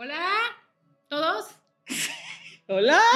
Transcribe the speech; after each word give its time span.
Hola, 0.00 0.22
¿todos? 1.08 1.46
Hola. 2.68 3.00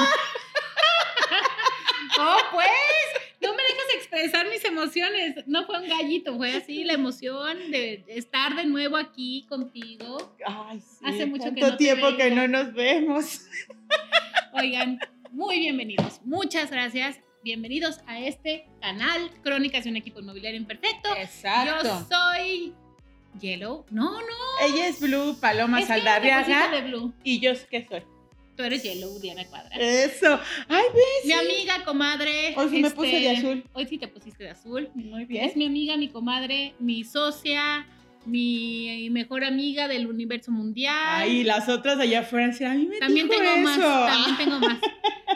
Oh, 2.19 2.37
pues, 2.51 2.67
no 3.41 3.55
me 3.55 3.63
dejas 3.63 3.95
expresar 3.95 4.47
mis 4.47 4.63
emociones. 4.65 5.47
No 5.47 5.65
fue 5.65 5.81
un 5.81 5.89
gallito, 5.89 6.37
fue 6.37 6.53
así 6.53 6.83
la 6.83 6.93
emoción 6.93 7.71
de 7.71 8.05
estar 8.07 8.55
de 8.55 8.65
nuevo 8.65 8.97
aquí 8.97 9.47
contigo. 9.49 10.35
Ay, 10.45 10.79
sí. 10.79 11.03
Hace 11.03 11.25
mucho 11.25 11.51
que 11.55 11.61
no 11.61 11.71
te 11.71 11.77
tiempo 11.77 12.15
que 12.15 12.29
no 12.29 12.47
nos 12.47 12.71
vemos. 12.73 13.47
Oigan, 14.53 14.99
muy 15.31 15.57
bienvenidos. 15.57 16.21
Muchas 16.23 16.69
gracias. 16.69 17.19
Bienvenidos 17.43 17.99
a 18.05 18.19
este 18.19 18.69
canal 18.79 19.31
Crónicas 19.41 19.85
de 19.85 19.89
un 19.89 19.95
equipo 19.95 20.19
inmobiliario 20.19 20.59
imperfecto. 20.59 21.09
Yo 21.15 22.05
soy 22.07 22.75
Yellow. 23.39 23.85
No, 23.89 24.11
no. 24.11 24.27
Ella 24.67 24.87
es 24.87 24.99
Blue 24.99 25.35
Paloma 25.39 25.79
es 25.81 25.87
Saldarriaga. 25.87 26.69
de 26.71 26.81
blue. 26.81 27.13
¿Y 27.23 27.39
yo 27.39 27.51
qué 27.69 27.85
soy? 27.89 28.01
Tú 28.55 28.61
eres 28.63 28.83
Yellow, 28.83 29.19
Diana 29.19 29.43
Cuadra. 29.45 29.75
Eso. 29.75 30.39
Ay, 30.69 30.83
ves. 30.93 31.25
Mi 31.25 31.33
amiga, 31.33 31.83
comadre. 31.85 32.53
Hoy 32.55 32.69
sí 32.69 32.81
me 32.81 32.91
puse 32.91 33.19
de 33.19 33.29
azul. 33.31 33.63
Hoy 33.73 33.87
sí 33.87 33.97
te 33.97 34.07
pusiste 34.07 34.43
de 34.43 34.49
azul. 34.51 34.89
Muy 34.93 35.23
Es 35.23 35.27
bien. 35.27 35.51
mi 35.55 35.65
amiga, 35.65 35.97
mi 35.97 36.09
comadre, 36.09 36.75
mi 36.77 37.03
socia, 37.03 37.87
mi 38.27 39.09
mejor 39.09 39.43
amiga 39.43 39.87
del 39.87 40.05
universo 40.05 40.51
mundial. 40.51 40.95
Ay, 41.23 41.43
las 41.43 41.67
otras 41.67 41.99
allá 41.99 42.19
afuera 42.19 42.45
a 42.69 42.73
mí 42.75 42.85
me 42.85 42.99
también 42.99 43.27
dijo 43.27 43.41
tengo 43.41 43.57
más, 43.63 43.79
también 43.79 44.37
tengo 44.37 44.59
más. 44.59 44.77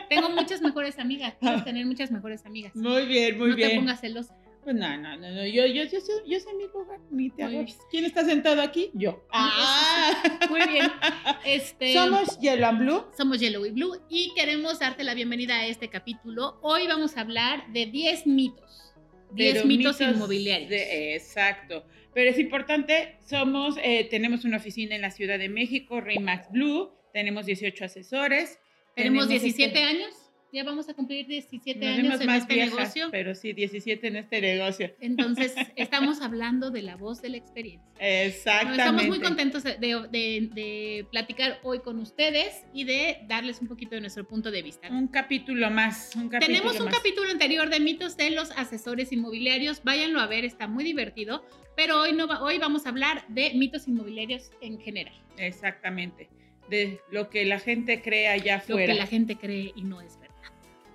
Tengo 0.10 0.30
muchas 0.30 0.62
mejores 0.62 1.00
amigas. 1.00 1.34
Puedes 1.38 1.66
tener 1.66 1.86
muchas 1.86 2.12
mejores 2.12 2.46
amigas. 2.46 2.74
Muy 2.76 3.06
bien, 3.08 3.38
muy 3.38 3.50
no 3.50 3.56
bien. 3.58 3.70
te 3.72 3.76
pongas 3.76 4.00
celosa. 4.00 4.34
Pues 4.68 4.76
no, 4.76 4.98
no, 4.98 5.16
no, 5.16 5.32
no. 5.32 5.46
Yo, 5.48 5.66
yo, 5.66 5.84
yo, 5.86 6.02
sé- 6.02 6.24
yo 6.28 6.38
sé 6.42 6.54
mi 6.56 6.66
lugar, 6.66 7.00
ni 7.10 7.30
te 7.30 7.46
Muy 7.46 7.56
agobes. 7.56 7.78
¿Quién 7.90 8.04
está 8.04 8.26
sentado 8.26 8.62
aquí? 8.62 8.92
Yo. 8.94 9.26
Ah, 9.32 10.12
Muy 10.50 10.60
bien. 10.68 10.92
Este, 11.46 11.94
Somos 11.94 12.38
Yellow 12.42 12.68
and 12.68 12.80
Blue. 12.80 13.06
somos 13.18 13.40
Yellow 13.40 13.66
y 13.66 13.72
Blue 13.72 13.96
y 14.10 14.34
queremos 14.36 14.80
darte 14.80 15.06
la 15.06 15.14
bienvenida 15.14 15.56
a 15.56 15.68
este 15.68 15.88
capítulo. 15.88 16.60
Hoy 16.62 16.86
vamos 16.86 17.16
a 17.16 17.22
hablar 17.22 17.72
de 17.72 17.86
10 17.86 18.28
mitos. 18.28 18.94
10 19.32 19.54
pero 19.54 19.66
mitos, 19.68 20.02
inmobiliarios. 20.02 20.70
de- 20.70 21.16
exacto. 21.16 21.86
Pero 22.14 22.30
es 22.30 22.38
importante, 22.38 23.16
somos, 23.26 23.76
eh, 23.82 24.06
tenemos 24.10 24.44
una 24.44 24.58
oficina 24.58 24.96
en 24.98 25.02
la 25.02 25.12
Ciudad 25.12 25.40
de 25.40 25.48
México, 25.48 26.02
Remax 26.02 26.52
Blue, 26.52 26.92
tenemos 27.14 27.46
18 27.46 27.86
asesores. 27.86 28.60
Tenemos 28.98 29.24
este- 29.32 29.40
17 29.46 29.82
años. 29.82 30.14
Ya 30.54 30.64
vamos 30.64 30.88
a 30.88 30.94
cumplir 30.94 31.28
17 31.28 31.78
Nos 31.80 32.00
años 32.00 32.22
en 32.22 32.28
más 32.28 32.42
este 32.44 32.54
viejas, 32.54 32.74
negocio. 32.78 33.08
pero 33.12 33.36
sí, 33.36 33.52
17 33.52 34.08
en 34.08 34.16
este 34.16 34.40
negocio. 34.40 34.94
Entonces, 35.02 35.54
estamos 35.76 36.22
hablando 36.22 36.72
de 36.72 36.82
la 36.84 36.96
voz 36.96 37.22
de 37.22 37.30
la 37.30 37.38
experiencia. 37.38 37.86
Exactamente. 38.00 38.82
estamos 38.82 39.08
muy 39.08 39.20
contentos 39.20 39.64
de, 39.64 39.76
de- 39.78 40.50
de 40.54 41.06
platicar 41.12 41.60
hoy 41.64 41.80
con 41.80 42.00
ustedes 42.00 42.64
y 42.74 42.86
de 42.86 43.20
darles 43.28 43.60
un 43.62 43.68
poquito 43.68 43.96
de 43.96 44.02
nuestro 44.02 44.26
punto 44.26 44.50
de 44.50 44.62
vista. 44.62 44.88
Un 44.90 45.08
capítulo 45.10 45.70
más, 45.70 46.16
un 46.16 46.30
capítulo 46.30 46.58
Tenemos 46.60 46.80
un 46.80 46.86
más. 46.86 46.96
capítulo 46.96 47.30
anterior 47.30 47.70
de 47.70 47.80
mitos 47.82 48.16
de 48.16 48.30
los 48.32 48.52
asesores 48.52 49.12
inmobiliarios. 49.12 49.84
Váyanlo 49.84 50.22
a 50.22 50.28
ver, 50.28 50.46
está 50.46 50.68
muy 50.68 50.84
divertido. 50.86 51.46
Pero 51.76 52.02
hoy, 52.02 52.14
no 52.14 52.26
va- 52.26 52.42
hoy 52.42 52.58
vamos 52.58 52.86
a 52.86 52.90
hablar 52.90 53.26
de 53.28 53.54
mitos 53.54 53.88
inmobiliarios 53.88 54.50
en 54.62 54.80
general. 54.80 55.14
Exactamente. 55.38 56.30
De 56.70 57.00
lo 57.12 57.30
que 57.30 57.46
la 57.46 57.60
gente 57.60 58.02
cree 58.02 58.28
allá 58.30 58.58
Lo 58.68 58.76
afuera. 58.76 58.94
que 58.94 59.00
la 59.00 59.08
gente 59.08 59.36
cree 59.36 59.72
y 59.76 59.84
no 59.84 60.02
es 60.02 60.18
verdad. 60.20 60.27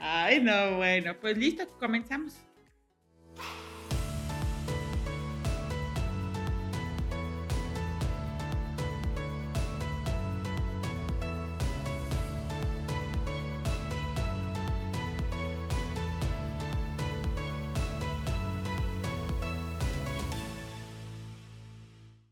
Ay, 0.05 0.41
no, 0.41 0.77
bueno, 0.79 1.17
pues 1.21 1.39
listo, 1.39 1.65
comenzamos. 1.79 2.35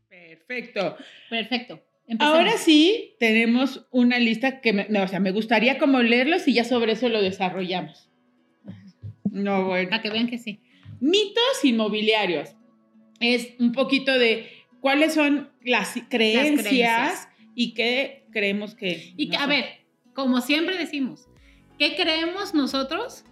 Perfecto. 0.09 0.97
Perfecto. 1.29 1.90
Ahora 2.19 2.57
sí 2.57 3.15
tenemos 3.19 3.87
una 3.91 4.19
lista 4.19 4.61
que, 4.61 4.73
me, 4.73 4.87
no, 4.89 5.03
o 5.03 5.07
sea, 5.07 5.19
me 5.19 5.31
gustaría 5.31 5.77
como 5.77 6.01
leerlos 6.01 6.47
y 6.47 6.53
ya 6.53 6.63
sobre 6.63 6.93
eso 6.93 7.09
lo 7.09 7.21
desarrollamos. 7.21 8.09
No, 9.31 9.65
bueno. 9.65 9.89
Para 9.89 10.01
que 10.01 10.09
vean 10.09 10.27
que 10.27 10.37
sí. 10.37 10.61
Mitos 10.99 11.63
inmobiliarios. 11.63 12.49
Es 13.19 13.53
un 13.59 13.71
poquito 13.71 14.17
de 14.17 14.49
cuáles 14.81 15.13
son 15.13 15.51
las 15.63 15.93
creencias, 16.09 16.67
creencias. 16.67 17.29
y 17.55 17.73
qué 17.73 18.25
creemos 18.31 18.75
que... 18.75 19.13
Y 19.15 19.29
que, 19.29 19.37
a 19.37 19.45
ver, 19.45 19.65
como 20.13 20.41
siempre 20.41 20.77
decimos, 20.77 21.27
¿qué 21.77 21.95
creemos 21.95 22.53
nosotros? 22.53 23.23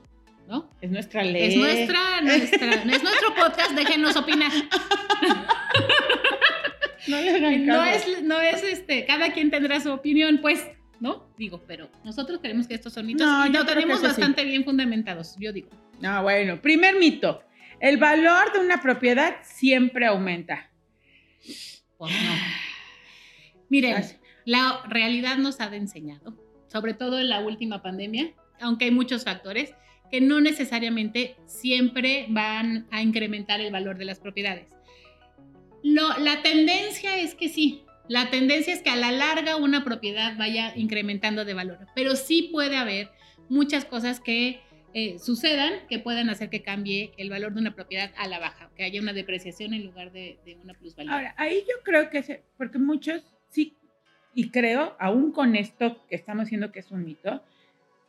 ¿No? 0.48 0.70
Es 0.82 0.90
nuestra 0.90 1.24
ley. 1.24 1.50
Es 1.50 1.56
nuestra, 1.58 2.22
nuestra, 2.22 2.74
es 2.76 3.04
nuestro 3.04 3.36
podcast, 3.36 3.72
déjenos 3.72 4.16
opinar. 4.16 4.52
No 7.08 7.22
le 7.22 7.30
hagan 7.30 7.66
No 7.66 7.84
es, 7.84 8.24
no 8.24 8.40
es 8.40 8.64
este, 8.64 9.06
cada 9.06 9.32
quien 9.32 9.52
tendrá 9.52 9.80
su 9.80 9.92
opinión, 9.92 10.40
pues, 10.42 10.66
¿no? 11.00 11.30
Digo, 11.38 11.64
pero 11.68 11.90
nosotros 12.04 12.40
creemos 12.42 12.68
que 12.68 12.76
estos 12.76 12.94
son 12.94 13.06
mitos 13.06 13.26
No, 13.26 13.46
y 13.46 13.50
lo 13.50 13.66
tenemos 13.66 14.00
sí. 14.00 14.06
bastante 14.06 14.44
bien 14.44 14.64
fundamentados, 14.64 15.36
yo 15.40 15.54
digo. 15.54 15.70
Ah, 16.04 16.22
bueno. 16.22 16.62
Primer 16.62 16.96
mito. 16.98 17.44
El 17.80 17.98
valor 17.98 18.52
de 18.54 18.60
una 18.60 18.82
propiedad 18.82 19.38
siempre 19.44 20.06
aumenta. 20.06 20.70
Pues 21.98 22.12
no. 22.12 22.32
Miren, 23.70 23.96
Así. 23.96 24.16
la 24.46 24.82
realidad 24.88 25.38
nos 25.38 25.62
ha 25.62 25.74
enseñado, 25.76 26.36
sobre 26.68 26.94
todo 26.94 27.20
en 27.20 27.30
la 27.30 27.40
última 27.40 27.82
pandemia, 27.82 28.32
aunque 28.60 28.86
hay 28.86 28.92
muchos 28.92 29.24
factores, 29.24 29.74
que 30.12 30.22
no 30.22 30.42
necesariamente 30.42 31.36
siempre 31.46 32.26
van 32.30 32.88
a 32.92 33.02
incrementar 33.02 33.62
el 33.62 33.72
valor 33.72 33.98
de 33.98 34.06
las 34.06 34.20
propiedades. 34.20 34.68
Lo- 35.84 36.18
la 36.20 36.42
tendencia 36.42 37.18
es 37.18 37.36
que 37.36 37.50
sí, 37.50 37.84
la 38.08 38.30
tendencia 38.30 38.74
es 38.74 38.82
que 38.82 38.90
a 38.90 38.96
la 38.96 39.12
larga 39.12 39.56
una 39.56 39.84
propiedad 39.84 40.38
vaya 40.38 40.74
incrementando 40.76 41.46
de 41.46 41.54
valor, 41.54 41.80
pero 41.96 42.16
sí 42.16 42.50
puede 42.52 42.76
haber 42.78 43.10
muchas 43.50 43.86
cosas 43.86 44.20
que 44.20 44.62
eh, 44.96 45.20
sucedan 45.20 45.74
que 45.88 46.00
puedan 46.00 46.30
hacer 46.32 46.50
que 46.50 46.64
cambie 46.64 47.12
el 47.18 47.30
valor 47.30 47.54
de 47.54 47.60
una 47.62 47.76
propiedad 47.76 48.12
a 48.18 48.28
la 48.28 48.40
baja, 48.40 48.72
que 48.76 48.84
haya 48.84 49.00
una 49.00 49.14
depreciación 49.14 49.74
en 49.76 49.86
lugar 49.86 50.12
de, 50.12 50.40
de 50.46 50.56
una 50.64 50.74
plusvalía. 50.74 51.14
Ahora, 51.14 51.36
ahí 51.38 51.60
yo 51.68 51.76
creo 51.84 52.10
que, 52.10 52.24
se- 52.24 52.42
porque 52.58 52.80
muchos 52.80 53.22
sí, 53.50 53.76
y 54.34 54.50
creo, 54.50 54.96
aún 55.00 55.32
con 55.32 55.56
esto 55.56 56.04
que 56.10 56.16
estamos 56.16 56.46
diciendo 56.46 56.72
que 56.72 56.80
es 56.80 56.90
un 56.90 57.04
mito, 57.06 57.44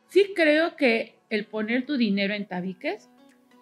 sí 0.08 0.32
creo 0.34 0.74
que 0.76 1.16
el 1.28 1.44
poner 1.44 1.84
tu 1.84 1.98
dinero 1.98 2.32
en 2.32 2.46
tabiques 2.46 3.10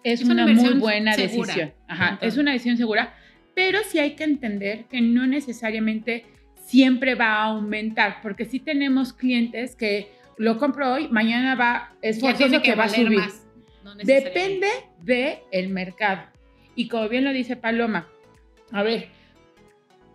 es, 0.05 0.21
Es 0.21 0.29
una 0.29 0.45
una, 0.45 0.53
muy 0.53 0.73
buena 0.75 1.13
segura, 1.13 1.47
decisión. 1.53 1.73
Ajá, 1.89 2.17
es 2.21 2.37
una 2.37 2.53
decisión 2.53 2.77
segura, 2.77 3.13
pero 3.59 3.79
sí 3.83 3.99
hay 3.99 4.11
que 4.15 4.23
entender 4.23 4.85
que 4.85 5.01
no 5.01 5.27
necesariamente 5.27 6.23
siempre 6.65 7.15
va 7.15 7.25
a 7.25 7.43
aumentar, 7.47 8.21
porque 8.21 8.45
sí 8.45 8.61
tenemos 8.61 9.11
clientes 9.11 9.75
que 9.75 10.13
lo 10.37 10.57
compro 10.57 10.93
hoy, 10.93 11.09
mañana 11.09 11.55
va, 11.55 11.93
es 12.01 12.21
forzoso 12.21 12.37
tiene 12.37 12.61
que, 12.61 12.73
va 12.73 12.85
a 12.85 12.87
subir. 12.87 13.17
más, 13.17 13.45
no. 13.83 13.95
Depende 13.95 14.69
del 15.01 15.39
el 15.51 15.67
mercado. 15.67 16.21
Y 16.73 16.87
como 16.87 17.09
bien 17.09 17.25
lo 17.25 17.33
dice 17.33 17.57
Paloma, 17.57 18.07
a 18.71 18.81
ver, 18.81 19.09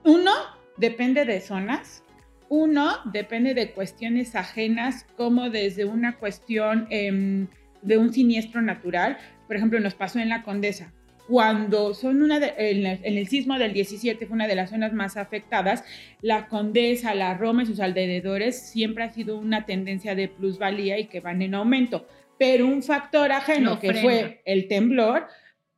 uno 0.04 0.32
depende 0.78 1.26
de 1.26 1.42
zonas, 1.42 2.02
uno 2.48 2.96
depende 3.12 3.52
de 3.52 3.72
cuestiones 3.72 4.36
ajenas, 4.36 5.04
como 5.18 5.50
desde 5.50 5.84
una 5.84 6.16
cuestión 6.16 6.86
em, 6.88 7.48
de 7.82 7.98
un 7.98 8.10
siniestro 8.10 8.62
natural. 8.62 9.18
Por 9.46 9.56
ejemplo, 9.56 9.78
nos 9.80 9.94
pasó 9.94 10.18
en 10.18 10.30
la 10.30 10.44
Condesa. 10.44 10.94
Cuando 11.26 11.94
son 11.94 12.22
una 12.22 12.38
de- 12.38 12.52
en, 12.58 12.84
el, 12.86 13.00
en 13.02 13.18
el 13.18 13.26
sismo 13.28 13.58
del 13.58 13.72
17 13.72 14.26
fue 14.26 14.34
una 14.34 14.46
de 14.46 14.54
las 14.54 14.70
zonas 14.70 14.92
más 14.92 15.16
afectadas, 15.16 15.82
la 16.20 16.48
Condesa, 16.48 17.14
la 17.14 17.34
Roma 17.34 17.62
y 17.62 17.66
sus 17.66 17.80
alrededores 17.80 18.60
siempre 18.70 19.04
ha 19.04 19.12
sido 19.12 19.38
una 19.38 19.64
tendencia 19.64 20.14
de 20.14 20.28
plusvalía 20.28 20.98
y 20.98 21.06
que 21.06 21.20
van 21.20 21.40
en 21.40 21.54
aumento. 21.54 22.06
Pero 22.38 22.66
un 22.66 22.82
factor 22.82 23.32
ajeno 23.32 23.80
que 23.80 23.94
fue 23.94 24.42
el 24.44 24.68
temblor, 24.68 25.26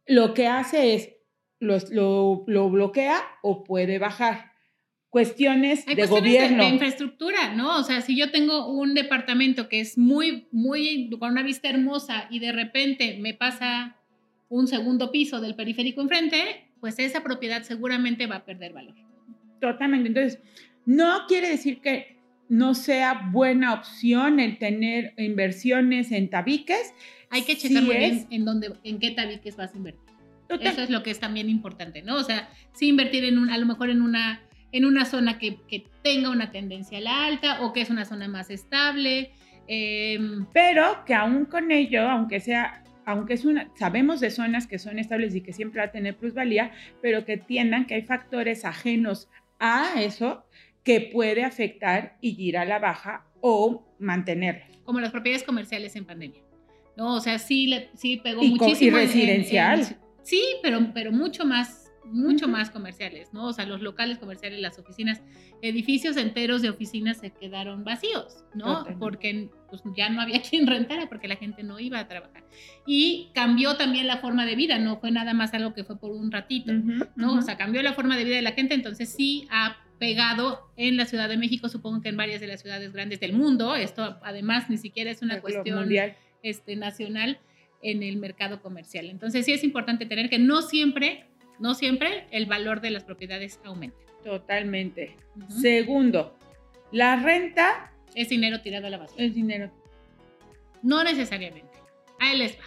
lo 0.07 0.35
que 0.35 0.47
hace 0.49 0.95
es 0.95 1.11
los- 1.61 1.91
lo, 1.91 2.43
lo 2.49 2.69
bloquea 2.69 3.17
o 3.43 3.63
puede 3.63 3.99
bajar. 3.99 4.53
Cuestiones 5.11 5.87
Hay 5.87 5.95
de 5.95 6.03
cuestiones 6.09 6.33
de- 6.33 6.39
gobierno. 6.39 6.65
De, 6.65 6.71
infraestructura, 6.71 7.55
¿no? 7.55 7.79
O 7.79 7.83
sea, 7.85 8.01
si 8.01 8.17
yo 8.19 8.31
tengo 8.31 8.69
un 8.71 8.95
departamento 8.95 9.69
que 9.69 9.81
es 9.81 9.97
muy, 9.97 10.49
muy, 10.51 11.09
con 11.19 11.31
una 11.31 11.43
vista 11.43 11.69
hermosa 11.71 12.27
y 12.31 12.41
de 12.41 12.53
repente 12.53 13.17
me 13.21 13.33
pasa 13.33 13.96
un 14.49 14.67
segundo 14.69 15.11
piso 15.11 15.41
del 15.41 15.55
periférico 15.55 16.01
enfrente, 16.01 16.69
pues 16.81 16.99
esa 16.99 17.23
propiedad 17.23 17.63
seguramente 17.63 18.27
va 18.27 18.37
a 18.37 18.45
perder 18.45 18.73
valor. 18.73 18.95
Totalmente. 19.61 20.09
Entonces, 20.09 20.41
no 20.85 21.27
quiere 21.27 21.49
decir 21.49 21.81
que 21.81 22.17
no 22.49 22.75
sea 22.75 23.29
buena 23.33 23.75
opción 23.75 24.39
el 24.39 24.59
tener 24.59 25.15
inversiones 25.19 26.13
en 26.13 26.31
tabiques. 26.31 26.95
Hay 27.31 27.43
que 27.43 27.57
checar 27.57 27.83
Sí 27.83 27.87
muy 27.87 27.97
bien 27.97 28.15
es. 28.15 28.27
en, 28.31 28.45
dónde, 28.45 28.73
en 28.85 28.99
qué 29.01 29.11
tabiques 29.11 29.57
vas 29.57 29.75
a 29.75 29.77
invertir. 29.77 30.03
Total- 30.47 30.69
Eso 30.69 30.83
es 30.83 30.91
lo 30.91 31.03
que 31.03 31.11
es 31.11 31.19
también 31.19 31.51
importante, 31.51 32.03
¿no? 32.03 32.15
O 32.17 32.23
sea, 32.23 32.49
sí 32.73 32.87
invertir 32.87 33.25
en 33.25 33.39
un, 33.39 33.51
a 33.51 33.59
lo 33.59 33.67
mejor 33.67 33.91
en 33.91 34.01
una 34.01 34.43
en 34.73 34.85
una 34.85 35.05
zona 35.05 35.39
que, 35.39 35.59
tenga 36.03 36.31
una 36.31 36.51
tendencia 36.51 36.99
a 36.99 37.01
la 37.01 37.25
alta 37.25 37.63
o 37.63 37.73
que 37.73 37.81
es 37.81 37.89
una 37.91 38.05
zona 38.05 38.29
más 38.29 38.51
estable. 38.51 39.31
Em, 39.69 40.47
Pero 40.53 41.05
que 41.05 41.15
aún 41.15 41.47
con 41.47 41.73
ello, 41.73 42.09
aunque 42.09 42.41
sea 42.41 42.83
aunque 43.07 43.35
es 43.35 43.45
una, 43.45 43.71
sabemos 43.77 44.21
de 44.21 44.31
zonas 44.31 44.67
que 44.67 44.79
son 44.79 44.99
estables 44.99 45.35
y 45.35 45.41
que 45.41 45.53
siempre 45.53 45.81
va 45.81 45.87
a 45.87 45.93
tener 45.93 46.17
plusvalía, 46.17 46.73
pero 47.01 47.25
que 47.25 47.37
tiendan 47.37 47.87
que 47.87 47.95
hay 47.95 48.03
factores 48.03 48.65
ajenos 48.65 49.31
a 49.61 50.03
eso 50.03 50.45
que 50.83 51.01
puede 51.01 51.45
afectar 51.45 52.19
y 52.21 52.41
ir 52.43 52.59
a 52.59 52.65
la 52.65 52.81
baja 52.81 53.25
o 53.41 53.87
mantenerlo. 53.99 54.65
Como 54.85 55.01
las 55.01 55.13
propiedades 55.13 55.45
comerciales 55.45 55.95
en 55.97 56.05
pandemia. 56.05 56.43
No, 56.97 57.15
o 57.15 57.21
sea, 57.21 57.39
sí, 57.39 57.73
sí 57.95 58.17
pegó 58.19 58.43
muchísimo. 58.43 58.99
Y 58.99 59.01
residencial. 59.03 59.99
sí, 60.23 60.43
pero, 60.63 60.91
pero 60.93 61.13
mucho 61.13 61.45
más 61.45 61.86
mucho 62.07 62.49
más 62.49 62.71
comerciales, 62.71 63.33
¿no? 63.33 63.47
O 63.47 63.53
sea, 63.53 63.67
los 63.67 63.81
locales 63.81 64.19
comerciales, 64.19 64.61
las 64.61 64.79
oficinas, 64.79 65.23
edificios 65.63 66.17
enteros 66.17 66.63
de 66.63 66.71
oficinas 66.71 67.19
se 67.19 67.31
quedaron 67.31 67.85
vacíos, 67.85 68.45
¿no? 68.55 68.87
Porque 68.99 69.51
pues, 69.69 69.83
ya 69.97 70.09
no 70.09 70.21
había 70.21 70.43
quien 70.51 70.67
rentara 70.67 71.09
porque 71.09 71.29
la 71.29 71.37
gente 71.37 71.63
no 71.63 71.79
iba 71.81 71.99
a 71.99 72.09
trabajar. 72.09 72.45
Y 72.87 73.31
cambió 73.35 73.77
también 73.77 74.07
la 74.07 74.19
forma 74.19 74.47
de 74.47 74.57
vida, 74.57 74.79
no 74.79 74.99
fue 74.99 75.11
nada 75.11 75.35
más 75.35 75.53
algo 75.55 75.75
que 75.75 75.85
fue 75.85 75.99
por 75.99 76.11
un 76.11 76.31
ratito, 76.31 76.73
¿no? 77.17 77.35
O 77.35 77.43
sea, 77.43 77.57
cambió 77.57 77.83
la 77.83 77.95
forma 77.95 78.17
de 78.17 78.25
vida 78.25 78.37
de 78.37 78.43
la 78.43 78.53
gente, 78.53 78.75
entonces 78.75 79.09
sí 79.09 79.47
ha 79.51 79.77
pegado 79.99 80.71
en 80.77 80.97
la 80.97 81.07
Ciudad 81.07 81.29
de 81.29 81.39
México, 81.39 81.69
supongo 81.69 82.03
que 82.03 82.11
en 82.11 82.17
varias 82.17 82.41
de 82.41 82.47
las 82.47 82.61
ciudades 82.61 82.93
grandes 82.93 83.19
del 83.21 83.33
mundo, 83.33 83.75
esto 83.75 84.19
además 84.23 84.69
ni 84.69 84.77
siquiera 84.77 85.11
es 85.11 85.23
una 85.23 85.41
cuestión 85.41 85.79
mundial. 85.79 86.17
Este, 86.43 86.77
nacional 86.77 87.41
en 87.83 88.03
el 88.03 88.17
mercado 88.17 88.63
comercial. 88.63 89.07
Entonces 89.07 89.45
sí 89.45 89.53
es 89.53 89.65
importante 89.65 90.07
tener 90.07 90.29
que 90.29 90.39
no 90.39 90.63
siempre 90.63 91.27
no 91.59 91.75
siempre 91.75 92.27
el 92.31 92.47
valor 92.47 92.81
de 92.81 92.91
las 92.91 93.05
propiedades 93.05 93.61
aumenta. 93.65 93.99
Totalmente. 94.23 95.17
Segundo, 95.49 96.37
la 96.93 97.17
renta... 97.17 97.93
Es 98.15 98.31
dinero 98.31 98.61
tirado 98.63 98.87
a 98.87 98.91
la 98.91 98.97
basura. 98.97 99.23
Es 99.23 99.35
dinero. 99.35 99.71
No 100.83 101.05
necesariamente. 101.05 101.79
Ahí 102.19 102.39
les 102.39 102.57
va. 102.57 102.65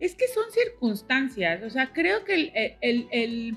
Es 0.00 0.14
que 0.14 0.28
son 0.28 0.44
circunstancias. 0.52 1.62
O 1.62 1.70
sea, 1.70 1.92
creo 1.92 2.24
que 2.24 2.76
el, 2.80 3.56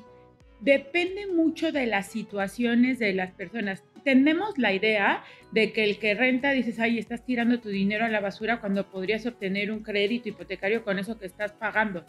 depende 0.61 1.27
mucho 1.27 1.71
de 1.71 1.87
las 1.87 2.07
situaciones 2.07 2.99
de 2.99 3.13
las 3.13 3.31
personas. 3.31 3.83
Tenemos 4.03 4.57
la 4.57 4.73
idea 4.73 5.23
de 5.51 5.73
que 5.73 5.83
el 5.83 5.99
que 5.99 6.15
renta 6.15 6.51
dices, 6.51 6.79
ay, 6.79 6.97
estás 6.97 7.25
tirando 7.25 7.59
tu 7.59 7.69
dinero 7.69 8.05
a 8.05 8.09
la 8.09 8.21
basura 8.21 8.59
cuando 8.59 8.89
podrías 8.89 9.25
obtener 9.25 9.71
un 9.71 9.83
crédito 9.83 10.29
hipotecario 10.29 10.83
con 10.83 10.97
eso 10.97 11.19
que 11.19 11.25
estás 11.25 11.51
pagando. 11.51 12.05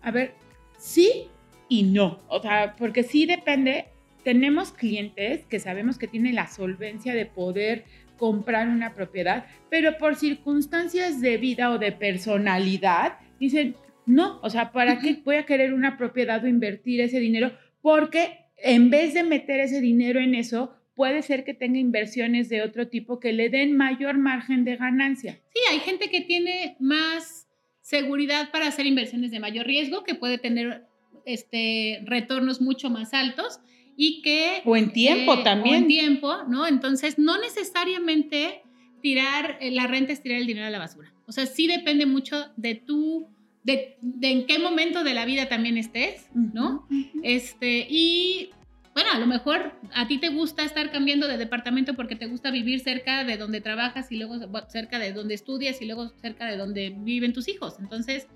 A 0.00 0.10
ver, 0.10 0.32
sí, 0.78 1.28
y 1.68 1.84
no. 1.84 2.20
O 2.28 2.40
sea, 2.40 2.74
porque 2.76 3.02
sí 3.02 3.26
depende. 3.26 3.86
Tenemos 4.24 4.72
clientes 4.72 5.46
que 5.46 5.60
sabemos 5.60 5.98
que 5.98 6.08
tienen 6.08 6.34
la 6.34 6.48
solvencia 6.48 7.14
de 7.14 7.26
poder 7.26 7.84
comprar 8.16 8.68
una 8.68 8.94
propiedad, 8.94 9.46
pero 9.70 9.98
por 9.98 10.16
circunstancias 10.16 11.20
de 11.20 11.36
vida 11.36 11.70
o 11.70 11.78
de 11.78 11.92
personalidad, 11.92 13.18
dicen, 13.38 13.76
no, 14.06 14.40
o 14.42 14.50
sea, 14.50 14.72
¿para 14.72 14.98
qué 14.98 15.20
voy 15.24 15.36
a 15.36 15.46
querer 15.46 15.74
una 15.74 15.98
propiedad 15.98 16.42
o 16.42 16.48
invertir 16.48 17.00
ese 17.00 17.20
dinero? 17.20 17.52
Porque 17.82 18.38
en 18.56 18.90
vez 18.90 19.14
de 19.14 19.22
meter 19.22 19.60
ese 19.60 19.80
dinero 19.80 20.18
en 20.20 20.34
eso, 20.34 20.74
puede 20.94 21.22
ser 21.22 21.44
que 21.44 21.54
tenga 21.54 21.78
inversiones 21.78 22.48
de 22.48 22.62
otro 22.62 22.88
tipo 22.88 23.20
que 23.20 23.32
le 23.32 23.50
den 23.50 23.76
mayor 23.76 24.16
margen 24.16 24.64
de 24.64 24.76
ganancia. 24.76 25.40
Sí, 25.52 25.60
hay 25.70 25.80
gente 25.80 26.08
que 26.08 26.22
tiene 26.22 26.76
más 26.80 27.46
seguridad 27.82 28.50
para 28.50 28.66
hacer 28.66 28.86
inversiones 28.86 29.30
de 29.30 29.40
mayor 29.40 29.66
riesgo, 29.66 30.04
que 30.04 30.14
puede 30.14 30.38
tener 30.38 30.86
este, 31.26 32.00
retornos 32.06 32.62
mucho 32.62 32.88
más 32.88 33.12
altos 33.12 33.60
y 33.96 34.22
que... 34.22 34.62
O 34.64 34.76
en 34.76 34.92
tiempo 34.92 35.34
eh, 35.34 35.44
también. 35.44 35.74
O 35.74 35.78
en 35.78 35.86
tiempo, 35.86 36.34
¿no? 36.48 36.66
Entonces, 36.66 37.18
no 37.18 37.38
necesariamente 37.38 38.62
tirar, 39.02 39.58
eh, 39.60 39.70
la 39.70 39.86
renta 39.86 40.12
es 40.12 40.22
tirar 40.22 40.38
el 40.38 40.46
dinero 40.46 40.66
a 40.66 40.70
la 40.70 40.78
basura. 40.78 41.12
O 41.26 41.32
sea, 41.32 41.46
sí 41.46 41.66
depende 41.66 42.06
mucho 42.06 42.46
de 42.56 42.74
tú, 42.74 43.28
de, 43.64 43.96
de 44.00 44.30
en 44.30 44.46
qué 44.46 44.58
momento 44.58 45.04
de 45.04 45.14
la 45.14 45.24
vida 45.24 45.48
también 45.48 45.76
estés, 45.76 46.28
¿no? 46.34 46.86
Este, 47.22 47.86
y 47.90 48.50
bueno, 48.94 49.10
a 49.12 49.18
lo 49.18 49.26
mejor 49.26 49.78
a 49.92 50.06
ti 50.06 50.18
te 50.18 50.28
gusta 50.28 50.62
estar 50.62 50.90
cambiando 50.90 51.28
de 51.28 51.36
departamento 51.36 51.94
porque 51.94 52.16
te 52.16 52.26
gusta 52.26 52.50
vivir 52.50 52.80
cerca 52.80 53.24
de 53.24 53.36
donde 53.36 53.60
trabajas 53.60 54.10
y 54.10 54.16
luego 54.16 54.36
cerca 54.68 54.98
de 54.98 55.12
donde 55.12 55.34
estudias 55.34 55.82
y 55.82 55.84
luego 55.84 56.08
cerca 56.20 56.46
de 56.46 56.56
donde 56.56 56.94
viven 56.96 57.32
tus 57.32 57.48
hijos. 57.48 57.74
Entonces, 57.78 58.26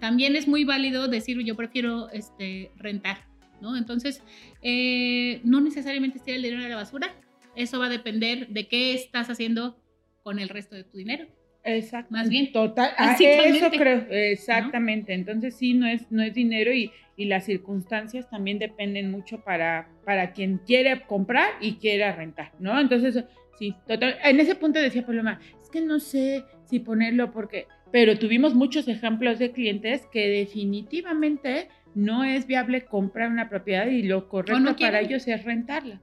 también 0.00 0.34
es 0.36 0.48
muy 0.48 0.64
válido 0.64 1.08
decir 1.08 1.38
yo 1.44 1.56
prefiero 1.56 2.10
este, 2.10 2.70
rentar, 2.76 3.26
¿no? 3.60 3.76
Entonces, 3.76 4.22
eh, 4.62 5.40
no 5.44 5.60
necesariamente 5.60 6.18
tirar 6.18 6.36
el 6.36 6.42
dinero 6.42 6.64
a 6.64 6.68
la 6.68 6.76
basura, 6.76 7.14
eso 7.54 7.78
va 7.78 7.86
a 7.86 7.90
depender 7.90 8.48
de 8.48 8.68
qué 8.68 8.94
estás 8.94 9.28
haciendo 9.28 9.80
con 10.22 10.38
el 10.38 10.48
resto 10.48 10.74
de 10.74 10.84
tu 10.84 10.96
dinero. 10.96 11.26
Exacto. 11.64 12.12
Más 12.12 12.28
bien. 12.28 12.52
Total. 12.52 12.92
Ah, 12.96 13.16
eso 13.18 13.70
creo, 13.70 14.06
exactamente. 14.10 15.12
Entonces 15.12 15.54
sí, 15.56 15.74
no 15.74 15.86
es, 15.86 16.10
no 16.10 16.22
es 16.22 16.32
dinero 16.32 16.72
y, 16.72 16.90
y, 17.16 17.26
las 17.26 17.44
circunstancias 17.44 18.30
también 18.30 18.58
dependen 18.58 19.10
mucho 19.10 19.40
para, 19.42 19.88
para 20.04 20.32
quien 20.32 20.58
quiere 20.58 21.02
comprar 21.02 21.50
y 21.60 21.74
quiera 21.74 22.14
rentar, 22.16 22.52
¿no? 22.58 22.80
Entonces, 22.80 23.24
sí, 23.58 23.74
total. 23.86 24.16
En 24.24 24.40
ese 24.40 24.54
punto 24.54 24.78
decía 24.78 25.04
Paloma, 25.04 25.38
es 25.62 25.68
que 25.68 25.82
no 25.82 26.00
sé 26.00 26.44
si 26.64 26.80
ponerlo 26.80 27.30
porque 27.30 27.66
pero 27.92 28.18
tuvimos 28.18 28.54
muchos 28.54 28.88
ejemplos 28.88 29.38
de 29.38 29.52
clientes 29.52 30.06
que 30.12 30.28
definitivamente 30.28 31.68
no 31.94 32.24
es 32.24 32.46
viable 32.46 32.84
comprar 32.84 33.30
una 33.30 33.48
propiedad 33.48 33.86
y 33.86 34.02
lo 34.02 34.28
correcto 34.28 34.76
para 34.76 35.00
ellos 35.00 35.26
es 35.26 35.44
rentarla. 35.44 36.00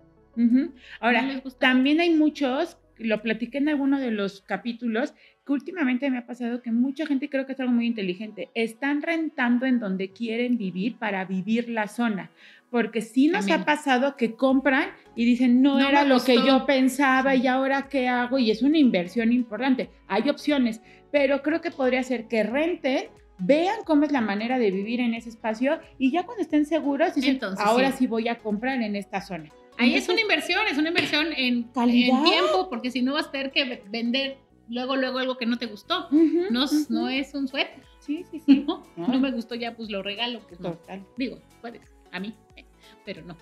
Ahora, 1.00 1.42
también 1.60 2.00
hay 2.00 2.14
muchos, 2.14 2.78
lo 2.98 3.22
platiqué 3.22 3.58
en 3.58 3.70
alguno 3.70 4.00
de 4.00 4.12
los 4.12 4.42
capítulos, 4.42 5.14
que 5.46 5.54
últimamente 5.54 6.12
me 6.12 6.18
ha 6.18 6.28
pasado 6.28 6.62
que 6.62 6.72
mucha 6.72 7.08
gente, 7.08 7.30
creo 7.30 7.46
que 7.46 7.54
es 7.54 7.60
algo 7.60 7.72
muy 7.72 7.88
inteligente, 7.88 8.50
están 8.54 9.02
rentando 9.02 9.66
en 9.66 9.80
donde 9.80 10.12
quieren 10.12 10.58
vivir 10.58 10.98
para 10.98 11.26
vivir 11.26 11.70
la 11.70 11.88
zona. 11.88 12.32
Porque 12.70 13.00
sí 13.00 13.30
nos 13.30 13.50
ha 13.50 13.64
pasado 13.64 14.18
que 14.18 14.34
compran 14.34 14.90
y 15.16 15.24
dicen, 15.24 15.62
no, 15.62 15.80
era 15.80 16.04
lo 16.04 16.22
que 16.22 16.36
yo 16.36 16.66
pensaba 16.66 17.34
y 17.34 17.48
ahora 17.48 17.88
qué 17.88 18.10
hago, 18.10 18.40
y 18.40 18.52
es 18.52 18.62
una 18.62 18.78
inversión 18.78 19.32
importante. 19.32 19.90
Hay 20.08 20.30
opciones, 20.30 20.82
pero 21.12 21.42
creo 21.42 21.62
que 21.62 21.72
podría 21.72 22.04
ser 22.04 22.28
que 22.28 22.44
renten, 22.44 23.10
vean 23.40 23.84
cómo 23.86 24.06
es 24.06 24.12
la 24.12 24.22
manera 24.22 24.58
de 24.58 24.72
vivir 24.72 25.00
en 25.00 25.14
ese 25.14 25.30
espacio 25.30 25.80
y 25.98 26.12
ya 26.12 26.24
cuando 26.24 26.42
estén 26.42 26.66
seguros 26.66 27.16
dicen, 27.16 27.40
ahora 27.60 27.92
sí. 27.92 28.08
voy 28.08 28.28
a 28.28 28.40
comprar 28.40 28.82
en 28.82 28.96
esta 28.96 29.22
zona. 29.22 29.52
Ahí 29.78 29.96
es 29.96 30.10
una 30.10 30.22
inversión, 30.22 30.66
es 30.68 30.78
una 30.78 30.90
inversión 30.90 31.28
en, 31.34 31.70
en 31.76 32.24
tiempo, 32.24 32.68
porque 32.70 32.90
si 32.90 33.04
no 33.04 33.14
vas 33.14 33.28
a 33.28 33.32
tener 33.32 33.52
que 33.52 33.84
vender 33.90 34.40
luego, 34.70 34.96
luego 34.96 35.20
algo 35.20 35.38
que 35.38 35.46
no 35.46 35.58
te 35.58 35.68
gustó. 35.68 36.08
no, 36.12 36.66
no 36.90 37.10
es 37.10 37.34
un 37.34 37.48
suéter. 37.48 37.84
Sí, 38.00 38.26
sí, 38.32 38.40
sí. 38.46 38.66
No, 38.66 38.84
me 39.20 39.32
gustó 39.32 39.56
ya, 39.56 39.76
pues 39.76 39.90
lo 39.90 40.02
regalo. 40.02 40.42
Pues 40.48 40.60
Total. 40.60 41.06
Digo, 41.18 41.40
puedes, 41.62 41.82
a 42.12 42.20
mí, 42.20 42.34
eh, 42.56 42.66
pero 43.06 43.22
no. 43.24 43.38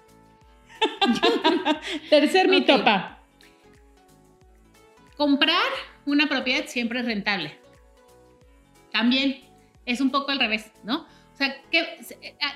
Tercer 2.10 2.50
mi 2.50 2.66
topa. 2.66 3.20
Comprar 5.16 5.72
una 6.06 6.28
propiedad 6.28 6.66
siempre 6.68 7.00
es 7.00 7.06
rentable. 7.06 7.58
También 8.96 9.42
es 9.86 10.00
un 10.00 10.10
poco 10.10 10.32
al 10.32 10.40
revés, 10.40 10.72
¿no? 10.86 11.02
O 11.02 11.36
sea, 11.38 11.54
que 11.70 11.84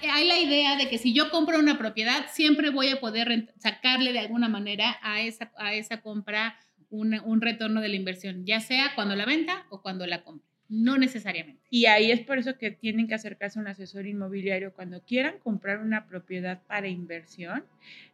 hay 0.10 0.26
la 0.26 0.40
idea 0.40 0.78
de 0.78 0.88
que 0.88 0.98
si 0.98 1.14
yo 1.14 1.30
compro 1.32 1.60
una 1.60 1.78
propiedad, 1.78 2.28
siempre 2.32 2.70
voy 2.70 2.88
a 2.88 3.02
poder 3.02 3.50
sacarle 3.58 4.14
de 4.14 4.20
alguna 4.20 4.48
manera 4.48 4.98
a 5.02 5.20
esa, 5.20 5.52
a 5.58 5.74
esa 5.74 6.00
compra 6.00 6.58
un 6.92 7.42
retorno 7.42 7.82
de 7.82 7.90
la 7.90 7.98
inversión, 7.98 8.46
ya 8.46 8.62
sea 8.62 8.94
cuando 8.96 9.18
la 9.18 9.26
venta 9.26 9.66
o 9.70 9.82
cuando 9.82 10.08
la 10.08 10.24
compre. 10.24 10.48
No 10.70 10.98
necesariamente. 10.98 11.62
Y 11.70 11.88
ahí 11.88 12.10
es 12.10 12.22
por 12.22 12.38
eso 12.38 12.58
que 12.58 12.72
tienen 12.72 13.10
que 13.10 13.16
acercarse 13.16 13.60
a 13.60 13.62
un 13.62 13.68
asesor 13.68 14.08
inmobiliario 14.08 14.72
cuando 14.74 15.04
quieran 15.04 15.40
comprar 15.40 15.80
una 15.80 16.08
propiedad 16.08 16.62
para 16.68 16.88
inversión, 16.88 17.66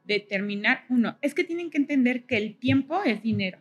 determinar, 0.04 0.86
uno, 0.90 1.20
es 1.22 1.36
que 1.36 1.44
tienen 1.44 1.70
que 1.70 1.78
entender 1.78 2.24
que 2.24 2.38
el 2.38 2.58
tiempo 2.58 3.04
es 3.04 3.22
dinero. 3.22 3.60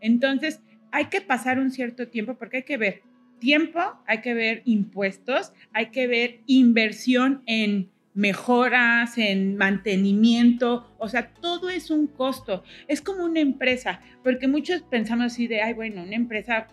Entonces, 0.00 0.60
hay 0.90 1.06
que 1.06 1.22
pasar 1.22 1.58
un 1.58 1.70
cierto 1.70 2.08
tiempo 2.08 2.36
porque 2.36 2.58
hay 2.58 2.64
que 2.64 2.76
ver 2.76 3.02
tiempo, 3.42 3.80
hay 4.06 4.20
que 4.20 4.34
ver 4.34 4.62
impuestos, 4.66 5.52
hay 5.72 5.86
que 5.86 6.06
ver 6.06 6.40
inversión 6.46 7.42
en 7.46 7.90
mejoras, 8.14 9.18
en 9.18 9.56
mantenimiento, 9.56 10.94
o 10.98 11.08
sea, 11.08 11.34
todo 11.34 11.68
es 11.68 11.90
un 11.90 12.06
costo. 12.06 12.62
Es 12.86 13.02
como 13.02 13.24
una 13.24 13.40
empresa, 13.40 14.00
porque 14.22 14.46
muchos 14.46 14.82
pensamos 14.82 15.32
así 15.32 15.48
de, 15.48 15.60
ay, 15.60 15.74
bueno, 15.74 16.04
una 16.04 16.14
empresa 16.14 16.68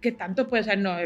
que 0.00 0.12
tanto 0.12 0.48
puede 0.48 0.64
ser, 0.64 0.78
no, 0.78 0.96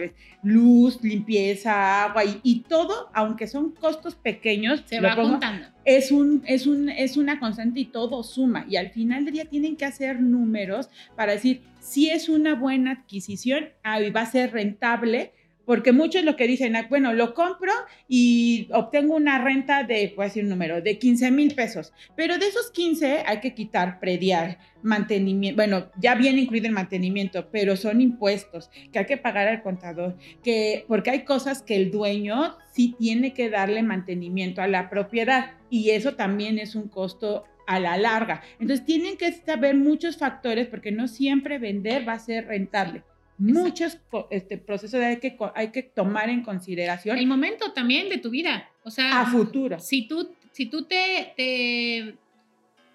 luz, 0.43 1.03
limpieza, 1.03 2.05
agua 2.05 2.23
y, 2.43 2.61
todo, 2.61 3.11
aunque 3.15 3.47
son 3.47 3.71
costos 3.73 4.15
pequeños, 4.15 4.83
se 4.87 5.01
va 5.01 5.15
juntando. 5.15 5.67
Es, 5.85 6.11
un, 6.11 6.43
es, 6.47 6.67
un, 6.67 6.89
es 6.89 7.17
una 7.17 7.39
constante 7.39 7.81
y 7.81 7.87
todo 7.87 8.23
suma. 8.23 8.67
Y 8.69 8.77
al 8.77 8.91
final 8.91 9.25
del 9.25 9.35
día 9.35 9.45
tienen 9.45 9.77
que 9.77 9.85
hacer 9.85 10.21
números 10.21 10.89
para 11.15 11.33
decir 11.33 11.63
si 11.81 12.11
es 12.11 12.29
una 12.29 12.55
buena 12.55 12.93
adquisición, 12.93 13.69
ahí 13.83 14.11
va 14.11 14.23
a 14.23 14.27
ser 14.27 14.53
rentable 14.53 15.33
porque 15.67 15.93
muchos 15.93 16.23
lo 16.23 16.37
que 16.37 16.47
dicen, 16.47 16.77
ah, 16.77 16.87
bueno, 16.89 17.13
lo 17.13 17.35
compro 17.35 17.73
y 18.09 18.69
obtengo 18.73 19.17
una 19.17 19.39
renta 19.39 19.83
de, 19.83 20.13
voy 20.17 20.25
a 20.25 20.29
decir 20.29 20.45
un 20.45 20.51
número, 20.51 20.81
de 20.81 20.99
15 20.99 21.31
mil 21.33 21.55
pesos, 21.55 21.93
pero 22.17 22.39
de 22.39 22.47
esos 22.47 22.71
15 22.71 23.25
hay 23.27 23.41
que 23.41 23.53
quitar 23.53 23.99
predial, 24.01 24.59
mantenimiento, 24.83 25.57
bueno, 25.57 25.91
ya 26.01 26.15
viene 26.15 26.43
incluido 26.43 26.69
el 26.69 26.73
mantenimiento, 26.73 27.49
pero 27.51 27.77
son 27.77 28.01
impuestos 28.01 28.71
que 28.93 29.01
hay 29.01 29.07
que 29.07 29.17
pagar 29.17 29.49
al 29.49 29.63
contador, 29.63 30.17
que, 30.43 30.85
porque 30.87 31.11
hay 31.11 31.25
cosas 31.25 31.63
que 31.63 31.75
el 31.75 31.91
dueño 31.91 32.57
sí 32.73 32.95
tiene 32.99 33.35
que 33.35 33.51
darle 33.51 33.83
mantenimiento 33.83 34.63
a 34.63 34.69
la 34.69 34.89
propiedad 34.89 35.53
y 35.69 35.91
eso 35.91 36.15
también 36.15 36.59
es 36.59 36.77
un 36.77 36.89
costo 36.89 37.45
a 37.67 37.81
la 37.81 37.97
larga. 37.97 38.43
Entonces 38.61 38.87
tienen 38.87 39.17
que 39.17 39.33
saber 39.33 39.75
muchos 39.75 40.17
factores 40.19 40.69
porque 40.69 40.93
no 40.93 41.09
siempre 41.09 41.59
vender 41.59 42.09
va 42.09 42.13
a 42.13 42.19
ser 42.21 42.47
rentable 42.47 43.03
muchos 43.39 43.99
este, 44.31 44.59
procesos 44.59 45.01
hay 45.01 45.19
que, 45.19 45.37
hay 45.55 45.71
que 45.71 45.83
tomar 45.83 46.31
en 46.31 46.43
consideración. 46.43 47.19
El 47.19 47.27
momento 47.27 47.73
también 47.73 48.09
de 48.09 48.19
tu 48.19 48.31
vida, 48.31 48.71
o 48.83 48.91
sea, 48.91 49.21
a 49.21 49.27
futuro. 49.27 49.79
Si 49.79 50.09
tú, 50.09 50.35
si 50.53 50.67
tú 50.67 50.85
te, 50.85 51.35
te 51.37 52.17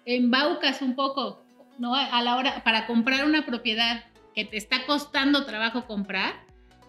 embaucas 0.04 0.82
un 0.82 0.94
poco, 0.94 1.42
¿no? 1.78 1.94
A 1.94 2.22
la 2.22 2.36
hora, 2.36 2.62
para 2.64 2.86
comprar 2.86 3.24
una 3.24 3.46
propiedad 3.46 4.04
que 4.34 4.44
te 4.44 4.56
está 4.56 4.86
costando 4.86 5.44
trabajo 5.44 5.86
comprar, 5.86 6.44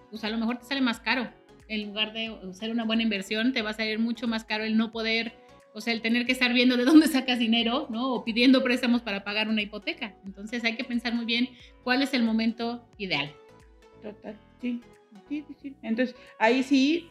pues 0.10 0.24
a 0.24 0.30
lo 0.30 0.38
mejor 0.38 0.58
te 0.58 0.66
sale 0.66 0.82
más 0.82 1.00
caro. 1.00 1.30
En 1.68 1.88
lugar 1.88 2.14
de 2.14 2.36
ser 2.54 2.72
una 2.72 2.84
buena 2.84 3.04
inversión, 3.04 3.54
te 3.54 3.62
va 3.62 3.72
a 3.72 3.74
salir 3.74 4.00
mucho 4.00 4.28
más 4.28 4.44
caro 4.44 4.64
el 4.64 4.78
no 4.78 4.92
poder, 4.92 5.34
o 5.74 5.82
sea, 5.82 5.94
el 5.94 6.02
tener 6.02 6.26
que 6.26 6.32
estar 6.32 6.54
viendo 6.54 6.78
de 6.78 6.86
dónde 6.86 7.08
sacas 7.08 7.40
dinero, 7.40 7.88
¿no? 7.90 8.14
O 8.14 8.24
pidiendo 8.24 8.64
préstamos 8.64 9.02
para 9.02 9.24
pagar 9.24 9.48
una 9.48 9.62
hipoteca. 9.62 10.16
Entonces 10.26 10.64
hay 10.64 10.76
que 10.76 10.84
pensar 10.84 11.14
muy 11.14 11.26
bien 11.26 11.50
cuál 11.84 12.02
es 12.02 12.14
el 12.14 12.24
momento 12.24 12.88
ideal. 12.98 13.34
Total, 14.04 14.38
sí, 14.62 14.82
sí, 15.30 15.46
sí. 15.62 15.76
Entonces, 15.82 16.16
ahí 16.38 16.62
sí 16.62 17.10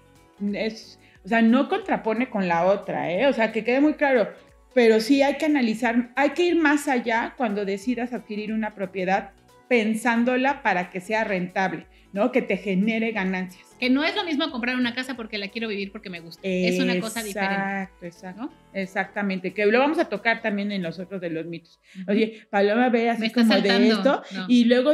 es, 0.55 0.99
o 1.25 1.29
sea, 1.29 1.43
no 1.43 1.69
contrapone 1.69 2.29
con 2.31 2.47
la 2.49 2.67
otra, 2.67 3.11
¿eh? 3.13 3.27
O 3.27 3.33
sea, 3.33 3.51
que 3.51 3.65
quede 3.65 3.81
muy 3.81 3.95
claro, 3.95 4.29
pero 4.75 5.01
sí 5.01 5.23
hay 5.23 5.37
que 5.37 5.47
analizar, 5.47 6.13
hay 6.17 6.31
que 6.31 6.45
ir 6.45 6.57
más 6.57 6.89
allá 6.89 7.35
cuando 7.37 7.65
decidas 7.65 8.13
adquirir 8.13 8.53
una 8.53 8.75
propiedad 8.75 9.31
pensándola 9.69 10.63
para 10.63 10.91
que 10.91 11.01
sea 11.01 11.25
rentable, 11.25 11.87
¿no? 12.13 12.31
Que 12.31 12.43
te 12.43 12.59
genere 12.59 13.13
ganancias. 13.13 13.67
Que 13.81 13.91
no 13.91 14.05
es 14.05 14.15
lo 14.15 14.23
mismo 14.25 14.51
comprar 14.51 14.77
una 14.77 14.95
casa 14.95 15.17
porque 15.17 15.39
la 15.39 15.49
quiero 15.49 15.67
vivir 15.67 15.91
porque 15.91 16.11
me 16.11 16.21
gusta. 16.21 16.41
es 16.45 16.79
una 16.79 17.01
cosa 17.01 17.23
diferente. 17.23 17.55
Exacto, 17.57 18.07
exacto. 18.07 18.53
Exactamente. 18.75 19.55
Que 19.55 19.67
lo 19.67 19.79
vamos 19.79 19.99
a 19.99 20.05
tocar 20.05 20.43
también 20.43 20.73
en 20.73 20.83
los 20.83 20.99
otros 20.99 21.21
de 21.21 21.31
los 21.31 21.47
mitos. 21.47 21.81
Oye, 22.07 22.47
Paloma 22.51 22.91
ve 22.91 23.11
así 23.11 23.31
como 23.31 23.57
de 23.57 23.89
esto 23.89 24.23
y 24.47 24.67
luego 24.67 24.93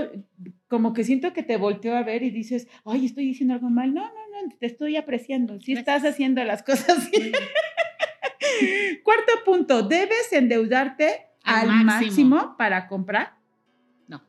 como 0.68 0.92
que 0.92 1.04
siento 1.04 1.32
que 1.32 1.42
te 1.42 1.56
volteo 1.56 1.96
a 1.96 2.02
ver 2.02 2.22
y 2.22 2.30
dices, 2.30 2.68
ay, 2.84 3.06
estoy 3.06 3.24
diciendo 3.26 3.54
algo 3.54 3.70
mal. 3.70 3.94
No, 3.94 4.02
no, 4.02 4.42
no, 4.42 4.54
te 4.58 4.66
estoy 4.66 4.96
apreciando. 4.96 5.58
Sí 5.60 5.72
estás 5.72 6.04
haciendo 6.04 6.44
las 6.44 6.62
cosas 6.62 7.10
bien. 7.10 7.32
Cuarto 9.02 9.32
punto, 9.44 9.82
¿debes 9.82 10.32
endeudarte 10.32 11.26
al, 11.42 11.68
máximo. 11.84 12.56
para 12.58 12.86
comprar? 12.86 13.34
No, 14.06 14.22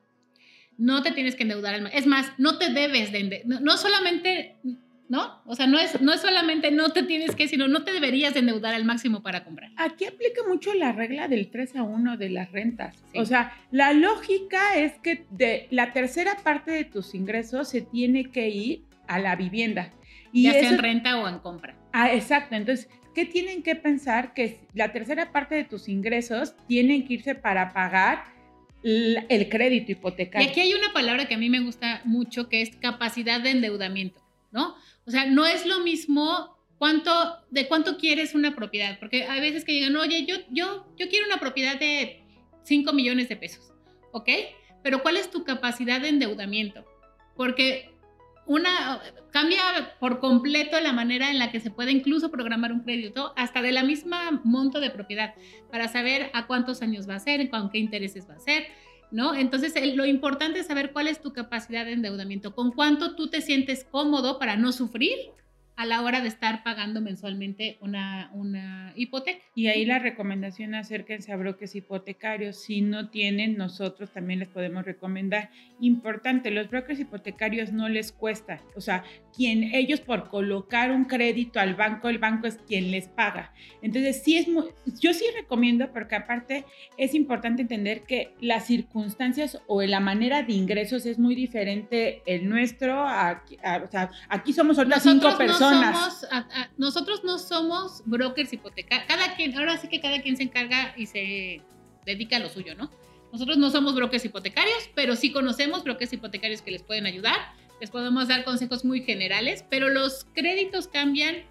no 0.77 1.03
te 1.03 1.11
tienes 1.11 1.35
que 1.35 1.43
endeudar 1.43 1.75
al 1.75 1.81
máximo. 1.83 1.99
Es 1.99 2.07
más, 2.07 2.31
no 2.37 2.57
te 2.57 2.71
debes 2.71 3.11
de 3.11 3.19
endeudar. 3.19 3.61
No, 3.61 3.77
solamente 3.77 4.57
¿no? 5.09 5.41
O 5.45 5.55
sea, 5.55 5.67
no 5.67 5.79
es, 5.79 5.99
no 6.01 6.13
es 6.13 6.21
solamente 6.21 6.71
no 6.71 6.91
te 6.91 7.03
tienes 7.03 7.35
que, 7.35 7.47
sino 7.47 7.67
no 7.67 7.83
te 7.83 7.91
deberías 7.91 8.35
endeudar 8.35 8.75
al 8.75 8.85
máximo 8.85 9.21
para 9.21 9.43
comprar. 9.43 9.71
Aquí 9.75 10.05
aplica 10.05 10.43
mucho 10.47 10.73
la 10.75 10.91
regla 10.91 11.27
del 11.27 11.49
3 11.49 11.75
a 11.77 11.83
1 11.83 12.17
de 12.17 12.29
las 12.29 12.51
rentas. 12.51 12.95
O 13.15 13.25
sea, 13.25 13.51
la 13.71 13.91
lógica 13.93 14.77
es 14.77 14.93
que 14.99 15.25
de 15.31 15.67
la 15.71 15.91
tercera 15.93 16.37
parte 16.43 16.71
de 16.71 16.85
tus 16.85 17.15
ingresos 17.15 17.69
se 17.69 17.81
tiene 17.81 18.31
que 18.31 18.49
ir 18.49 18.83
a 19.07 19.19
la 19.19 19.35
vivienda. 19.35 19.91
Y 20.31 20.43
ya 20.43 20.53
sea 20.53 20.69
en 20.69 20.77
renta 20.77 21.17
o 21.17 21.27
en 21.27 21.39
compra. 21.39 21.75
Ah, 21.91 22.13
exacto. 22.13 22.55
Entonces, 22.55 22.87
¿qué 23.15 23.25
tienen 23.25 23.63
que 23.63 23.75
pensar? 23.75 24.35
Que 24.35 24.59
la 24.75 24.91
tercera 24.91 25.31
parte 25.31 25.55
de 25.55 25.63
tus 25.63 25.89
ingresos 25.89 26.55
tienen 26.67 27.07
que 27.07 27.15
irse 27.15 27.33
para 27.33 27.73
pagar 27.73 28.25
el 28.83 29.49
crédito 29.49 29.91
hipotecario. 29.91 30.47
Y 30.47 30.51
aquí 30.51 30.61
hay 30.61 30.73
una 30.73 30.93
palabra 30.93 31.27
que 31.27 31.33
a 31.33 31.37
mí 31.39 31.49
me 31.49 31.61
gusta 31.61 32.01
mucho, 32.05 32.47
que 32.47 32.61
es 32.61 32.75
capacidad 32.75 33.41
de 33.41 33.49
endeudamiento, 33.49 34.21
¿no? 34.51 34.75
O 35.09 35.11
sea, 35.11 35.25
no 35.25 35.43
es 35.43 35.65
lo 35.65 35.79
mismo 35.79 36.55
cuánto, 36.77 37.11
de 37.49 37.67
cuánto 37.67 37.97
quieres 37.97 38.35
una 38.35 38.55
propiedad, 38.55 38.99
porque 38.99 39.23
hay 39.23 39.41
veces 39.41 39.65
que 39.65 39.73
llegan, 39.73 39.95
oye, 39.95 40.23
yo, 40.27 40.35
yo, 40.51 40.85
yo 40.97 41.09
quiero 41.09 41.25
una 41.25 41.39
propiedad 41.39 41.79
de 41.79 42.21
5 42.61 42.93
millones 42.93 43.27
de 43.27 43.35
pesos, 43.35 43.73
¿ok? 44.11 44.29
Pero 44.83 45.01
¿cuál 45.01 45.17
es 45.17 45.31
tu 45.31 45.43
capacidad 45.43 45.99
de 45.99 46.09
endeudamiento? 46.09 46.85
Porque 47.35 47.89
una 48.45 49.01
cambia 49.31 49.95
por 49.99 50.19
completo 50.19 50.79
la 50.79 50.93
manera 50.93 51.31
en 51.31 51.39
la 51.39 51.51
que 51.51 51.59
se 51.59 51.71
puede 51.71 51.91
incluso 51.91 52.29
programar 52.29 52.71
un 52.71 52.81
crédito, 52.81 53.33
hasta 53.35 53.63
de 53.63 53.71
la 53.71 53.81
misma 53.81 54.41
monto 54.43 54.79
de 54.79 54.91
propiedad, 54.91 55.33
para 55.71 55.87
saber 55.87 56.29
a 56.33 56.45
cuántos 56.45 56.83
años 56.83 57.09
va 57.09 57.15
a 57.15 57.19
ser, 57.19 57.49
con 57.49 57.71
qué 57.71 57.79
intereses 57.79 58.29
va 58.29 58.35
a 58.35 58.39
ser, 58.39 58.67
¿no? 59.11 59.33
Entonces, 59.35 59.73
lo 59.95 60.05
importante 60.05 60.59
es 60.59 60.67
saber 60.67 60.91
cuál 60.91 61.07
es 61.07 61.21
tu 61.21 61.33
capacidad 61.33 61.85
de 61.85 61.93
endeudamiento, 61.93 62.53
con 62.53 62.71
cuánto 62.71 63.15
tú 63.15 63.29
te 63.29 63.41
sientes 63.41 63.85
cómodo 63.89 64.39
para 64.39 64.55
no 64.55 64.71
sufrir 64.71 65.17
a 65.79 65.85
la 65.85 66.01
hora 66.01 66.19
de 66.19 66.27
estar 66.27 66.61
pagando 66.61 66.99
mensualmente 66.99 67.77
una, 67.79 68.31
una 68.33 68.91
hipoteca. 68.97 69.39
Y 69.55 69.67
ahí 69.67 69.85
la 69.85 69.97
recomendación, 69.97 70.75
acérquense 70.75 71.31
a 71.31 71.37
brokers 71.37 71.73
hipotecarios. 71.73 72.57
Si 72.57 72.81
no 72.81 73.09
tienen, 73.09 73.55
nosotros 73.55 74.11
también 74.11 74.39
les 74.39 74.49
podemos 74.49 74.83
recomendar. 74.83 75.51
Importante, 75.79 76.51
los 76.51 76.69
brokers 76.69 76.99
hipotecarios 76.99 77.71
no 77.71 77.87
les 77.87 78.11
cuesta. 78.11 78.61
O 78.75 78.81
sea, 78.81 79.05
quien 79.33 79.73
ellos 79.73 80.01
por 80.01 80.27
colocar 80.27 80.91
un 80.91 81.05
crédito 81.05 81.61
al 81.61 81.75
banco, 81.75 82.09
el 82.09 82.17
banco 82.17 82.45
es 82.47 82.57
quien 82.57 82.91
les 82.91 83.07
paga. 83.07 83.53
Entonces, 83.81 84.21
sí 84.21 84.35
es 84.35 84.49
muy, 84.49 84.65
yo 84.99 85.13
sí 85.13 85.23
recomiendo, 85.33 85.93
porque 85.93 86.15
aparte 86.15 86.65
es 86.97 87.15
importante 87.15 87.61
entender 87.61 88.01
que 88.01 88.33
las 88.41 88.67
circunstancias 88.67 89.61
o 89.67 89.81
la 89.83 90.01
manera 90.01 90.43
de 90.43 90.51
ingresos 90.51 91.05
es 91.05 91.17
muy 91.17 91.35
diferente 91.35 92.21
el 92.25 92.49
nuestro. 92.49 93.05
o 93.05 93.87
sea, 93.89 94.11
aquí 94.27 94.51
somos 94.51 94.77
otras 94.77 95.03
cinco 95.03 95.37
personas 95.37 95.68
nosotros 96.77 97.23
no 97.23 97.39
somos 97.39 98.03
brokers 98.05 98.53
hipotecarios. 98.53 99.07
Cada 99.07 99.35
quien, 99.35 99.57
ahora 99.57 99.77
sí 99.77 99.87
que 99.87 99.99
cada 99.99 100.21
quien 100.21 100.37
se 100.37 100.43
encarga 100.43 100.93
y 100.97 101.05
se 101.05 101.61
dedica 102.05 102.37
a 102.37 102.39
lo 102.39 102.49
suyo, 102.49 102.75
¿no? 102.75 102.89
Nosotros 103.31 103.57
no 103.57 103.69
somos 103.69 103.95
brokers 103.95 104.25
hipotecarios, 104.25 104.89
pero 104.95 105.15
sí 105.15 105.31
conocemos 105.31 105.83
brokers 105.83 106.13
hipotecarios 106.13 106.61
que 106.61 106.71
les 106.71 106.83
pueden 106.83 107.05
ayudar. 107.05 107.37
Les 107.79 107.91
podemos 107.91 108.27
dar 108.27 108.43
consejos 108.43 108.83
muy 108.83 109.03
generales, 109.03 109.63
pero 109.69 109.89
los 109.89 110.25
créditos 110.33 110.87
cambian 110.87 111.43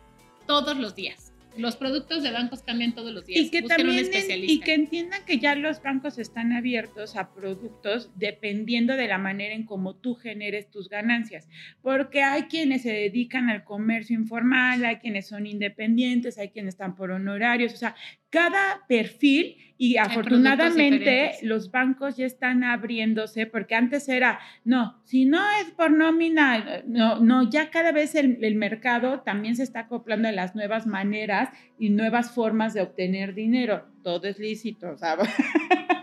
todos 0.47 0.77
los 0.77 0.95
días 0.95 1.28
los 1.59 1.77
productos 1.77 2.23
de 2.23 2.31
bancos 2.31 2.62
cambian 2.62 2.95
todos 2.95 3.12
los 3.12 3.27
días. 3.27 3.47
Y 3.47 3.50
que 3.50 3.62
también 3.62 4.09
y 4.43 4.61
que 4.61 4.75
entiendan 4.75 5.25
que 5.25 5.38
ya 5.38 5.55
los 5.55 5.83
bancos 5.83 6.19
están 6.19 6.53
abiertos 6.53 7.17
a 7.17 7.35
productos 7.35 8.11
dependiendo 8.17 8.95
de 8.97 9.09
la 9.09 9.19
manera 9.19 9.55
en 9.55 9.65
cómo 9.65 9.97
tú 9.97 10.15
generes 10.15 10.71
tus 10.71 10.88
ganancias, 10.88 11.49
porque 11.83 12.23
hay 12.23 12.43
quienes 12.43 12.83
se 12.83 12.93
dedican 12.93 13.50
al 13.50 13.65
comercio 13.65 14.17
informal, 14.17 14.85
hay 14.85 14.97
quienes 14.97 15.27
son 15.27 15.47
independientes, 15.47 16.38
hay 16.38 16.50
quienes 16.50 16.75
están 16.75 16.95
por 16.95 17.11
honorarios, 17.11 17.75
o 17.75 17.77
sea, 17.77 17.97
cada 18.31 18.87
perfil 18.88 19.57
y 19.79 19.97
afortunadamente 19.97 21.35
los 21.43 21.71
bancos 21.71 22.17
ya 22.17 22.27
están 22.27 22.65
abriéndose 22.65 23.47
porque 23.47 23.77
antes 23.77 24.09
era, 24.09 24.41
no, 24.65 25.01
si 25.05 25.25
no 25.25 25.39
es 25.63 25.71
por 25.71 25.93
nómina, 25.93 26.83
no, 26.87 27.21
no, 27.21 27.49
ya 27.49 27.71
cada 27.71 27.93
vez 27.93 28.17
el, 28.17 28.45
el 28.45 28.57
mercado 28.57 29.21
también 29.21 29.55
se 29.55 29.63
está 29.63 29.81
acoplando 29.81 30.27
a 30.27 30.33
las 30.33 30.57
nuevas 30.57 30.89
maneras 30.89 31.51
y 31.79 31.91
nuevas 31.91 32.33
formas 32.33 32.75
de 32.75 32.83
obtener 32.83 33.35
dinero. 33.35 33.87
Todo 34.03 34.27
es 34.27 34.41
lícito, 34.41 34.99
¿sabes? 34.99 35.29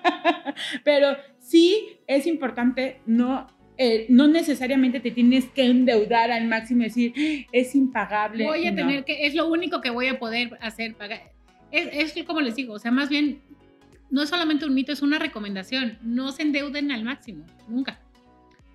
Pero 0.85 1.17
sí 1.39 1.99
es 2.07 2.27
importante 2.27 3.01
no 3.05 3.53
eh, 3.77 4.05
no 4.07 4.29
necesariamente 4.29 5.01
te 5.01 5.11
tienes 5.11 5.47
que 5.47 5.65
endeudar 5.65 6.31
al 6.31 6.47
máximo 6.47 6.83
y 6.83 6.85
decir, 6.85 7.13
es 7.51 7.75
impagable. 7.75 8.45
Voy 8.45 8.65
a 8.67 8.73
tener 8.73 9.03
que, 9.03 9.25
es 9.25 9.35
lo 9.35 9.49
único 9.49 9.81
que 9.81 9.89
voy 9.89 10.07
a 10.07 10.17
poder 10.17 10.57
hacer, 10.61 10.95
pagar 10.95 11.35
es, 11.75 12.13
como 12.25 12.41
les 12.41 12.55
digo, 12.55 12.73
o 12.73 12.79
sea, 12.79 12.91
más 12.91 13.09
bien, 13.09 13.41
no 14.09 14.21
es 14.21 14.29
solamente 14.29 14.65
un 14.65 14.73
mito, 14.73 14.91
es 14.91 15.01
una 15.01 15.19
recomendación. 15.19 15.97
No 16.01 16.31
se 16.31 16.43
endeuden 16.43 16.91
al 16.91 17.03
máximo, 17.03 17.45
nunca. 17.67 17.99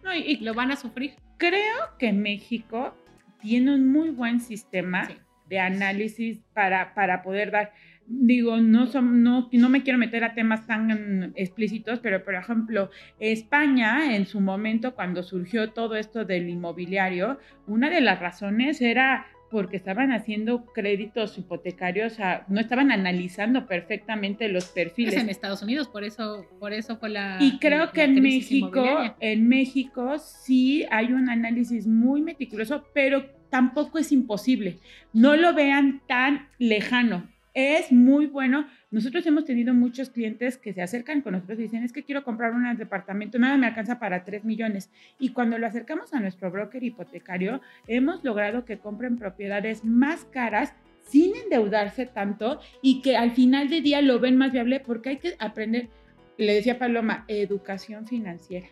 No, 0.02 0.14
y, 0.14 0.36
lo 0.36 0.54
van 0.54 0.70
a 0.70 0.76
sufrir. 0.76 1.12
Creo 1.38 1.96
que 1.98 2.12
México 2.12 2.94
tiene 3.40 3.74
un 3.74 3.90
muy 3.90 4.10
buen 4.10 4.40
sistema 4.40 5.08
de 5.48 5.58
análisis 5.58 6.40
para, 6.54 6.94
para 6.94 7.22
poder 7.22 7.50
dar 7.50 7.72
digo, 8.10 8.56
no, 8.56 8.88
son, 8.88 9.22
no, 9.22 9.48
no 9.52 9.68
me 9.68 9.82
quiero 9.82 9.98
meter 9.98 10.24
a 10.24 10.34
temas 10.34 10.66
tan 10.66 11.32
explícitos, 11.36 12.00
pero 12.00 12.24
por 12.24 12.34
ejemplo, 12.34 12.90
España 13.20 14.16
en 14.16 14.26
su 14.26 14.40
momento, 14.40 14.96
cuando 14.96 15.22
surgió 15.22 15.70
todo 15.70 15.94
esto 15.94 16.24
del 16.24 16.48
inmobiliario, 16.48 17.38
una 17.68 17.88
de 17.88 18.00
las 18.00 18.18
razones 18.18 18.80
era 18.80 19.26
porque 19.50 19.76
estaban 19.76 20.12
haciendo 20.12 20.64
créditos 20.66 21.36
hipotecarios, 21.36 22.16
no 22.48 22.60
estaban 22.60 22.92
analizando 22.92 23.66
perfectamente 23.66 24.48
los 24.48 24.66
perfiles. 24.66 25.14
Es 25.14 25.20
en 25.20 25.28
Estados 25.28 25.62
Unidos, 25.62 25.88
por 25.88 26.04
eso, 26.04 26.46
por 26.58 26.72
eso 26.72 26.96
fue 26.96 27.10
la. 27.10 27.38
Y 27.40 27.58
creo 27.58 27.90
que 27.90 28.04
en 28.04 28.22
México, 28.22 28.84
en 29.18 29.48
México 29.48 30.18
sí 30.18 30.86
hay 30.90 31.12
un 31.12 31.28
análisis 31.28 31.86
muy 31.86 32.22
meticuloso, 32.22 32.84
pero 32.94 33.26
tampoco 33.50 33.98
es 33.98 34.12
imposible. 34.12 34.78
No 35.12 35.36
lo 35.36 35.52
vean 35.52 36.02
tan 36.06 36.48
lejano. 36.58 37.28
Es 37.60 37.92
muy 37.92 38.26
bueno 38.26 38.66
nosotros 38.90 39.24
hemos 39.26 39.44
tenido 39.44 39.72
muchos 39.72 40.10
clientes 40.10 40.58
que 40.58 40.72
se 40.72 40.82
acercan 40.82 41.20
con 41.20 41.34
nosotros 41.34 41.60
y 41.60 41.62
dicen, 41.62 41.84
es 41.84 41.92
que 41.92 42.02
quiero 42.02 42.24
comprar 42.24 42.52
un 42.52 42.76
departamento, 42.76 43.38
nada 43.38 43.56
me 43.56 43.68
alcanza 43.68 44.00
para 44.00 44.24
3 44.24 44.44
millones. 44.44 44.90
Y 45.18 45.30
cuando 45.30 45.58
lo 45.58 45.66
acercamos 45.66 46.12
a 46.12 46.18
nuestro 46.18 46.50
broker 46.50 46.82
hipotecario, 46.82 47.60
hemos 47.86 48.24
logrado 48.24 48.64
que 48.64 48.78
compren 48.78 49.16
propiedades 49.16 49.84
más 49.84 50.24
caras 50.24 50.74
sin 51.02 51.36
endeudarse 51.36 52.06
tanto 52.06 52.60
y 52.82 53.00
que 53.00 53.16
al 53.16 53.30
final 53.30 53.68
del 53.68 53.82
día 53.84 54.02
lo 54.02 54.18
ven 54.18 54.36
más 54.36 54.50
viable 54.50 54.80
porque 54.80 55.10
hay 55.10 55.18
que 55.18 55.34
aprender, 55.38 55.88
le 56.36 56.52
decía 56.52 56.78
Paloma, 56.78 57.24
educación 57.28 58.08
financiera. 58.08 58.66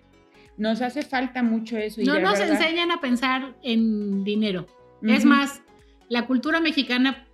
Nos 0.56 0.82
hace 0.82 1.02
falta 1.02 1.44
mucho 1.44 1.78
eso. 1.78 2.02
no 2.04 2.18
nos 2.18 2.40
enseñan 2.40 2.90
a 2.90 3.00
pensar 3.00 3.54
en 3.62 4.24
dinero. 4.24 4.66
Es 5.02 5.24
más, 5.24 5.62
la 6.08 6.26
cultura 6.26 6.58
mexicana 6.58 7.27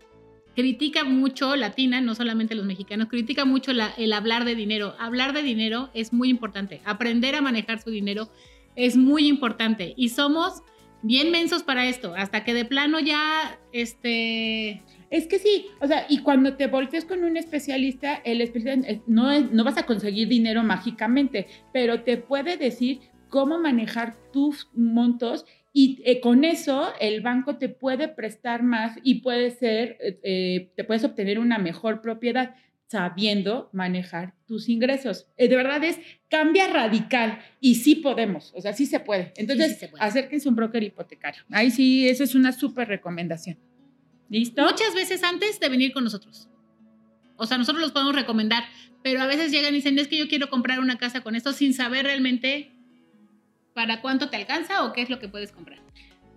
critica 0.55 1.05
mucho, 1.05 1.57
latina, 1.57 2.01
no 2.01 2.15
solamente 2.15 2.55
los 2.55 2.67
mexicanos, 2.67 3.09
critica 3.09 3.45
mucho 3.45 3.73
el 3.73 4.13
hablar 4.13 4.45
de 4.45 4.55
dinero. 4.55 4.95
Hablar 4.99 5.33
de 5.33 5.43
dinero 5.43 5.91
es 5.95 6.13
muy 6.13 6.29
importante. 6.29 6.81
Aprender 6.85 7.35
a 7.35 7.41
manejar 7.41 7.81
su 7.83 7.91
dinero 7.91 8.31
es 8.77 8.97
muy 8.97 9.27
importante. 9.27 9.95
Y 9.97 10.11
somos 10.11 10.63
bien 11.03 11.31
mensos 11.31 11.63
para 11.63 11.87
esto, 11.87 12.15
hasta 12.17 12.45
que 12.45 12.55
de 12.55 12.65
plano 12.65 12.99
ya, 12.99 13.59
este... 13.73 14.83
Es 15.11 15.29
que 15.29 15.39
sí, 15.39 15.67
o 15.81 15.87
sea, 15.87 16.07
y 16.09 16.19
cuando 16.19 16.57
te 16.57 16.67
voltees 16.67 17.05
con 17.05 17.23
un 17.23 17.37
especialista, 17.37 18.15
el 18.25 18.41
especialista 18.41 18.91
eh, 18.91 19.03
no, 19.07 19.39
no 19.41 19.63
vas 19.63 19.77
a 19.77 19.87
conseguir 19.87 20.27
dinero 20.27 20.65
mágicamente, 20.65 21.47
pero 21.73 22.03
te 22.03 22.17
puede 22.17 22.57
decir 22.57 23.01
cómo 23.29 23.59
manejar 23.59 24.17
tus 24.33 24.71
montos 24.75 25.45
y 25.77 26.01
eh, 26.05 26.21
con 26.21 26.45
eso 26.45 26.93
el 27.01 27.21
banco 27.21 27.57
te 27.57 27.69
puede 27.69 28.07
prestar 28.07 28.63
más 28.63 28.97
y 29.03 29.17
puede 29.17 29.51
ser, 29.51 29.99
eh, 30.01 30.21
eh, 30.23 30.73
te 30.77 30.85
puedes 30.85 31.03
obtener 31.03 31.41
una 31.41 31.59
mejor 31.59 32.01
propiedad 32.01 32.55
sabiendo 32.87 33.71
manejar 33.73 34.35
tus 34.47 34.69
ingresos. 34.69 35.27
de 35.37 35.49
verdad 35.49 35.83
es, 35.83 35.99
cambia 36.31 36.69
radical 36.69 37.41
y 37.61 37.75
sí 37.75 37.97
podemos, 37.97 38.53
o 38.55 38.61
sea, 38.61 38.73
sí 38.73 38.87
se 38.87 39.01
puede. 39.01 39.33
Entonces, 39.37 39.79
sí, 39.81 39.87
acérquense 39.99 40.49
a 40.49 40.51
un 40.51 40.55
broker 40.55 40.81
hipotecario. 40.81 41.43
Ahí 41.51 41.73
sí, 41.73 42.09
eso 42.09 42.23
es 42.23 42.37
una 42.37 42.53
súper 42.53 42.87
recomendación. 42.87 43.59
¿Listo? 44.29 44.63
Muchas 44.63 44.95
veces 44.95 45.25
antes 45.25 45.59
de 45.59 45.69
venir 45.69 45.93
con 45.93 46.05
nosotros. 46.05 46.49
O 47.37 47.47
sea, 47.47 47.59
nosotros 47.59 47.83
los 47.83 47.91
podemos 47.91 48.15
recomendar, 48.15 48.63
pero 49.03 49.21
a 49.21 49.27
veces 49.27 49.51
llegan 49.51 49.73
y 49.75 49.79
dicen, 49.79 49.99
es 49.99 50.07
que 50.07 50.19
yo 50.19 50.29
quiero 50.29 50.49
comprar 50.51 50.79
una 50.79 50.99
casa 50.99 51.21
con 51.23 51.35
esto 51.35 51.53
sin 51.53 51.75
saber 51.75 52.05
realmente 52.05 52.74
para 53.75 54.01
cuánto 54.01 54.31
te 54.31 54.37
alcanza 54.37 54.85
o 54.85 54.93
qué 54.93 55.03
es 55.03 55.11
lo 55.11 55.19
que 55.19 55.29
puedes 55.29 55.53
comprar. 55.53 55.81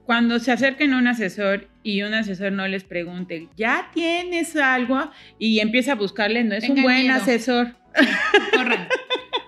Cuando 0.06 0.40
se 0.40 0.52
acerquen 0.52 0.94
a 0.94 0.98
un 0.98 1.08
asesor 1.08 1.68
y 1.84 2.02
un 2.02 2.14
asesor 2.14 2.52
no 2.52 2.68
les 2.68 2.84
pregunte, 2.84 3.50
¿ya 3.56 3.92
tienes 3.94 4.56
algo? 4.56 5.12
Y 5.38 5.60
empieza 5.60 5.94
a 5.94 5.96
buscarle, 5.96 6.44
no 6.44 6.56
es 6.56 6.68
un 6.68 6.82
buen 6.82 7.12
asesor. 7.12 7.76
corran, 8.54 8.88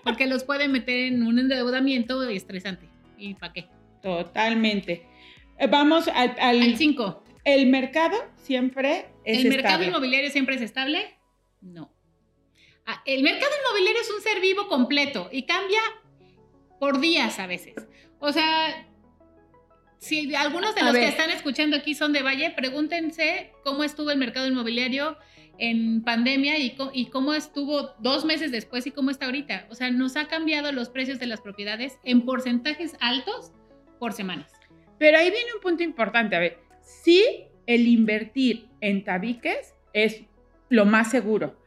porque 0.04 0.28
los 0.28 0.44
puede 0.44 0.68
meter 0.68 1.08
en 1.08 1.24
un 1.24 1.40
endeudamiento 1.40 2.22
estresante. 2.30 2.88
¿Y 3.18 3.36
para 3.36 3.54
qué? 3.54 3.68
Totalmente. 4.02 5.06
Eh, 5.58 5.68
vamos 5.68 6.10
al 6.10 6.76
5. 6.76 7.24
¿El 7.46 7.68
mercado 7.68 8.18
siempre 8.36 9.08
es 9.24 9.38
estable? 9.38 9.42
¿El 9.42 9.50
mercado 9.50 9.84
inmobiliario 9.84 10.30
siempre 10.30 10.56
es 10.56 10.62
estable? 10.62 11.16
No. 11.62 11.92
Ah, 12.86 13.02
el 13.06 13.24
mercado 13.24 13.52
inmobiliario 13.64 14.02
es 14.02 14.12
un 14.12 14.22
ser 14.22 14.42
vivo 14.42 14.68
completo 14.68 15.30
y 15.32 15.44
cambia 15.44 15.80
por 16.80 17.00
días 17.00 17.40
a 17.40 17.48
veces. 17.48 17.76
O 18.20 18.32
sea, 18.32 18.88
si 20.00 20.34
algunos 20.34 20.76
de 20.76 20.84
los 20.84 20.94
que 20.94 21.08
están 21.08 21.30
escuchando 21.30 21.76
aquí 21.76 21.94
son 21.94 22.14
de 22.14 22.24
Valle, 22.24 22.52
pregúntense 22.52 23.52
cómo 23.64 23.84
estuvo 23.84 24.12
el 24.12 24.18
mercado 24.18 24.48
inmobiliario 24.48 25.18
en 25.58 26.04
pandemia 26.04 26.58
y, 26.58 26.78
y, 26.94 27.08
cómo 27.08 27.34
estuvo 27.34 27.94
dos 28.00 28.24
meses 28.24 28.50
después 28.50 28.88
y 28.88 28.92
cómo 28.92 29.12
está 29.12 29.26
ahorita. 29.26 29.68
O 29.70 29.76
sea, 29.76 29.92
nos 29.92 30.16
ha 30.16 30.30
cambiado 30.30 30.72
los 30.72 30.90
precios 30.90 31.20
de 31.20 31.26
las 31.26 31.42
propiedades 31.42 32.00
en 32.06 32.22
porcentajes 32.22 32.96
altos 33.02 33.52
por 34.00 34.14
semanas. 34.14 34.54
Pero 34.98 35.18
ahí 35.18 35.30
viene 35.30 35.54
un 35.54 35.62
punto 35.62 35.84
importante. 35.84 36.38
A 36.38 36.40
ver, 36.40 36.60
sí, 36.82 37.24
el 37.66 37.88
invertir 37.88 38.68
en 38.80 39.04
tabiques 39.04 39.76
es 39.92 40.22
lo 40.70 40.86
más 40.86 41.12
seguro 41.12 41.60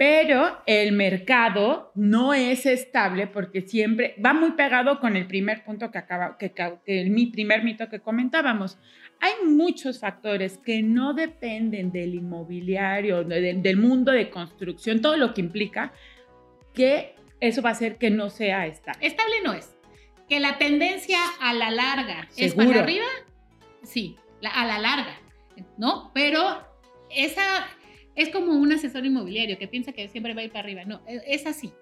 pero 0.00 0.62
el 0.64 0.92
mercado 0.92 1.92
no 1.94 2.32
es 2.32 2.64
estable 2.64 3.26
porque 3.26 3.60
siempre 3.60 4.14
va 4.24 4.32
muy 4.32 4.52
pegado 4.52 4.98
con 4.98 5.14
el 5.14 5.26
primer 5.26 5.62
punto 5.62 5.90
que 5.90 5.98
acaba, 5.98 6.38
que, 6.38 6.54
el, 6.86 7.10
mi 7.10 7.26
primer 7.26 7.62
mito 7.62 7.86
que 7.90 8.00
comentábamos. 8.00 8.78
Hay 9.20 9.46
muchos 9.46 10.00
factores 10.00 10.56
que 10.56 10.82
no 10.82 11.12
dependen 11.12 11.92
del 11.92 12.14
inmobiliario, 12.14 13.24
del 13.24 13.76
mundo 13.76 14.10
de 14.12 14.30
construcción, 14.30 15.02
todo 15.02 15.18
lo 15.18 15.34
que 15.34 15.42
implica 15.42 15.92
que 16.72 17.14
eso 17.38 17.60
va 17.60 17.68
a 17.68 17.72
hacer 17.72 17.98
que 17.98 18.08
no 18.08 18.30
sea 18.30 18.66
estable. 18.66 19.06
Estable 19.06 19.34
no 19.44 19.52
es. 19.52 19.76
Que 20.30 20.40
la 20.40 20.56
tendencia 20.56 21.18
a 21.42 21.52
la 21.52 21.70
larga 21.70 22.26
es 22.38 22.54
para 22.54 22.80
arriba, 22.80 23.04
sí, 23.82 24.16
a 24.50 24.64
la 24.64 24.78
larga, 24.78 25.20
¿no? 25.76 26.10
Pero 26.14 26.66
esa, 27.10 27.66
es 28.22 28.28
como 28.30 28.52
un 28.52 28.72
asesor 28.72 29.04
inmobiliario 29.04 29.58
que 29.58 29.68
piensa 29.68 29.92
que 29.92 30.08
siempre 30.08 30.34
va 30.34 30.42
a 30.42 30.44
ir 30.44 30.50
para 30.50 30.64
arriba. 30.64 30.84
No, 30.84 31.02
e, 31.06 31.22
es 31.26 31.46
así. 31.46 31.72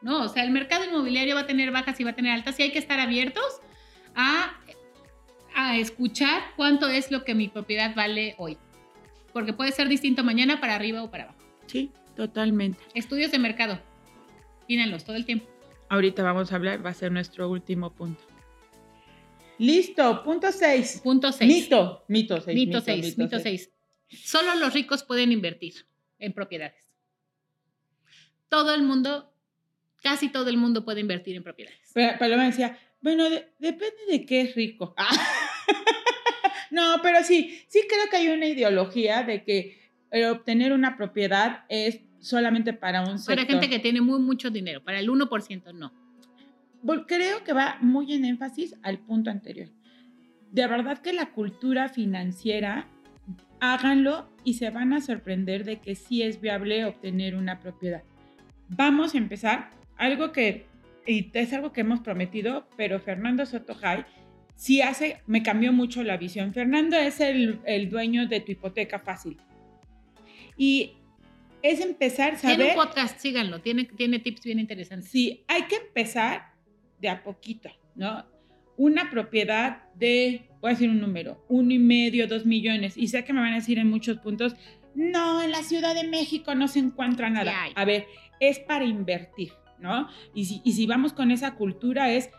¿no? 0.00 0.24
O 0.24 0.28
sea, 0.28 0.44
el 0.44 0.50
mercado 0.50 0.84
inmobiliario 0.84 1.34
va 1.34 1.42
a 1.42 1.46
tener 1.46 1.70
bajas 1.70 1.98
y 2.00 2.04
va 2.04 2.10
a 2.10 2.16
tener 2.16 2.32
altas 2.32 2.58
y 2.58 2.62
hay 2.62 2.72
que 2.72 2.78
estar 2.78 3.00
abiertos 3.00 3.60
a, 4.14 4.60
a 5.54 5.76
escuchar 5.78 6.42
cuánto 6.56 6.88
es 6.88 7.10
lo 7.10 7.24
que 7.24 7.34
mi 7.34 7.48
propiedad 7.48 7.94
vale 7.94 8.34
hoy. 8.38 8.58
Porque 9.32 9.52
puede 9.52 9.72
ser 9.72 9.88
distinto 9.88 10.24
mañana 10.24 10.60
para 10.60 10.74
arriba 10.74 11.02
o 11.02 11.10
para 11.10 11.24
abajo. 11.24 11.38
Sí, 11.66 11.90
totalmente. 12.16 12.82
Estudios 12.94 13.30
de 13.30 13.38
mercado. 13.38 13.80
Tírenlos 14.66 15.04
todo 15.04 15.16
el 15.16 15.24
tiempo. 15.24 15.46
Ahorita 15.88 16.22
vamos 16.22 16.52
a 16.52 16.56
hablar, 16.56 16.84
va 16.84 16.90
a 16.90 16.94
ser 16.94 17.12
nuestro 17.12 17.48
último 17.50 17.92
punto. 17.92 18.22
Listo, 19.58 20.22
punto 20.22 20.52
6. 20.52 21.00
Punto 21.02 21.32
6. 21.32 21.48
Mito, 21.48 22.04
mito 22.08 22.40
6. 22.40 22.54
Mito 22.54 22.80
6, 22.80 23.18
mito 23.18 23.38
6. 23.38 23.72
Solo 24.08 24.54
los 24.54 24.72
ricos 24.72 25.02
pueden 25.02 25.32
invertir 25.32 25.87
en 26.18 26.32
propiedades. 26.32 26.84
Todo 28.48 28.74
el 28.74 28.82
mundo, 28.82 29.32
casi 30.02 30.28
todo 30.30 30.48
el 30.48 30.56
mundo 30.56 30.84
puede 30.84 31.00
invertir 31.00 31.36
en 31.36 31.42
propiedades. 31.42 31.92
Paloma 32.18 32.44
decía, 32.44 32.78
bueno, 33.00 33.24
depende 33.58 34.00
de 34.10 34.26
qué 34.26 34.42
es 34.42 34.54
rico. 34.54 34.94
no, 36.70 36.96
pero 37.02 37.22
sí, 37.22 37.62
sí 37.68 37.82
creo 37.88 38.08
que 38.10 38.16
hay 38.16 38.28
una 38.28 38.46
ideología 38.46 39.22
de 39.22 39.44
que 39.44 39.78
obtener 40.30 40.72
una 40.72 40.96
propiedad 40.96 41.64
es 41.68 42.00
solamente 42.20 42.72
para 42.72 43.02
un 43.02 43.18
sector. 43.18 43.36
Para 43.36 43.46
gente 43.46 43.68
que 43.68 43.78
tiene 43.78 44.00
muy 44.00 44.18
mucho 44.20 44.50
dinero, 44.50 44.82
para 44.82 44.98
el 44.98 45.08
1% 45.08 45.74
no. 45.74 45.92
Creo 47.06 47.44
que 47.44 47.52
va 47.52 47.78
muy 47.80 48.12
en 48.12 48.24
énfasis 48.24 48.76
al 48.82 48.98
punto 48.98 49.30
anterior. 49.30 49.68
De 50.50 50.66
verdad 50.66 50.98
que 50.98 51.12
la 51.12 51.32
cultura 51.32 51.88
financiera 51.88 52.88
háganlo 53.60 54.28
y 54.44 54.54
se 54.54 54.70
van 54.70 54.92
a 54.92 55.00
sorprender 55.00 55.64
de 55.64 55.80
que 55.80 55.94
sí 55.94 56.22
es 56.22 56.40
viable 56.40 56.84
obtener 56.84 57.34
una 57.34 57.60
propiedad. 57.60 58.02
Vamos 58.68 59.14
a 59.14 59.18
empezar, 59.18 59.70
algo 59.96 60.32
que, 60.32 60.66
y 61.06 61.30
es 61.32 61.52
algo 61.52 61.72
que 61.72 61.80
hemos 61.80 62.00
prometido, 62.00 62.68
pero 62.76 63.00
Fernando 63.00 63.46
Sotojay 63.46 64.04
sí 64.54 64.82
hace, 64.82 65.22
me 65.26 65.42
cambió 65.42 65.72
mucho 65.72 66.02
la 66.02 66.16
visión. 66.16 66.52
Fernando 66.52 66.96
es 66.96 67.20
el, 67.20 67.60
el 67.64 67.88
dueño 67.88 68.26
de 68.26 68.40
tu 68.40 68.52
hipoteca 68.52 68.98
fácil. 68.98 69.38
Y 70.56 70.96
es 71.62 71.80
empezar 71.80 72.34
a 72.34 72.38
saber... 72.38 72.56
Tiene 72.56 72.70
un 72.72 72.76
podcast, 72.76 73.18
síganlo, 73.18 73.60
tiene, 73.60 73.84
tiene 73.84 74.18
tips 74.18 74.44
bien 74.44 74.58
interesantes. 74.58 75.10
Sí, 75.10 75.44
hay 75.48 75.62
que 75.62 75.76
empezar 75.76 76.52
de 77.00 77.08
a 77.08 77.22
poquito, 77.22 77.70
¿no? 77.94 78.24
Una 78.78 79.10
propiedad 79.10 79.82
de 79.94 80.48
voy 80.60 80.70
a 80.70 80.74
decir 80.74 80.90
un 80.90 81.00
número, 81.00 81.44
uno 81.48 81.72
y 81.72 81.78
medio, 81.78 82.26
dos 82.26 82.46
millones, 82.46 82.96
y 82.96 83.08
sé 83.08 83.24
que 83.24 83.32
me 83.32 83.40
van 83.40 83.52
a 83.52 83.56
decir 83.56 83.78
en 83.78 83.90
muchos 83.90 84.18
puntos, 84.18 84.56
no, 84.94 85.42
en 85.42 85.50
la 85.50 85.62
Ciudad 85.62 85.94
de 85.94 86.08
México 86.08 86.54
no 86.54 86.68
se 86.68 86.80
encuentra 86.80 87.30
nada. 87.30 87.52
A 87.74 87.84
ver, 87.84 88.06
es 88.40 88.58
para 88.60 88.84
invertir, 88.84 89.52
¿no? 89.78 90.08
Y 90.34 90.46
si, 90.46 90.60
y 90.64 90.72
si 90.72 90.86
vamos 90.86 91.12
con 91.12 91.30
esa 91.30 91.54
cultura 91.54 92.10
es 92.10 92.30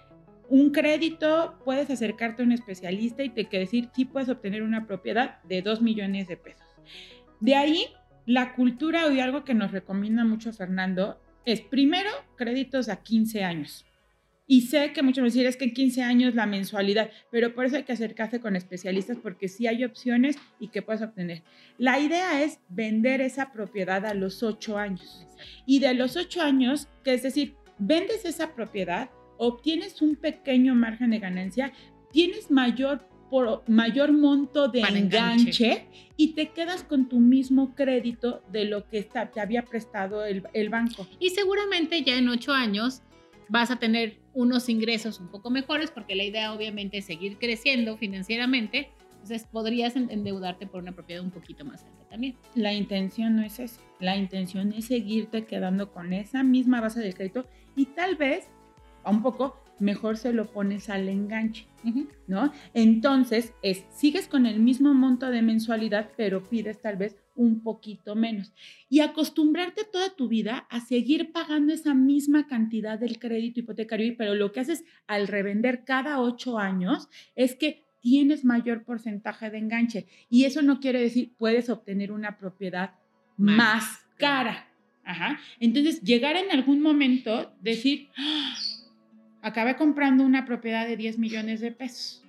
un 0.49 0.71
crédito, 0.71 1.59
puedes 1.63 1.89
acercarte 1.89 2.41
a 2.41 2.45
un 2.45 2.51
especialista 2.51 3.23
y 3.23 3.29
te 3.29 3.45
que 3.45 3.59
decir 3.59 3.89
si 3.93 4.05
puedes 4.05 4.29
obtener 4.29 4.63
una 4.63 4.87
propiedad 4.87 5.41
de 5.43 5.61
dos 5.61 5.81
millones 5.81 6.27
de 6.27 6.37
pesos. 6.37 6.67
De 7.39 7.55
ahí, 7.55 7.85
la 8.25 8.55
cultura 8.55 9.11
y 9.11 9.19
algo 9.19 9.43
que 9.43 9.53
nos 9.53 9.71
recomienda 9.71 10.25
mucho 10.25 10.51
Fernando 10.51 11.21
es 11.45 11.61
primero 11.61 12.09
créditos 12.35 12.89
a 12.89 13.01
15 13.01 13.43
años 13.43 13.85
Y 14.51 14.61
sé 14.61 14.93
que 14.93 15.03
muchos 15.03 15.21
me 15.21 15.27
dicen, 15.27 15.45
es 15.45 15.57
que 15.57 15.65
en 15.65 15.75
15 15.75 16.01
años 16.01 16.33
la 16.33 16.47
mensualidad, 16.47 17.11
pero 17.29 17.53
por 17.53 17.65
eso 17.65 17.75
hay 17.75 17.83
que 17.83 17.91
acercarse 17.91 18.41
con 18.41 18.55
especialistas 18.55 19.17
porque 19.21 19.47
sí 19.47 19.67
hay 19.67 19.83
opciones 19.83 20.39
y 20.59 20.69
que 20.69 20.81
puedes 20.81 21.03
obtener. 21.03 21.43
La 21.77 21.99
idea 21.99 22.41
es 22.41 22.59
vender 22.67 23.21
esa 23.21 23.51
propiedad 23.51 24.07
a 24.07 24.15
los 24.15 24.41
8 24.41 24.75
años. 24.79 25.27
Y 25.67 25.77
de 25.77 25.93
los 25.93 26.17
8 26.17 26.41
años, 26.41 26.87
que 27.03 27.13
es 27.13 27.21
decir, 27.21 27.57
vendes 27.77 28.25
esa 28.25 28.55
propiedad, 28.55 29.11
obtienes 29.37 30.01
un 30.01 30.15
pequeño 30.15 30.73
margen 30.73 31.11
de 31.11 31.19
ganancia, 31.19 31.71
tienes 32.11 32.49
mayor 32.49 33.07
por 33.29 33.63
mayor 33.69 34.11
monto 34.13 34.67
de 34.67 34.81
enganche, 34.81 35.85
y 36.17 36.33
te 36.33 36.49
quedas 36.49 36.83
con 36.83 37.07
tu 37.07 37.19
mismo 37.19 37.75
crédito 37.75 38.41
de 38.51 38.65
lo 38.65 38.89
que 38.89 38.97
está, 38.97 39.29
te 39.29 39.41
había 39.41 39.63
prestado 39.63 40.25
el, 40.25 40.41
el, 40.53 40.69
banco. 40.69 41.07
Y 41.19 41.29
seguramente 41.29 42.01
ya 42.01 42.17
en 42.17 42.27
ocho 42.29 42.51
años 42.51 43.03
vas 43.49 43.71
a 43.71 43.77
tener 43.77 44.19
unos 44.33 44.69
ingresos 44.69 45.19
un 45.19 45.27
poco 45.27 45.49
mejores 45.49 45.91
porque 45.91 46.15
la 46.15 46.23
idea 46.23 46.53
obviamente 46.53 46.99
es 46.99 47.05
seguir 47.05 47.37
creciendo 47.37 47.97
financieramente. 47.97 48.89
Entonces 49.13 49.45
podrías 49.51 49.95
endeudarte 49.95 50.65
por 50.65 50.81
una 50.81 50.93
propiedad 50.93 51.23
un 51.23 51.31
poquito 51.31 51.65
más 51.65 51.83
alta 51.83 52.05
también. 52.09 52.37
La 52.55 52.73
intención 52.73 53.35
no 53.35 53.43
es 53.43 53.59
eso. 53.59 53.81
La 53.99 54.15
intención 54.15 54.71
es 54.71 54.85
seguirte 54.85 55.45
quedando 55.45 55.91
con 55.91 56.13
esa 56.13 56.43
misma 56.43 56.79
base 56.79 57.01
de 57.01 57.11
crédito 57.11 57.45
y 57.75 57.87
tal 57.87 58.15
vez 58.15 58.47
un 59.03 59.21
poco 59.21 59.61
mejor 59.79 60.17
se 60.17 60.33
lo 60.33 60.45
pones 60.45 60.89
al 60.89 61.07
enganche, 61.09 61.67
¿no? 62.27 62.51
Entonces, 62.73 63.53
es, 63.61 63.85
sigues 63.91 64.27
con 64.27 64.45
el 64.45 64.59
mismo 64.59 64.93
monto 64.93 65.29
de 65.31 65.41
mensualidad, 65.41 66.09
pero 66.17 66.43
pides 66.43 66.81
tal 66.81 66.97
vez 66.97 67.15
un 67.39 67.61
poquito 67.63 68.15
menos. 68.15 68.53
Y 68.89 68.99
acostumbrarte 68.99 69.85
toda 69.85 70.13
tu 70.13 70.27
vida 70.27 70.67
a 70.69 70.81
seguir 70.81 71.31
pagando 71.31 71.71
esa 71.71 71.93
misma 71.93 72.47
cantidad 72.47 72.99
del 72.99 73.17
crédito 73.17 73.61
hipotecario, 73.61 74.13
pero 74.17 74.35
lo 74.35 74.51
que 74.51 74.59
haces 74.59 74.83
al 75.07 75.29
revender 75.29 75.85
cada 75.85 76.19
ocho 76.19 76.59
años 76.59 77.07
es 77.35 77.55
que 77.55 77.85
tienes 78.01 78.43
mayor 78.43 78.83
porcentaje 78.83 79.49
de 79.49 79.57
enganche. 79.57 80.05
Y 80.29 80.43
eso 80.43 80.61
no 80.61 80.81
quiere 80.81 80.99
decir 80.99 81.31
puedes 81.37 81.69
obtener 81.69 82.11
una 82.11 82.37
propiedad 82.37 82.95
más, 83.37 84.05
cara. 84.17 84.67
Ajá. 85.05 85.39
Entonces, 85.61 86.01
llegar 86.01 86.35
en 86.35 86.51
algún 86.51 86.81
momento, 86.81 87.55
decir, 87.61 88.09
¡Ah! 88.17 88.53
acabé 89.41 89.77
comprando 89.77 90.25
una 90.25 90.45
propiedad 90.45 90.85
de 90.85 90.97
10 90.97 91.17
millones 91.17 91.61
de 91.61 91.71
pesos. 91.71 92.21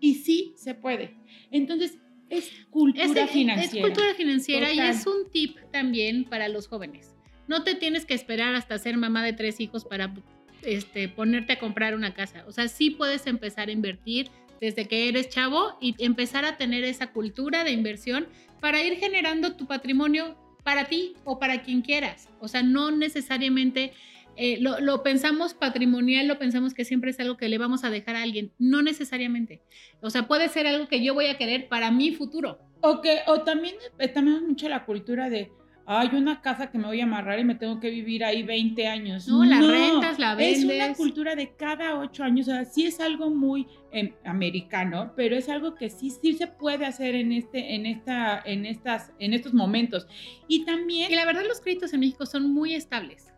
Y 0.00 0.16
sí 0.16 0.52
se 0.54 0.74
puede. 0.74 1.14
Entonces, 1.50 1.98
es 2.30 2.50
cultura 2.70 3.26
financiera. 3.26 3.64
Es 3.64 3.94
cultura 3.94 4.14
financiera 4.14 4.72
y 4.72 4.80
es 4.80 5.06
un 5.06 5.30
tip 5.30 5.58
también 5.70 6.24
para 6.24 6.48
los 6.48 6.68
jóvenes. 6.68 7.14
No 7.46 7.62
te 7.62 7.74
tienes 7.74 8.06
que 8.06 8.14
esperar 8.14 8.54
hasta 8.54 8.78
ser 8.78 8.96
mamá 8.96 9.22
de 9.22 9.32
tres 9.32 9.60
hijos 9.60 9.84
para 9.84 10.14
este, 10.62 11.08
ponerte 11.08 11.54
a 11.54 11.58
comprar 11.58 11.94
una 11.94 12.14
casa. 12.14 12.44
O 12.46 12.52
sea, 12.52 12.68
sí 12.68 12.90
puedes 12.90 13.26
empezar 13.26 13.68
a 13.68 13.72
invertir 13.72 14.30
desde 14.60 14.86
que 14.86 15.08
eres 15.08 15.28
chavo 15.28 15.76
y 15.80 15.94
empezar 15.98 16.44
a 16.44 16.56
tener 16.56 16.84
esa 16.84 17.12
cultura 17.12 17.64
de 17.64 17.72
inversión 17.72 18.28
para 18.60 18.82
ir 18.82 18.96
generando 18.96 19.56
tu 19.56 19.66
patrimonio 19.66 20.38
para 20.62 20.86
ti 20.86 21.14
o 21.24 21.38
para 21.38 21.62
quien 21.62 21.82
quieras. 21.82 22.30
O 22.40 22.48
sea, 22.48 22.62
no 22.62 22.90
necesariamente 22.90 23.92
eh, 24.36 24.58
lo, 24.60 25.02
pensamos 25.02 25.54
patrimonial, 25.54 26.26
lo 26.26 26.38
pensamos 26.38 26.74
que 26.74 26.84
siempre 26.84 27.10
es 27.10 27.20
algo 27.20 27.36
que 27.36 27.48
le 27.48 27.58
vamos 27.58 27.84
a 27.84 27.90
dejar 27.90 28.16
a 28.16 28.22
alguien. 28.22 28.52
No 28.58 28.82
necesariamente. 28.82 29.62
O 30.00 30.10
sea, 30.10 30.26
puede 30.26 30.48
ser 30.48 30.66
algo 30.66 30.88
que 30.88 31.02
yo 31.02 31.14
voy 31.14 31.26
a 31.26 31.38
querer 31.38 31.68
para 31.68 31.90
mi 31.90 32.12
futuro. 32.12 32.58
O, 32.80 33.00
que, 33.00 33.20
o 33.26 33.42
también 33.42 33.74
eh, 33.98 34.08
tenemos 34.08 34.42
mucho 34.42 34.68
la 34.68 34.84
cultura 34.84 35.30
de, 35.30 35.50
hay 35.86 36.08
una 36.14 36.40
casa 36.40 36.70
que 36.70 36.78
me 36.78 36.86
voy 36.86 37.00
a 37.00 37.04
amarrar 37.04 37.38
y 37.38 37.44
me 37.44 37.54
tengo 37.54 37.78
que 37.78 37.90
vivir 37.90 38.24
ahí 38.24 38.42
20 38.42 38.86
años. 38.86 39.28
No, 39.28 39.44
la 39.44 39.60
rentas, 39.60 40.18
la 40.18 40.34
vendes. 40.34 40.58
Es 40.58 40.64
una 40.64 40.94
cultura 40.94 41.36
de 41.36 41.54
cada 41.54 41.98
8 41.98 42.24
años. 42.24 42.48
O 42.48 42.52
sea, 42.52 42.64
sí 42.64 42.86
es 42.86 43.00
algo 43.00 43.28
muy 43.30 43.66
em, 43.92 44.12
americano, 44.24 45.12
pero 45.14 45.36
es 45.36 45.48
algo 45.48 45.74
que 45.74 45.90
sí, 45.90 46.10
sí 46.10 46.34
se 46.34 46.46
puede 46.46 46.86
hacer 46.86 47.14
en, 47.14 47.32
este, 47.32 47.74
en, 47.74 47.84
esta, 47.84 48.42
en, 48.44 48.64
estas, 48.64 49.12
en 49.18 49.34
estos 49.34 49.52
momentos. 49.52 50.06
Y 50.48 50.64
también... 50.64 51.12
Y 51.12 51.14
la 51.14 51.26
verdad 51.26 51.42
los 51.46 51.60
créditos 51.60 51.92
en 51.92 52.00
México 52.00 52.24
son 52.24 52.50
muy 52.50 52.74
estables. 52.74 53.33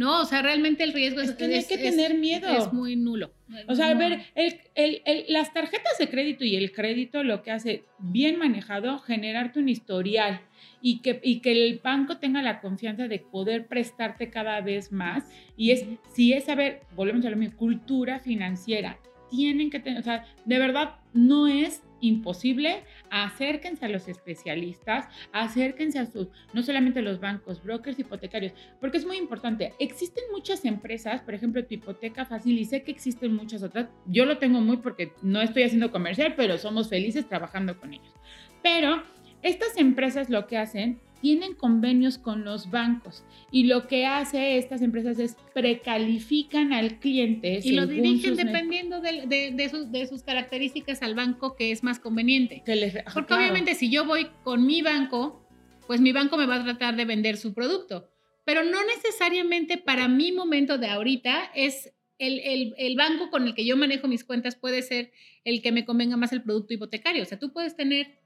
No, 0.00 0.22
o 0.22 0.24
sea, 0.24 0.40
realmente 0.40 0.82
el 0.82 0.94
riesgo 0.94 1.20
es, 1.20 1.32
que 1.32 1.44
hay 1.44 1.62
que 1.62 1.76
tener 1.76 2.14
miedo. 2.14 2.48
Es 2.48 2.72
muy 2.72 2.96
nulo. 2.96 3.34
O 3.68 3.74
sea, 3.74 3.90
a 3.90 3.94
ver, 3.94 4.22
las 5.28 5.52
tarjetas 5.52 5.98
de 5.98 6.08
crédito 6.08 6.42
y 6.42 6.56
el 6.56 6.72
crédito 6.72 7.22
lo 7.22 7.42
que 7.42 7.50
hace 7.50 7.84
bien 7.98 8.38
manejado, 8.38 8.98
generarte 9.00 9.58
un 9.58 9.68
historial 9.68 10.40
y 10.80 11.00
que, 11.00 11.20
y 11.22 11.40
que 11.40 11.52
el 11.52 11.80
banco 11.84 12.16
tenga 12.16 12.40
la 12.40 12.62
confianza 12.62 13.08
de 13.08 13.18
poder 13.18 13.66
prestarte 13.66 14.30
cada 14.30 14.62
vez 14.62 14.90
más. 14.90 15.30
Y 15.54 15.72
es, 15.72 15.84
si 16.14 16.32
es, 16.32 16.48
a 16.48 16.54
ver, 16.54 16.80
volvemos 16.96 17.26
a 17.26 17.30
lo 17.30 17.36
mismo, 17.36 17.58
cultura 17.58 18.20
financiera. 18.20 18.98
Tienen 19.28 19.68
que 19.68 19.80
tener, 19.80 20.00
o 20.00 20.02
sea, 20.02 20.24
de 20.46 20.58
verdad 20.58 20.94
no 21.12 21.46
es 21.46 21.82
imposible, 22.00 22.84
acérquense 23.10 23.84
a 23.84 23.88
los 23.88 24.08
especialistas, 24.08 25.08
acérquense 25.32 25.98
a 25.98 26.06
sus, 26.06 26.28
no 26.52 26.62
solamente 26.62 27.02
los 27.02 27.20
bancos, 27.20 27.62
brokers 27.62 27.98
hipotecarios, 27.98 28.52
porque 28.80 28.98
es 28.98 29.06
muy 29.06 29.16
importante. 29.16 29.74
Existen 29.78 30.24
muchas 30.32 30.64
empresas, 30.64 31.22
por 31.22 31.34
ejemplo, 31.34 31.64
tu 31.64 31.74
hipoteca 31.74 32.24
fácil, 32.24 32.58
y 32.58 32.64
sé 32.64 32.82
que 32.82 32.90
existen 32.90 33.34
muchas 33.34 33.62
otras. 33.62 33.88
Yo 34.06 34.24
lo 34.24 34.38
tengo 34.38 34.60
muy 34.60 34.78
porque 34.78 35.12
no 35.22 35.40
estoy 35.40 35.64
haciendo 35.64 35.90
comercial, 35.90 36.34
pero 36.36 36.58
somos 36.58 36.88
felices 36.88 37.28
trabajando 37.28 37.78
con 37.78 37.94
ellos. 37.94 38.14
Pero 38.62 39.02
estas 39.42 39.76
empresas 39.76 40.28
lo 40.30 40.46
que 40.46 40.58
hacen 40.58 41.00
tienen 41.20 41.54
convenios 41.54 42.18
con 42.18 42.44
los 42.44 42.70
bancos 42.70 43.24
y 43.50 43.64
lo 43.64 43.86
que 43.86 44.06
hace 44.06 44.56
estas 44.56 44.80
empresas 44.82 45.18
es 45.18 45.36
precalifican 45.54 46.72
al 46.72 46.98
cliente. 46.98 47.60
Y 47.62 47.72
lo 47.72 47.86
dirigen 47.86 48.36
dependiendo 48.36 49.00
de, 49.00 50.06
sus 50.08 50.22
características 50.22 51.02
al 51.02 51.14
banco 51.14 51.56
que 51.56 51.72
es 51.72 51.82
más 51.82 51.98
conveniente. 51.98 52.62
Porque 53.12 53.34
obviamente 53.34 53.74
si 53.74 53.90
yo 53.90 54.06
voy 54.06 54.28
con 54.44 54.66
mi 54.66 54.82
banco, 54.82 55.46
pues 55.86 56.00
mi 56.00 56.12
banco 56.12 56.36
me 56.36 56.46
va 56.46 56.56
a 56.56 56.64
tratar 56.64 56.96
de 56.96 57.04
vender 57.04 57.36
su 57.36 57.52
producto, 57.52 58.08
pero 58.44 58.62
no 58.62 58.78
necesariamente 58.84 59.76
para 59.76 60.08
mi 60.08 60.32
momento 60.32 60.78
de 60.78 60.88
ahorita 60.88 61.50
es 61.54 61.92
el, 62.18 62.74
el, 62.76 62.96
banco 62.96 63.30
con 63.30 63.46
el 63.46 63.54
que 63.54 63.64
yo 63.64 63.78
manejo 63.78 64.06
mis 64.06 64.24
cuentas 64.24 64.54
puede 64.54 64.82
ser 64.82 65.10
el 65.44 65.62
que 65.62 65.72
me 65.72 65.86
convenga 65.86 66.18
más 66.18 66.32
el 66.32 66.42
producto 66.42 66.74
hipotecario. 66.74 67.22
O 67.22 67.26
sea, 67.26 67.38
tú 67.38 67.50
puedes 67.52 67.76
tener 67.76 68.18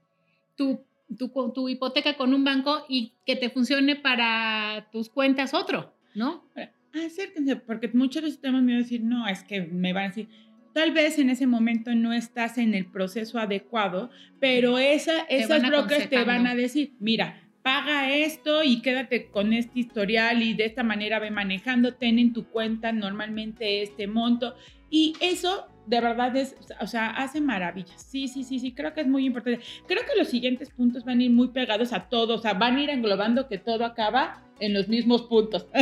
tu 0.55 0.85
tu, 1.17 1.31
tu 1.53 1.69
hipoteca 1.69 2.15
con 2.17 2.33
un 2.33 2.43
banco 2.43 2.85
y 2.89 3.13
que 3.25 3.35
te 3.35 3.49
funcione 3.49 3.95
para 3.95 4.87
tus 4.91 5.09
cuentas 5.09 5.53
otro, 5.53 5.95
¿no? 6.13 6.49
Acérquense, 6.93 7.57
porque 7.57 7.89
muchas 7.89 8.23
veces 8.23 8.39
tenemos 8.39 8.63
miedo 8.63 8.77
de 8.77 8.83
decir, 8.83 9.03
no, 9.03 9.27
es 9.27 9.43
que 9.43 9.61
me 9.61 9.93
van 9.93 10.05
a 10.05 10.07
decir, 10.07 10.29
tal 10.73 10.91
vez 10.91 11.19
en 11.19 11.29
ese 11.29 11.47
momento 11.47 11.93
no 11.95 12.13
estás 12.13 12.57
en 12.57 12.73
el 12.73 12.85
proceso 12.85 13.39
adecuado, 13.39 14.09
pero 14.39 14.77
esa, 14.77 15.21
esas 15.23 15.67
brokers 15.67 16.09
te 16.09 16.23
van 16.23 16.47
a 16.47 16.55
decir, 16.55 16.93
mira, 16.99 17.41
paga 17.65 18.13
esto 18.13 18.63
y 18.63 18.81
quédate 18.81 19.31
con 19.31 19.51
este 19.51 19.79
historial 19.79 20.43
y 20.43 20.53
de 20.53 20.65
esta 20.65 20.83
manera 20.83 21.19
ve 21.19 21.31
manejando, 21.31 21.95
ten 21.95 22.19
en 22.19 22.31
tu 22.31 22.45
cuenta 22.45 22.91
normalmente 22.91 23.81
este 23.81 24.05
monto. 24.07 24.55
Y 24.89 25.15
eso 25.19 25.67
de 25.85 26.01
verdad 26.01 26.35
es, 26.35 26.55
o 26.79 26.87
sea, 26.87 27.11
hace 27.11 27.41
maravillas. 27.41 28.01
Sí, 28.01 28.27
sí, 28.27 28.43
sí, 28.43 28.59
sí, 28.59 28.73
creo 28.73 28.93
que 28.93 29.01
es 29.01 29.07
muy 29.07 29.25
importante. 29.25 29.61
Creo 29.87 30.01
que 30.03 30.17
los 30.17 30.27
siguientes 30.27 30.69
puntos 30.71 31.05
van 31.05 31.19
a 31.19 31.23
ir 31.23 31.31
muy 31.31 31.49
pegados 31.49 31.93
a 31.93 32.09
todos, 32.09 32.39
o 32.39 32.41
sea, 32.41 32.53
van 32.53 32.77
a 32.77 32.81
ir 32.81 32.89
englobando 32.89 33.47
que 33.47 33.57
todo 33.57 33.85
acaba 33.85 34.43
en 34.59 34.73
los 34.73 34.87
mismos 34.87 35.23
puntos. 35.23 35.67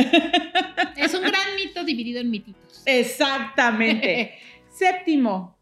Es 0.96 1.12
un 1.12 1.22
gran 1.22 1.56
mito 1.56 1.82
dividido 1.82 2.20
en 2.20 2.30
mititos. 2.30 2.82
Exactamente. 2.86 4.38
Séptimo. 4.70 5.58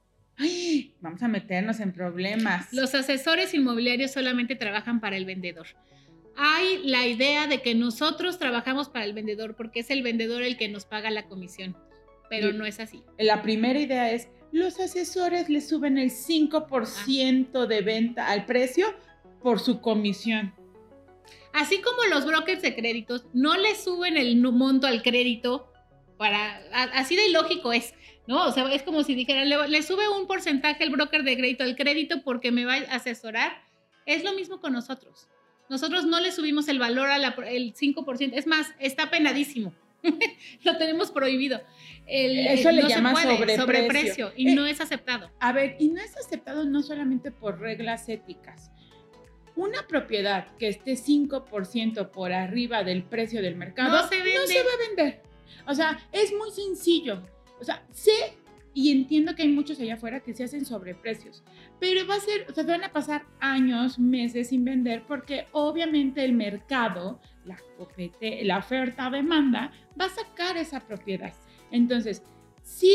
vamos 1.01 1.23
a 1.23 1.29
meternos 1.29 1.81
en 1.81 1.93
problemas. 1.93 2.71
Los 2.73 2.95
asesores 2.95 3.55
inmobiliarios 3.55 4.11
solamente 4.11 4.57
trabajan 4.57 5.01
para 5.01 5.17
el 5.17 5.25
vendedor. 5.25 5.69
Hay 6.37 6.83
la 6.85 7.07
idea 7.07 7.47
de 7.47 7.63
que 7.63 7.75
nosotros 7.75 8.39
trabajamos 8.39 8.91
para 8.91 9.07
el 9.07 9.15
vendedor 9.15 9.57
porque 9.57 9.81
es 9.81 9.91
el 9.91 10.03
vendedor 10.03 10.43
el 10.43 10.59
que 10.59 10.69
nos 10.69 10.85
paga 10.85 11.11
la 11.11 11.25
comisión 11.25 11.77
pero 12.33 12.51
no 12.55 12.65
es 12.65 12.81
así. 12.81 13.03
La 13.19 13.43
primera 13.43 13.79
idea 13.79 14.11
es, 14.11 14.29
los 14.53 14.81
asesores 14.81 15.51
le 15.51 15.61
suben 15.61 15.99
el 15.99 16.11
5% 16.11 17.67
de 17.67 17.81
venta 17.83 18.29
al 18.29 18.47
precio 18.47 18.87
por 19.43 19.61
su 19.61 19.83
comisión. 19.83 20.55
Así 21.53 21.83
como 21.83 22.05
los 22.05 22.25
brokers 22.25 22.63
de 22.63 22.75
créditos 22.75 23.27
no 23.35 23.59
le 23.59 23.75
suben 23.75 24.17
el 24.17 24.41
monto 24.41 24.87
al 24.87 25.03
crédito 25.03 25.71
para 26.17 26.57
así 26.95 27.17
de 27.17 27.29
ilógico 27.29 27.75
es, 27.75 27.93
¿no? 28.27 28.47
O 28.47 28.53
sea, 28.53 28.73
es 28.73 28.83
como 28.83 29.03
si 29.03 29.15
dijeran, 29.15 29.51
le, 29.51 29.83
sube 29.83 30.09
un 30.09 30.27
porcentaje 30.27 30.85
el 30.85 30.91
broker 30.91 31.25
de 31.25 31.37
crédito 31.37 31.65
al 31.65 31.77
crédito 31.77 32.23
porque 32.25 32.51
me 32.51 32.65
va 32.65 32.77
a 32.77 32.95
asesorar. 32.95 33.63
Es 34.07 34.25
lo 34.25 34.33
mismo 34.33 34.59
con 34.59 34.73
nosotros. 34.73 35.29
Nosotros 35.69 36.07
no 36.07 36.19
le 36.19 36.33
subimos 36.33 36.67
el 36.69 36.79
valor 36.79 37.11
al 37.11 37.25
5%, 37.35 38.31
es 38.33 38.47
más, 38.47 38.69
está 38.79 39.11
penadísimo. 39.11 39.75
lo 40.65 40.77
tenemos 40.79 41.11
prohibido. 41.11 41.61
Eso 42.07 42.71
le 42.73 42.83
llama 42.89 43.15
sobreprecio. 43.57 44.33
y 44.37 44.55
no 44.55 44.67
es 44.67 44.81
aceptado. 44.81 45.31
A 45.41 45.53
ver, 45.53 45.77
y 45.79 45.89
no 45.89 46.01
es 46.01 46.17
aceptado 46.17 46.65
no 46.65 46.83
solamente 46.83 47.31
por 47.31 47.61
reglas 47.61 48.09
éticas. 48.09 48.71
Una 49.55 49.87
propiedad 49.87 50.47
que 50.57 50.69
esté 50.69 50.93
5% 50.93 52.11
por 52.11 52.33
arriba 52.33 52.85
del 52.85 53.05
precio 53.05 53.43
del 53.43 53.57
mercado 53.57 53.91
no 53.91 54.09
se, 54.09 54.19
va 54.19 54.23
a 54.23 54.89
vender. 54.89 55.23
O 55.67 55.75
sea, 55.75 55.99
es 56.11 56.33
muy 56.33 56.51
sencillo. 56.51 57.23
O 57.61 57.65
sea, 57.65 57.85
sé 57.93 58.35
y 58.75 58.91
entiendo 58.91 59.35
que 59.35 59.43
hay 59.43 59.49
muchos 59.49 59.79
allá 59.81 59.95
afuera 59.95 60.21
que 60.21 60.35
se 60.35 60.45
hacen 60.45 60.65
sobreprecios, 60.65 61.43
pero 61.79 62.07
va 62.07 62.15
a 62.15 62.21
ser, 62.21 62.47
o 62.49 62.55
sea, 62.55 62.65
van 62.65 62.85
a 62.85 62.93
pasar 62.93 63.27
años, 63.39 63.99
meses 63.99 64.49
sin 64.49 64.65
vender 64.65 65.05
porque 65.07 65.47
obviamente 65.53 66.25
el 66.25 66.33
mercado, 66.33 67.21
la, 67.45 67.59
la 68.43 68.59
oferta-demanda, 68.59 69.73
va 70.01 70.07
a 70.07 70.09
sacar 70.09 70.57
esa 70.57 70.81
propiedad. 70.81 71.33
Entonces, 71.71 72.23
si 72.63 72.95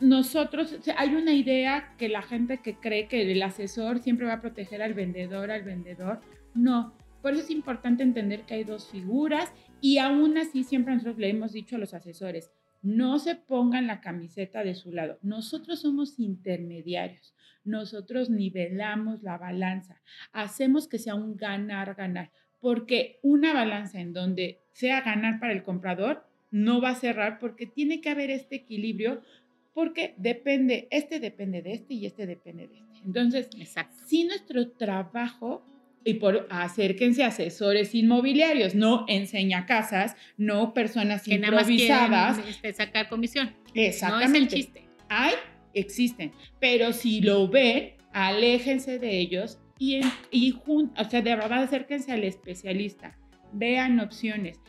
nosotros, 0.00 0.76
hay 0.96 1.14
una 1.14 1.34
idea 1.34 1.94
que 1.98 2.08
la 2.08 2.22
gente 2.22 2.58
que 2.58 2.76
cree 2.76 3.08
que 3.08 3.30
el 3.30 3.42
asesor 3.42 4.00
siempre 4.00 4.26
va 4.26 4.34
a 4.34 4.40
proteger 4.40 4.82
al 4.82 4.94
vendedor, 4.94 5.50
al 5.50 5.62
vendedor, 5.62 6.20
no. 6.54 6.94
Por 7.22 7.32
eso 7.32 7.42
es 7.42 7.50
importante 7.50 8.02
entender 8.02 8.42
que 8.42 8.54
hay 8.54 8.64
dos 8.64 8.88
figuras 8.90 9.52
y 9.80 9.98
aún 9.98 10.36
así 10.36 10.62
siempre 10.62 10.92
nosotros 10.92 11.18
le 11.18 11.30
hemos 11.30 11.52
dicho 11.52 11.76
a 11.76 11.78
los 11.78 11.94
asesores, 11.94 12.50
no 12.82 13.18
se 13.18 13.34
pongan 13.34 13.86
la 13.86 14.02
camiseta 14.02 14.62
de 14.62 14.74
su 14.74 14.92
lado. 14.92 15.18
Nosotros 15.22 15.80
somos 15.80 16.18
intermediarios. 16.18 17.34
Nosotros 17.64 18.28
nivelamos 18.28 19.22
la 19.22 19.38
balanza. 19.38 20.02
Hacemos 20.32 20.86
que 20.86 20.98
sea 20.98 21.14
un 21.14 21.34
ganar-ganar. 21.34 22.30
Porque 22.64 23.18
una 23.20 23.52
balanza 23.52 24.00
en 24.00 24.14
donde 24.14 24.62
sea 24.72 25.02
ganar 25.02 25.38
para 25.38 25.52
el 25.52 25.62
comprador 25.62 26.24
no 26.50 26.80
va 26.80 26.90
a 26.90 26.94
cerrar 26.94 27.38
porque 27.38 27.66
tiene 27.66 28.00
que 28.00 28.08
haber 28.08 28.30
este 28.30 28.56
equilibrio 28.56 29.20
porque 29.74 30.14
depende, 30.16 30.88
este 30.90 31.20
depende 31.20 31.60
de 31.60 31.74
este 31.74 31.92
y 31.92 32.06
este 32.06 32.26
depende 32.26 32.68
de 32.68 32.78
este. 32.78 33.00
Entonces, 33.04 33.50
si 34.06 34.24
nuestro 34.24 34.70
trabajo 34.70 35.62
y 36.04 36.14
por 36.14 36.46
acérquense 36.48 37.22
a 37.22 37.26
asesores 37.26 37.94
inmobiliarios, 37.94 38.74
no 38.74 39.04
enseña 39.08 39.66
casas, 39.66 40.16
no 40.38 40.72
personas 40.72 41.24
que 41.24 41.34
improvisadas. 41.34 42.10
Nada 42.10 42.36
más 42.38 42.48
este, 42.48 42.72
sacar 42.72 43.10
comisión. 43.10 43.54
Exactamente. 43.74 44.30
No 44.30 44.36
es 44.36 44.42
el 44.42 44.48
chiste. 44.48 44.88
Hay, 45.10 45.34
existen, 45.74 46.32
pero 46.60 46.94
si 46.94 47.20
lo 47.20 47.46
ven, 47.46 47.92
aléjense 48.14 48.98
de 48.98 49.18
ellos 49.18 49.58
y, 49.84 50.00
y 50.30 50.54
o 50.66 51.04
sea, 51.08 51.20
de 51.22 51.36
verdad 51.36 51.64
acérquense 51.64 52.12
al 52.12 52.24
especialista, 52.24 53.16
vean 53.52 54.00
opciones. 54.00 54.60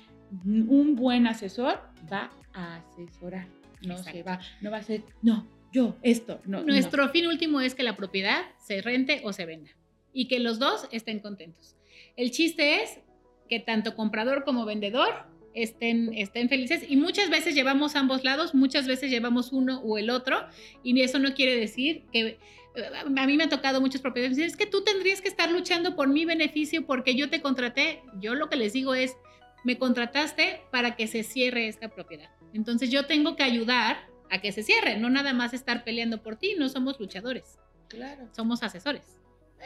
Un 0.43 0.95
buen 0.95 1.27
asesor 1.27 1.79
va 2.11 2.31
a 2.53 2.77
asesorar, 2.77 3.47
no 3.85 3.97
se 3.97 4.23
va, 4.23 4.39
no 4.61 4.71
va 4.71 4.77
a 4.77 4.83
ser, 4.83 5.03
no, 5.21 5.47
yo, 5.71 5.95
esto, 6.01 6.41
no. 6.45 6.63
Nuestro 6.63 7.07
fin 7.09 7.27
último 7.27 7.61
es 7.61 7.75
que 7.75 7.83
la 7.83 7.95
propiedad 7.95 8.41
se 8.57 8.81
rente 8.81 9.21
o 9.23 9.33
se 9.33 9.45
venda 9.45 9.71
y 10.11 10.27
que 10.27 10.39
los 10.39 10.59
dos 10.59 10.87
estén 10.91 11.19
contentos. 11.19 11.77
El 12.17 12.31
chiste 12.31 12.83
es 12.83 12.99
que 13.47 13.59
tanto 13.59 13.95
comprador 13.95 14.43
como 14.43 14.65
vendedor 14.65 15.27
estén, 15.55 16.13
estén 16.13 16.49
felices 16.49 16.85
y 16.87 16.97
muchas 16.97 17.29
veces 17.29 17.55
llevamos 17.55 17.95
ambos 17.95 18.23
lados, 18.23 18.53
muchas 18.53 18.87
veces 18.87 19.09
llevamos 19.09 19.51
uno 19.51 19.79
o 19.79 19.97
el 19.97 20.09
otro 20.09 20.45
y 20.83 20.99
eso 21.01 21.17
no 21.17 21.33
quiere 21.33 21.55
decir 21.55 22.03
que 22.11 22.37
eh, 22.75 22.89
a 23.03 23.25
mí 23.25 23.37
me 23.37 23.45
ha 23.45 23.49
tocado 23.49 23.81
muchas 23.81 24.01
propiedades, 24.01 24.37
es 24.37 24.57
que 24.57 24.65
tú 24.65 24.83
tendrías 24.83 25.21
que 25.21 25.29
estar 25.29 25.49
luchando 25.49 25.95
por 25.95 26.07
mi 26.09 26.25
beneficio 26.25 26.85
porque 26.85 27.15
yo 27.15 27.29
te 27.29 27.41
contraté. 27.41 28.03
Yo 28.19 28.35
lo 28.35 28.49
que 28.49 28.57
les 28.57 28.73
digo 28.73 28.93
es, 28.93 29.15
me 29.63 29.77
contrataste 29.77 30.61
para 30.71 30.95
que 30.95 31.07
se 31.07 31.23
cierre 31.23 31.67
esta 31.67 31.89
propiedad. 31.89 32.29
Entonces 32.53 32.91
yo 32.91 33.05
tengo 33.05 33.35
que 33.35 33.43
ayudar 33.43 33.97
a 34.29 34.41
que 34.41 34.51
se 34.51 34.63
cierre, 34.63 34.97
no 34.97 35.09
nada 35.09 35.33
más 35.33 35.53
estar 35.53 35.83
peleando 35.83 36.21
por 36.21 36.35
ti, 36.35 36.55
no 36.57 36.69
somos 36.69 36.99
luchadores. 36.99 37.59
Claro. 37.87 38.27
Somos 38.35 38.61
asesores. 38.63 39.19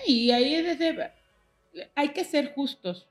Y 0.06 0.32
ahí 0.32 0.54
es 0.54 0.78
desde, 0.78 1.12
hay 1.96 2.10
que 2.10 2.24
ser 2.24 2.54
justos. 2.54 3.08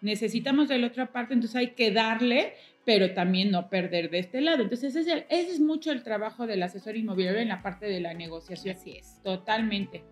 Necesitamos 0.00 0.68
de 0.68 0.78
la 0.78 0.88
otra 0.88 1.12
parte, 1.12 1.34
entonces 1.34 1.56
hay 1.56 1.70
que 1.70 1.90
darle, 1.90 2.54
pero 2.84 3.14
también 3.14 3.50
no 3.50 3.68
perder 3.70 4.10
de 4.10 4.18
este 4.18 4.40
lado. 4.40 4.62
Entonces 4.62 4.94
ese 4.94 5.26
es, 5.28 5.48
es 5.50 5.60
mucho 5.60 5.90
el 5.90 6.02
trabajo 6.02 6.46
del 6.46 6.62
asesor 6.62 6.96
inmobiliario 6.96 7.40
en 7.40 7.48
la 7.48 7.62
parte 7.62 7.86
de 7.86 8.00
la 8.00 8.14
negociación. 8.14 8.76
Así 8.76 8.96
es. 8.98 9.20
Totalmente. 9.22 10.04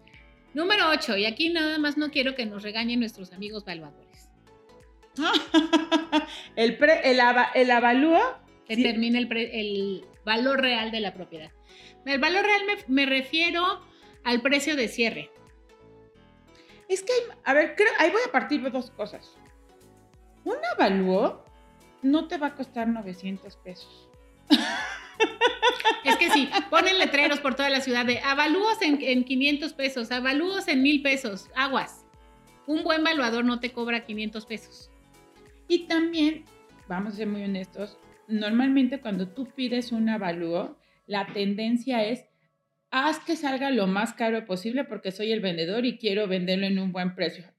Número 0.55 0.89
8, 0.91 1.17
y 1.17 1.27
aquí 1.27 1.51
nada 1.51 1.79
más 1.79 1.97
no 1.99 2.11
quiero 2.11 2.35
que 2.35 2.47
nos 2.47 2.63
regañen 2.63 3.01
nuestros 3.01 3.33
amigos 3.33 3.65
valuadores. 3.65 4.31
el, 6.57 6.79
el, 6.81 7.21
el 7.55 7.71
avalúo 7.71 8.21
determina 8.69 9.19
el, 9.19 9.33
el, 9.33 10.05
valor 10.25 10.61
real 10.61 10.91
de 10.91 11.01
la 11.01 11.13
propiedad. 11.13 11.51
El 12.07 12.19
valor 12.19 12.45
real 12.45 12.63
me, 12.67 12.95
me 12.95 13.07
refiero 13.07 13.81
al 14.23 14.41
precio 14.41 14.77
de 14.77 14.89
cierre. 14.89 15.31
Es 16.89 17.03
que, 17.03 17.13
a 17.45 17.53
ver, 17.53 17.75
creo, 17.77 17.91
ahí 17.99 18.11
voy 18.11 18.23
a 18.27 18.33
partir 18.33 18.63
de 18.63 18.71
dos 18.71 18.91
cosas. 18.91 19.37
Un 20.45 20.57
avalúo 20.75 21.45
no 22.03 22.29
te 22.29 22.39
va 22.39 22.49
a 22.49 22.55
costar 22.55 22.89
900 22.89 23.57
pesos. 23.57 24.11
Es 26.05 26.17
que 26.17 26.31
sí, 26.31 26.51
ponen 26.71 26.99
letreros 26.99 27.41
por 27.41 27.55
toda 27.55 27.71
la 27.71 27.81
ciudad 27.81 28.05
de 28.05 28.19
avalúos 28.19 28.81
en, 28.83 29.01
en 29.01 29.25
500 29.25 29.73
pesos, 29.73 30.11
avalúos 30.11 30.69
en 30.69 30.83
1000 30.83 31.03
pesos, 31.03 31.49
aguas. 31.55 32.05
Un 32.67 32.85
buen 32.85 33.03
valuador 33.03 33.45
no 33.45 33.59
te 33.59 33.73
cobra 33.73 34.05
500 34.05 34.45
pesos. 34.45 34.91
Y 35.67 35.87
también, 35.87 36.45
vamos 36.89 37.15
a 37.15 37.17
ser 37.17 37.27
muy 37.27 37.43
honestos, 37.43 37.97
normalmente 38.29 39.01
cuando 39.01 39.29
tú 39.29 39.47
pides 39.47 39.93
un 39.93 40.09
avalúo, 40.09 40.77
la 41.07 41.27
tendencia 41.27 42.05
es 42.05 42.27
haz 42.91 43.19
que 43.21 43.37
salga 43.37 43.71
lo 43.71 43.87
más 43.87 44.15
caro 44.15 44.45
posible 44.45 44.85
porque 44.85 45.11
soy 45.11 45.33
el 45.33 45.41
vendedor 45.41 45.85
y 45.85 45.99
quiero 45.99 46.29
venderlo 46.29 46.67
en 46.67 46.79
un 46.79 46.93
buen 46.93 47.15
precio. 47.15 47.54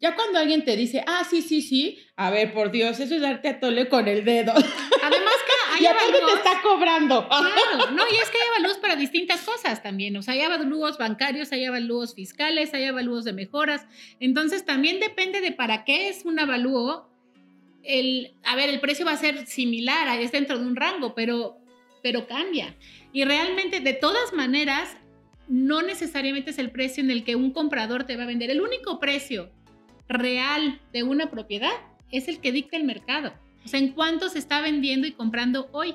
Ya 0.00 0.14
cuando 0.14 0.38
alguien 0.38 0.64
te 0.64 0.76
dice, 0.76 1.04
ah, 1.06 1.24
sí, 1.28 1.42
sí, 1.42 1.60
sí, 1.60 1.98
a 2.16 2.30
ver, 2.30 2.54
por 2.54 2.70
Dios, 2.70 2.98
eso 3.00 3.14
es 3.14 3.20
darte 3.20 3.48
a 3.48 3.60
tole 3.60 3.86
con 3.90 4.08
el 4.08 4.24
dedo. 4.24 4.52
Además 4.52 5.34
que 5.46 5.52
hay 5.74 5.82
y 5.82 5.86
aparte 5.86 6.18
te 6.26 6.32
está 6.32 6.62
cobrando. 6.62 7.28
Claro, 7.28 7.90
no, 7.92 8.02
y 8.10 8.16
es 8.16 8.30
que 8.30 8.38
hay 8.38 8.48
avalúos 8.56 8.78
para 8.78 8.96
distintas 8.96 9.42
cosas 9.42 9.82
también. 9.82 10.16
O 10.16 10.22
sea, 10.22 10.32
hay 10.32 10.40
avalúos 10.40 10.96
bancarios, 10.96 11.52
hay 11.52 11.66
avalúos 11.66 12.14
fiscales, 12.14 12.72
hay 12.72 12.84
avalúos 12.84 13.24
de 13.24 13.34
mejoras. 13.34 13.86
Entonces, 14.20 14.64
también 14.64 15.00
depende 15.00 15.42
de 15.42 15.52
para 15.52 15.84
qué 15.84 16.08
es 16.08 16.24
un 16.24 16.38
avalúo. 16.38 17.06
El, 17.82 18.34
a 18.44 18.56
ver, 18.56 18.70
el 18.70 18.80
precio 18.80 19.04
va 19.04 19.12
a 19.12 19.18
ser 19.18 19.46
similar, 19.46 20.18
es 20.18 20.32
dentro 20.32 20.58
de 20.58 20.64
un 20.64 20.76
rango, 20.76 21.14
pero, 21.14 21.58
pero 22.02 22.26
cambia. 22.26 22.74
Y 23.12 23.24
realmente, 23.24 23.80
de 23.80 23.92
todas 23.92 24.32
maneras, 24.32 24.96
no 25.46 25.82
necesariamente 25.82 26.52
es 26.52 26.58
el 26.58 26.70
precio 26.70 27.02
en 27.02 27.10
el 27.10 27.22
que 27.22 27.36
un 27.36 27.52
comprador 27.52 28.04
te 28.04 28.16
va 28.16 28.22
a 28.22 28.26
vender. 28.26 28.50
El 28.50 28.62
único 28.62 28.98
precio 28.98 29.50
real 30.10 30.80
de 30.92 31.04
una 31.04 31.30
propiedad 31.30 31.70
es 32.10 32.28
el 32.28 32.40
que 32.40 32.52
dicta 32.52 32.76
el 32.76 32.84
mercado. 32.84 33.32
O 33.64 33.68
sea, 33.68 33.80
en 33.80 33.92
cuánto 33.92 34.28
se 34.28 34.38
está 34.38 34.60
vendiendo 34.60 35.06
y 35.06 35.12
comprando 35.12 35.68
hoy. 35.72 35.94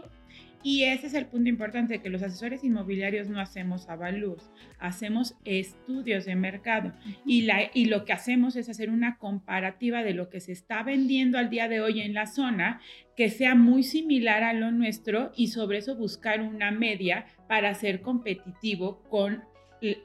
Y 0.64 0.84
ese 0.84 1.06
es 1.06 1.14
el 1.14 1.28
punto 1.28 1.48
importante, 1.48 2.02
que 2.02 2.10
los 2.10 2.24
asesores 2.24 2.64
inmobiliarios 2.64 3.28
no 3.28 3.40
hacemos 3.40 3.88
avalúos, 3.88 4.50
hacemos 4.80 5.36
estudios 5.46 6.26
de 6.26 6.36
mercado. 6.36 6.92
y, 7.24 7.44
la, 7.44 7.70
y 7.72 7.86
lo 7.86 8.04
que 8.04 8.14
hacemos 8.14 8.56
es 8.56 8.68
hacer 8.68 8.90
una 8.90 9.20
comparativa 9.20 10.02
de 10.02 10.16
lo 10.16 10.30
que 10.30 10.40
se 10.40 10.54
está 10.54 10.82
vendiendo 10.82 11.38
al 11.38 11.52
día 11.52 11.68
de 11.68 11.82
hoy 11.82 12.02
en 12.02 12.16
la 12.16 12.26
zona, 12.26 12.82
que 13.16 13.30
sea 13.30 13.54
muy 13.54 13.84
similar 13.84 14.42
a 14.42 14.54
lo 14.54 14.72
nuestro 14.72 15.32
y 15.36 15.50
sobre 15.50 15.78
eso 15.78 15.96
buscar 15.96 16.42
una 16.42 16.72
media 16.72 17.28
para 17.48 17.76
ser 17.76 18.02
competitivo 18.02 19.04
con 19.10 19.44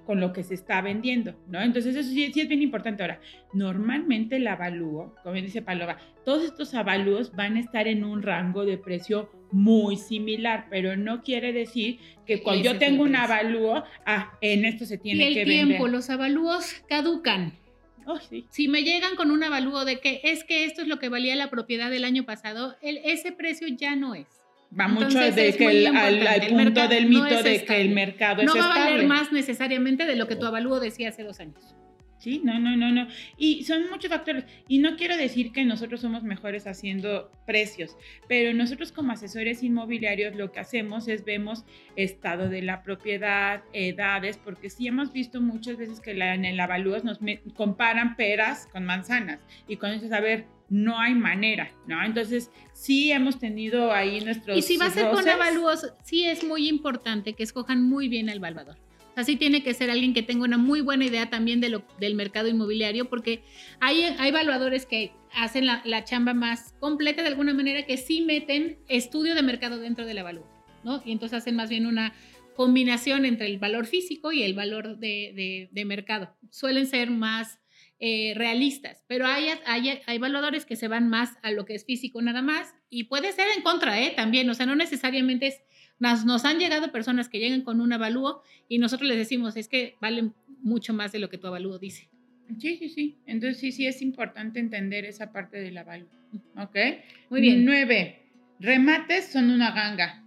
con 0.06 0.20
lo 0.20 0.32
que 0.32 0.42
se 0.42 0.54
está 0.54 0.80
vendiendo, 0.80 1.34
¿no? 1.48 1.60
Entonces 1.60 1.96
eso 1.96 2.08
sí, 2.08 2.24
es 2.24 2.48
bien 2.48 2.62
importante. 2.62 3.02
Ahora, 3.02 3.20
normalmente 3.52 4.36
el 4.36 4.46
avalúo, 4.46 5.14
como 5.22 5.36
dice 5.36 5.62
Paloma, 5.62 5.98
todos 6.24 6.44
estos 6.44 6.74
avalúos 6.74 7.34
van 7.34 7.56
a 7.56 7.60
estar 7.60 7.88
en 7.88 8.04
un 8.04 8.22
rango 8.22 8.64
de 8.64 8.78
precio 8.78 9.30
muy 9.52 9.96
similar, 9.96 10.66
pero 10.70 10.96
no 10.96 11.22
quiere 11.22 11.52
decir 11.52 11.98
que 12.26 12.42
cuando 12.42 12.64
yo 12.64 12.78
tengo 12.78 13.02
un 13.02 13.16
avalúo, 13.16 13.84
ah, 14.06 14.32
en 14.40 14.64
esto 14.64 14.84
se 14.84 14.98
tiene 14.98 15.30
y 15.30 15.38
el 15.38 15.44
tiempo, 15.46 15.88
los 15.88 16.10
avalúos 16.10 16.82
caducan. 16.88 17.54
Oh, 18.06 18.18
sí. 18.18 18.46
Si 18.50 18.68
me 18.68 18.82
llegan 18.82 19.14
con 19.16 19.30
un 19.30 19.42
avalúo 19.44 19.84
de 19.84 20.00
que 20.00 20.20
es 20.24 20.44
que 20.44 20.64
esto 20.64 20.82
es 20.82 20.88
lo 20.88 20.98
que 20.98 21.08
valía 21.08 21.36
la 21.36 21.50
propiedad 21.50 21.90
del 21.90 22.04
año 22.04 22.24
pasado, 22.24 22.76
el, 22.82 22.98
ese 23.04 23.32
precio 23.32 23.68
ya 23.68 23.94
no 23.94 24.14
es. 24.14 24.39
Va 24.78 24.86
mucho 24.86 25.18
de 25.18 25.52
que 25.56 25.88
al, 25.88 26.46
punto 26.48 26.86
del 26.86 27.08
mito 27.08 27.42
de 27.42 27.64
que 27.64 27.80
el 27.80 27.90
mercado 27.90 28.44
no 28.44 28.54
es 28.54 28.54
No 28.54 28.68
va 28.68 28.74
a 28.74 28.78
valer 28.78 29.06
más 29.06 29.32
necesariamente 29.32 30.06
de 30.06 30.14
lo 30.14 30.28
que 30.28 30.36
tu 30.36 30.46
avalúo 30.46 30.78
decía 30.78 31.08
hace 31.08 31.24
dos 31.24 31.40
años. 31.40 31.74
Sí, 32.20 32.42
no, 32.44 32.58
no, 32.58 32.76
no, 32.76 32.92
no. 32.92 33.08
Y 33.38 33.64
son 33.64 33.88
muchos 33.90 34.10
factores. 34.10 34.44
Y 34.68 34.78
no 34.78 34.96
quiero 34.96 35.16
decir 35.16 35.52
que 35.52 35.64
nosotros 35.64 36.02
somos 36.02 36.22
mejores 36.22 36.66
haciendo 36.66 37.32
precios, 37.46 37.96
pero 38.28 38.52
nosotros 38.52 38.92
como 38.92 39.12
asesores 39.12 39.62
inmobiliarios 39.62 40.36
lo 40.36 40.52
que 40.52 40.60
hacemos 40.60 41.08
es 41.08 41.24
vemos 41.24 41.64
estado 41.96 42.50
de 42.50 42.60
la 42.60 42.82
propiedad, 42.82 43.62
edades, 43.72 44.36
porque 44.36 44.68
sí 44.68 44.86
hemos 44.86 45.14
visto 45.14 45.40
muchas 45.40 45.78
veces 45.78 46.00
que 46.00 46.10
en 46.10 46.44
el 46.44 46.60
avalúo 46.60 46.98
nos 47.02 47.20
comparan 47.54 48.16
peras 48.16 48.68
con 48.70 48.84
manzanas. 48.84 49.40
Y 49.66 49.76
cuando 49.76 49.96
dices, 49.96 50.12
a 50.12 50.20
ver, 50.20 50.44
no 50.68 51.00
hay 51.00 51.14
manera, 51.14 51.72
¿no? 51.86 52.04
Entonces, 52.04 52.50
sí 52.74 53.10
hemos 53.12 53.38
tenido 53.38 53.92
ahí 53.92 54.20
nuestros. 54.20 54.58
Y 54.58 54.62
si 54.62 54.76
va 54.76 54.86
a 54.86 54.90
ser 54.90 55.10
con 55.10 55.26
avalúos, 55.26 55.90
sí 56.04 56.26
es 56.26 56.44
muy 56.44 56.68
importante 56.68 57.32
que 57.32 57.42
escojan 57.42 57.82
muy 57.82 58.08
bien 58.08 58.28
al 58.28 58.36
evaluador. 58.36 58.76
O 59.10 59.14
sea, 59.14 59.24
sí 59.24 59.36
tiene 59.36 59.62
que 59.62 59.74
ser 59.74 59.90
alguien 59.90 60.14
que 60.14 60.22
tenga 60.22 60.44
una 60.44 60.58
muy 60.58 60.80
buena 60.80 61.04
idea 61.04 61.30
también 61.30 61.60
de 61.60 61.68
lo, 61.68 61.82
del 61.98 62.14
mercado 62.14 62.48
inmobiliario, 62.48 63.08
porque 63.08 63.42
hay, 63.80 64.02
hay 64.02 64.28
evaluadores 64.28 64.86
que 64.86 65.12
hacen 65.34 65.66
la, 65.66 65.82
la, 65.84 66.04
chamba 66.04 66.34
más 66.34 66.74
completa 66.80 67.22
de 67.22 67.28
alguna 67.28 67.54
manera, 67.54 67.86
que 67.86 67.96
sí 67.96 68.22
meten 68.22 68.78
estudio 68.88 69.34
de 69.34 69.42
mercado 69.42 69.78
dentro 69.78 70.06
del 70.06 70.18
avalúo, 70.18 70.46
¿no? 70.84 71.02
Y 71.04 71.12
entonces 71.12 71.38
hacen 71.38 71.56
más 71.56 71.70
bien 71.70 71.86
una 71.86 72.14
combinación 72.54 73.24
entre 73.24 73.46
el 73.46 73.58
valor 73.58 73.86
físico 73.86 74.32
y 74.32 74.42
el 74.42 74.54
valor 74.54 74.98
de, 74.98 75.32
de, 75.34 75.68
de 75.72 75.84
mercado. 75.84 76.36
Suelen 76.50 76.86
ser 76.86 77.10
más 77.10 77.60
eh, 78.02 78.32
realistas, 78.34 79.04
pero 79.08 79.26
hay, 79.26 79.48
hay, 79.66 80.00
hay, 80.06 80.16
evaluadores 80.16 80.64
que 80.64 80.74
se 80.74 80.88
van 80.88 81.10
más 81.10 81.36
a 81.42 81.50
lo 81.50 81.66
que 81.66 81.74
es 81.74 81.84
físico 81.84 82.22
nada 82.22 82.40
más 82.40 82.74
y 82.88 83.04
puede 83.04 83.30
ser 83.32 83.46
en 83.54 83.62
contra, 83.62 84.00
¿eh? 84.00 84.14
También, 84.16 84.48
o 84.48 84.54
sea, 84.54 84.64
no 84.64 84.74
necesariamente 84.74 85.48
es, 85.48 85.60
nos, 86.00 86.24
nos 86.24 86.44
han 86.44 86.58
llegado 86.58 86.90
personas 86.90 87.28
que 87.28 87.38
llegan 87.38 87.62
con 87.62 87.80
un 87.80 87.92
avalúo 87.92 88.42
y 88.68 88.78
nosotros 88.78 89.08
les 89.08 89.18
decimos, 89.18 89.56
es 89.56 89.68
que 89.68 89.96
valen 90.00 90.34
mucho 90.62 90.92
más 90.92 91.12
de 91.12 91.20
lo 91.20 91.30
que 91.30 91.38
tu 91.38 91.46
avalúo 91.46 91.78
dice. 91.78 92.08
Sí, 92.58 92.76
sí, 92.78 92.88
sí. 92.88 93.18
Entonces 93.26 93.60
sí, 93.60 93.70
sí 93.70 93.86
es 93.86 94.02
importante 94.02 94.58
entender 94.58 95.04
esa 95.04 95.30
parte 95.30 95.58
del 95.58 95.78
avalúo. 95.78 96.10
¿Ok? 96.56 96.76
Muy 97.28 97.40
bien. 97.40 97.64
Nueve, 97.64 98.22
remates 98.58 99.26
son 99.26 99.50
una 99.50 99.70
ganga. 99.70 100.24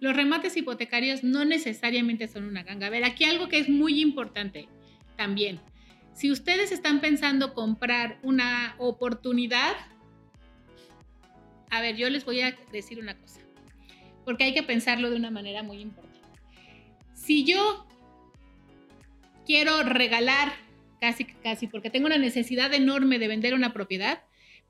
Los 0.00 0.16
remates 0.16 0.56
hipotecarios 0.56 1.22
no 1.22 1.44
necesariamente 1.44 2.26
son 2.26 2.44
una 2.44 2.64
ganga. 2.64 2.88
A 2.88 2.90
ver, 2.90 3.04
aquí 3.04 3.24
algo 3.24 3.48
que 3.48 3.58
es 3.58 3.68
muy 3.68 4.00
importante 4.00 4.66
también 5.16 5.60
si 6.14 6.30
ustedes 6.30 6.72
están 6.72 7.00
pensando 7.00 7.54
comprar 7.54 8.18
una 8.22 8.76
oportunidad, 8.78 9.74
a 11.70 11.80
ver, 11.80 11.96
yo 11.96 12.08
les 12.08 12.24
voy 12.24 12.40
a 12.40 12.56
decir 12.72 13.00
una 13.00 13.18
cosa, 13.18 13.40
porque 14.24 14.44
hay 14.44 14.54
que 14.54 14.62
pensarlo 14.62 15.10
de 15.10 15.16
una 15.16 15.30
manera 15.30 15.62
muy 15.62 15.80
importante. 15.80 16.18
Si 17.14 17.44
yo 17.44 17.86
quiero 19.46 19.82
regalar 19.82 20.52
casi, 21.00 21.24
casi, 21.24 21.66
porque 21.66 21.90
tengo 21.90 22.06
una 22.06 22.18
necesidad 22.18 22.72
enorme 22.74 23.18
de 23.18 23.28
vender 23.28 23.54
una 23.54 23.72
propiedad, 23.72 24.22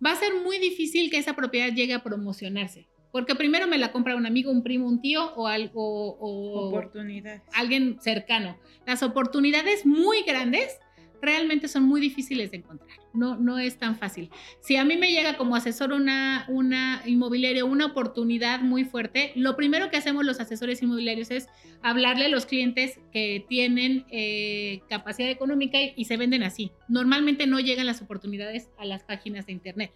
va 0.04 0.12
a 0.12 0.16
ser 0.16 0.34
muy 0.34 0.58
difícil 0.58 1.10
que 1.10 1.18
esa 1.18 1.36
propiedad 1.36 1.72
llegue 1.72 1.94
a 1.94 2.02
promocionarse. 2.02 2.86
Porque 3.12 3.36
primero 3.36 3.68
me 3.68 3.78
la 3.78 3.92
compra 3.92 4.16
un 4.16 4.26
amigo, 4.26 4.50
un 4.50 4.64
primo, 4.64 4.88
un 4.88 5.00
tío 5.00 5.32
o, 5.34 5.46
algo, 5.46 6.16
o, 6.18 6.68
oportunidades. 6.68 7.42
alguien 7.52 7.98
cercano. 8.00 8.58
Las 8.86 9.04
oportunidades 9.04 9.86
muy 9.86 10.22
grandes 10.22 10.80
realmente 11.24 11.68
son 11.68 11.84
muy 11.84 12.00
difíciles 12.00 12.50
de 12.50 12.58
encontrar. 12.58 12.98
No, 13.12 13.36
no 13.36 13.58
es 13.58 13.78
tan 13.78 13.96
fácil. 13.96 14.30
Si 14.60 14.76
a 14.76 14.84
mí 14.84 14.96
me 14.96 15.10
llega 15.10 15.36
como 15.36 15.56
asesor 15.56 15.92
una, 15.92 16.44
una 16.48 17.02
inmobiliaria, 17.06 17.64
una 17.64 17.86
oportunidad 17.86 18.60
muy 18.60 18.84
fuerte, 18.84 19.32
lo 19.34 19.56
primero 19.56 19.90
que 19.90 19.96
hacemos 19.96 20.24
los 20.24 20.40
asesores 20.40 20.82
inmobiliarios 20.82 21.30
es 21.30 21.48
hablarle 21.82 22.26
a 22.26 22.28
los 22.28 22.46
clientes 22.46 22.98
que 23.12 23.44
tienen 23.48 24.04
eh, 24.10 24.82
capacidad 24.88 25.30
económica 25.30 25.78
y, 25.94 26.04
se 26.04 26.16
venden 26.16 26.42
así. 26.42 26.70
Normalmente 26.88 27.46
no 27.46 27.60
llegan 27.60 27.86
las 27.86 28.02
oportunidades 28.02 28.68
a 28.78 28.84
las 28.84 29.04
páginas 29.04 29.46
de 29.46 29.52
internet. 29.52 29.92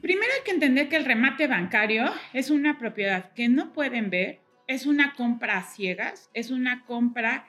Primero 0.00 0.28
hay 0.36 0.44
que 0.44 0.52
entender 0.52 0.88
que 0.88 0.96
el 0.96 1.04
remate 1.04 1.48
bancario 1.48 2.12
es 2.32 2.50
una 2.50 2.78
propiedad 2.78 3.32
que 3.32 3.48
no 3.48 3.72
pueden 3.72 4.10
ver, 4.10 4.40
es 4.68 4.86
una 4.86 5.14
compra 5.14 5.58
a 5.58 5.62
ciegas, 5.64 6.30
es 6.34 6.50
una 6.50 6.84
compra 6.84 7.48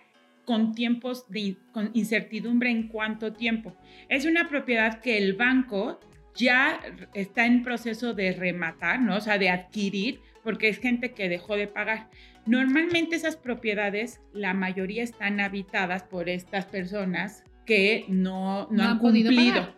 con 0.50 0.74
tiempos 0.74 1.30
de 1.30 1.58
con 1.72 1.92
incertidumbre 1.94 2.72
en 2.72 2.88
cuánto 2.88 3.34
tiempo. 3.34 3.78
Es 4.08 4.26
una 4.26 4.50
propiedad 4.50 5.00
que 5.00 5.16
el 5.20 5.34
banco 5.34 6.00
ya 6.34 6.80
está 7.14 7.46
en 7.46 7.62
proceso 7.62 8.16
de 8.16 8.32
rematar, 8.32 9.00
¿no? 9.00 9.18
O 9.18 9.22
sea, 9.22 9.38
de 9.38 9.52
adquirir, 9.52 10.22
porque 10.44 10.68
es 10.68 10.80
gente 10.80 11.12
que 11.12 11.30
dejó 11.30 11.56
de 11.56 11.68
pagar. 11.68 12.10
Normalmente 12.48 13.16
esas 13.16 13.38
propiedades, 13.38 14.22
la 14.34 14.56
mayoría 14.56 15.04
están 15.04 15.40
habitadas 15.40 16.02
por 16.02 16.30
estas 16.30 16.66
personas 16.66 17.44
que 17.68 18.06
no, 18.08 18.70
no, 18.72 18.78
no 18.78 18.84
han, 18.86 18.90
han 18.94 18.98
cumplido. 18.98 19.76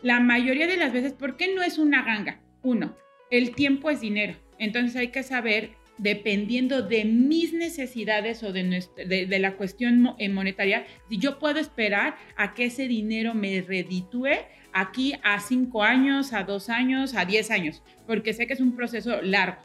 La 0.00 0.18
mayoría 0.18 0.66
de 0.66 0.78
las 0.78 0.94
veces, 0.94 1.12
¿por 1.12 1.36
qué 1.36 1.54
no 1.54 1.62
es 1.62 1.76
una 1.76 2.00
ganga? 2.04 2.40
Uno, 2.62 2.96
el 3.30 3.54
tiempo 3.54 3.90
es 3.90 4.00
dinero. 4.00 4.34
Entonces 4.58 4.96
hay 4.96 5.08
que 5.08 5.22
saber 5.22 5.72
dependiendo 6.00 6.82
de 6.82 7.04
mis 7.04 7.52
necesidades 7.52 8.42
o 8.42 8.52
de, 8.52 9.38
la 9.38 9.56
cuestión 9.56 10.14
eh, 10.18 10.28
monetaria, 10.28 10.86
si 11.08 11.18
yo 11.18 11.38
puedo 11.38 11.60
esperar 11.60 12.16
a 12.36 12.54
que 12.54 12.64
ese 12.64 12.88
dinero 12.88 13.34
me 13.34 13.60
reditúe 13.60 14.30
aquí 14.72 15.14
a 15.22 15.40
cinco 15.40 15.82
años, 15.82 16.32
a 16.32 16.44
dos 16.44 16.70
años, 16.70 17.14
a 17.14 17.24
diez 17.24 17.50
años, 17.50 17.82
porque 18.06 18.32
sé 18.32 18.46
que 18.46 18.54
es 18.54 18.60
un 18.60 18.76
proceso 18.76 19.20
largo. 19.20 19.62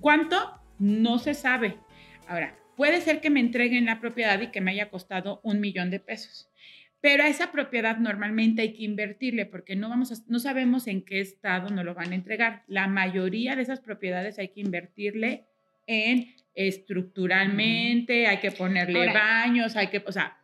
¿Cuánto? 0.00 0.60
No 0.78 1.18
se 1.18 1.34
sabe. 1.34 1.76
Ahora, 2.28 2.56
puede 2.76 3.00
ser 3.00 3.20
que 3.20 3.30
me 3.30 3.40
entreguen 3.40 3.86
la 3.86 4.00
propiedad 4.00 4.40
y 4.40 4.50
que 4.50 4.60
me 4.60 4.70
haya 4.70 4.90
costado 4.90 5.40
un 5.42 5.60
millón 5.60 5.90
de 5.90 5.98
pesos. 5.98 6.47
Pero 7.00 7.22
a 7.22 7.28
esa 7.28 7.52
propiedad 7.52 7.98
normalmente 7.98 8.62
hay 8.62 8.72
que 8.72 8.82
invertirle 8.82 9.46
porque 9.46 9.76
no, 9.76 9.88
vamos 9.88 10.10
a, 10.12 10.16
no 10.26 10.40
sabemos 10.40 10.86
en 10.88 11.04
qué 11.04 11.20
estado 11.20 11.70
nos 11.70 11.84
lo 11.84 11.94
van 11.94 12.12
a 12.12 12.16
entregar. 12.16 12.64
La 12.66 12.88
mayoría 12.88 13.54
de 13.54 13.62
esas 13.62 13.80
propiedades 13.80 14.38
hay 14.38 14.48
que 14.48 14.60
invertirle 14.60 15.46
en 15.86 16.34
estructuralmente, 16.54 18.26
hay 18.26 18.38
que 18.38 18.50
ponerle 18.50 18.98
Ahora, 18.98 19.12
baños, 19.12 19.76
hay 19.76 19.88
que, 19.88 20.02
o 20.04 20.12
sea, 20.12 20.38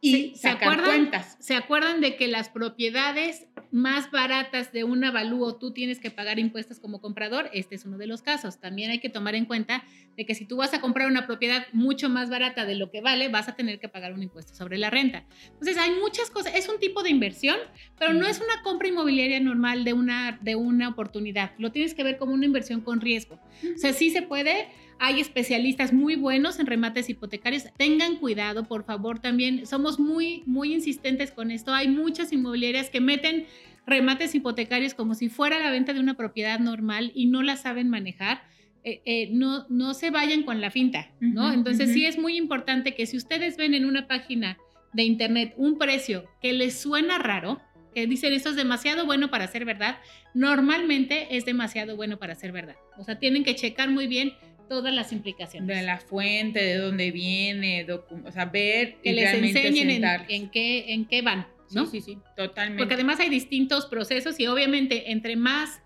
y 0.00 0.36
¿se, 0.36 0.42
sacar 0.42 0.58
¿se 0.58 0.64
acuerdan, 0.64 0.86
cuentas. 0.86 1.36
¿Se 1.40 1.54
acuerdan 1.56 2.00
de 2.00 2.16
que 2.16 2.28
las 2.28 2.48
propiedades 2.48 3.46
más 3.72 4.10
baratas 4.10 4.72
de 4.72 4.84
un 4.84 5.04
avalúo 5.04 5.56
tú 5.56 5.72
tienes 5.72 5.98
que 5.98 6.10
pagar 6.10 6.38
impuestos 6.38 6.78
como 6.78 7.00
comprador? 7.00 7.50
Este 7.52 7.74
es 7.74 7.84
uno 7.84 7.98
de 7.98 8.06
los 8.06 8.22
casos. 8.22 8.60
También 8.60 8.90
hay 8.90 9.00
que 9.00 9.08
tomar 9.08 9.34
en 9.34 9.44
cuenta 9.44 9.84
de 10.16 10.24
que 10.24 10.34
si 10.34 10.44
tú 10.44 10.56
vas 10.56 10.72
a 10.72 10.80
comprar 10.80 11.08
una 11.08 11.26
propiedad 11.26 11.66
mucho 11.72 12.08
más 12.08 12.30
barata 12.30 12.64
de 12.64 12.76
lo 12.76 12.90
que 12.90 13.00
vale, 13.00 13.28
vas 13.28 13.48
a 13.48 13.56
tener 13.56 13.80
que 13.80 13.88
pagar 13.88 14.12
un 14.12 14.22
impuesto 14.22 14.54
sobre 14.54 14.78
la 14.78 14.90
renta. 14.90 15.26
Entonces 15.46 15.76
hay 15.78 15.90
muchas 16.00 16.30
cosas. 16.30 16.54
Es 16.54 16.68
un 16.68 16.78
tipo 16.78 17.02
de 17.02 17.10
inversión, 17.10 17.56
pero 17.98 18.12
no 18.12 18.26
es 18.26 18.38
una 18.38 18.62
compra 18.62 18.88
inmobiliaria 18.88 19.40
normal 19.40 19.84
de 19.84 19.94
una, 19.94 20.38
de 20.40 20.54
una 20.54 20.88
oportunidad. 20.88 21.52
Lo 21.58 21.72
tienes 21.72 21.94
que 21.94 22.04
ver 22.04 22.18
como 22.18 22.34
una 22.34 22.46
inversión 22.46 22.82
con 22.82 23.00
riesgo. 23.00 23.40
O 23.74 23.78
sea, 23.78 23.92
sí 23.92 24.10
se 24.10 24.22
puede 24.22 24.68
hay 25.00 25.20
especialistas 25.20 25.92
muy 25.92 26.16
buenos 26.16 26.58
en 26.58 26.66
remates 26.66 27.08
hipotecarios. 27.08 27.64
Tengan 27.76 28.16
cuidado, 28.16 28.64
por 28.64 28.84
favor, 28.84 29.20
también. 29.20 29.66
Somos 29.66 29.98
muy, 29.98 30.42
muy 30.46 30.74
insistentes 30.74 31.30
con 31.30 31.50
esto. 31.50 31.72
Hay 31.72 31.88
muchas 31.88 32.32
inmobiliarias 32.32 32.90
que 32.90 33.00
meten 33.00 33.46
remates 33.86 34.34
hipotecarios 34.34 34.94
como 34.94 35.14
si 35.14 35.28
fuera 35.28 35.58
la 35.58 35.70
venta 35.70 35.92
de 35.92 36.00
una 36.00 36.14
propiedad 36.14 36.58
normal 36.58 37.12
y 37.14 37.26
no 37.26 37.42
la 37.42 37.56
saben 37.56 37.88
manejar. 37.88 38.42
Eh, 38.84 39.02
eh, 39.04 39.28
no, 39.32 39.66
no 39.68 39.94
se 39.94 40.10
vayan 40.10 40.42
con 40.42 40.60
la 40.60 40.70
finta, 40.70 41.10
¿no? 41.20 41.46
Uh 41.46 41.50
-huh, 41.50 41.54
Entonces 41.54 41.88
uh 41.88 41.90
-huh. 41.90 41.94
sí 41.94 42.06
es 42.06 42.18
muy 42.18 42.36
importante 42.36 42.94
que 42.94 43.06
si 43.06 43.16
ustedes 43.16 43.56
ven 43.56 43.74
en 43.74 43.84
una 43.84 44.06
página 44.06 44.58
de 44.92 45.02
internet 45.02 45.54
un 45.56 45.78
precio 45.78 46.24
que 46.40 46.52
les 46.52 46.80
suena 46.80 47.18
raro, 47.18 47.60
que 47.94 48.06
dicen 48.06 48.32
esto 48.32 48.50
es 48.50 48.56
demasiado 48.56 49.06
bueno 49.06 49.30
para 49.30 49.46
ser 49.48 49.64
verdad, 49.64 49.98
normalmente 50.34 51.36
es 51.36 51.44
demasiado 51.44 51.96
bueno 51.96 52.18
para 52.18 52.34
ser 52.34 52.52
verdad. 52.52 52.76
O 52.96 53.04
sea, 53.04 53.18
tienen 53.18 53.44
que 53.44 53.54
checar 53.54 53.90
muy 53.90 54.06
bien 54.06 54.32
todas 54.68 54.92
las 54.92 55.12
implicaciones. 55.12 55.76
De 55.76 55.82
la 55.82 55.98
fuente, 55.98 56.62
de 56.62 56.76
dónde 56.76 57.10
viene, 57.10 57.86
o 57.90 58.32
sea, 58.32 58.46
ver 58.46 58.96
que 59.02 59.12
les 59.12 59.32
enseñen 59.34 59.90
en, 59.90 60.04
en, 60.28 60.50
qué, 60.50 60.92
en 60.92 61.06
qué 61.06 61.22
van, 61.22 61.46
¿no? 61.70 61.86
Sí, 61.86 62.00
sí, 62.00 62.12
sí, 62.14 62.18
totalmente. 62.36 62.82
Porque 62.82 62.94
además 62.94 63.20
hay 63.20 63.28
distintos 63.28 63.86
procesos 63.86 64.38
y 64.38 64.46
obviamente 64.46 65.10
entre 65.10 65.36
más, 65.36 65.80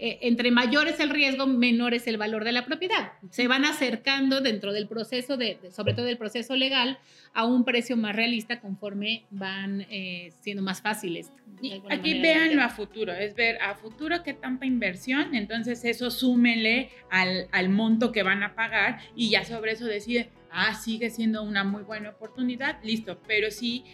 eh, 0.00 0.18
entre 0.22 0.50
mayor 0.50 0.86
es 0.86 1.00
el 1.00 1.10
riesgo, 1.10 1.46
menor 1.46 1.92
es 1.92 2.06
el 2.06 2.16
valor 2.16 2.44
de 2.44 2.52
la 2.52 2.64
propiedad. 2.64 3.12
Se 3.30 3.48
van 3.48 3.64
acercando 3.64 4.40
dentro 4.40 4.72
del 4.72 4.86
proceso, 4.86 5.36
de, 5.36 5.58
de 5.60 5.72
sobre 5.72 5.94
todo 5.94 6.06
del 6.06 6.18
proceso 6.18 6.54
legal, 6.54 6.98
a 7.34 7.44
un 7.44 7.64
precio 7.64 7.96
más 7.96 8.14
realista 8.14 8.60
conforme 8.60 9.24
van 9.30 9.82
eh, 9.90 10.32
siendo 10.40 10.62
más 10.62 10.82
fáciles. 10.82 11.32
Y 11.60 11.82
aquí 11.90 12.20
véanlo 12.20 12.62
a 12.62 12.68
futuro, 12.68 13.12
es 13.12 13.34
ver 13.34 13.60
a 13.60 13.74
futuro 13.74 14.22
qué 14.22 14.32
tanta 14.32 14.66
inversión, 14.66 15.34
entonces 15.34 15.84
eso 15.84 16.10
súmenle 16.10 16.90
al, 17.10 17.48
al, 17.50 17.68
monto 17.68 18.12
que 18.12 18.22
van 18.22 18.44
a 18.44 18.54
pagar 18.54 19.00
y 19.16 19.30
ya 19.30 19.44
sobre 19.44 19.72
eso 19.72 19.86
deciden, 19.86 20.28
ah, 20.52 20.74
sigue 20.74 21.10
siendo 21.10 21.42
una 21.42 21.64
muy 21.64 21.82
buena 21.82 22.10
oportunidad, 22.10 22.78
listo, 22.84 23.20
pero 23.26 23.50
sí, 23.50 23.84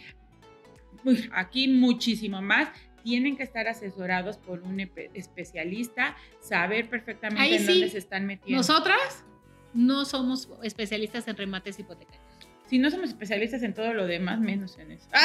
aquí 1.31 1.67
muchísimo 1.67 2.41
más. 2.41 2.69
Tienen 3.05 3.37
que 3.37 3.43
estar 3.43 3.69
asesorados 3.69 4.37
por 4.37 4.63
un 4.63 4.81
especialista, 5.13 6.17
saber 6.41 6.89
perfectamente 6.89 7.41
Ahí 7.41 7.53
en 7.53 7.59
sí, 7.65 7.67
dónde 7.67 7.89
se 7.91 7.99
están 7.99 8.25
metiendo. 8.25 8.57
Nosotras 8.57 9.23
no 9.73 10.03
somos 10.03 10.49
especialistas 10.63 11.25
en 11.29 11.37
remates 11.37 11.79
hipotecarios 11.79 12.25
si 12.67 12.79
no 12.79 12.89
somos 12.89 13.09
especialistas 13.09 13.61
en 13.63 13.73
todo 13.73 13.93
lo 13.93 14.07
demás, 14.07 14.39
menos 14.39 14.77
en 14.79 14.91
eso. 14.91 15.07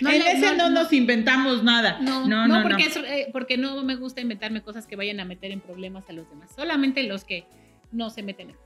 No, 0.00 0.08
en 0.08 0.22
ese 0.22 0.56
no, 0.56 0.70
no, 0.70 0.70
nos 0.70 0.94
inventamos 0.94 1.62
nada. 1.62 1.98
No, 2.00 2.26
no, 2.26 2.48
no, 2.48 2.62
porque, 2.62 2.84
Es, 2.84 2.96
eh, 2.96 3.28
porque 3.32 3.58
no 3.58 3.84
me 3.84 3.96
gusta 3.96 4.22
inventarme 4.22 4.62
cosas 4.62 4.86
que 4.86 4.96
vayan 4.96 5.20
a 5.20 5.26
meter 5.26 5.50
en 5.50 5.60
problemas 5.60 6.08
a 6.08 6.14
los 6.14 6.26
demás. 6.30 6.50
Solamente 6.56 7.02
los 7.02 7.24
que 7.24 7.44
no 7.92 8.08
se 8.08 8.22
meten 8.22 8.48
en 8.48 8.56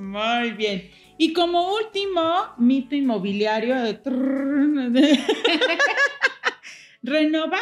Muy 0.00 0.52
bien. 0.52 0.88
Y 1.18 1.32
como 1.32 1.74
último 1.74 2.54
mito 2.58 2.94
inmobiliario 2.94 3.82
de 3.82 3.98
renovar 7.06 7.60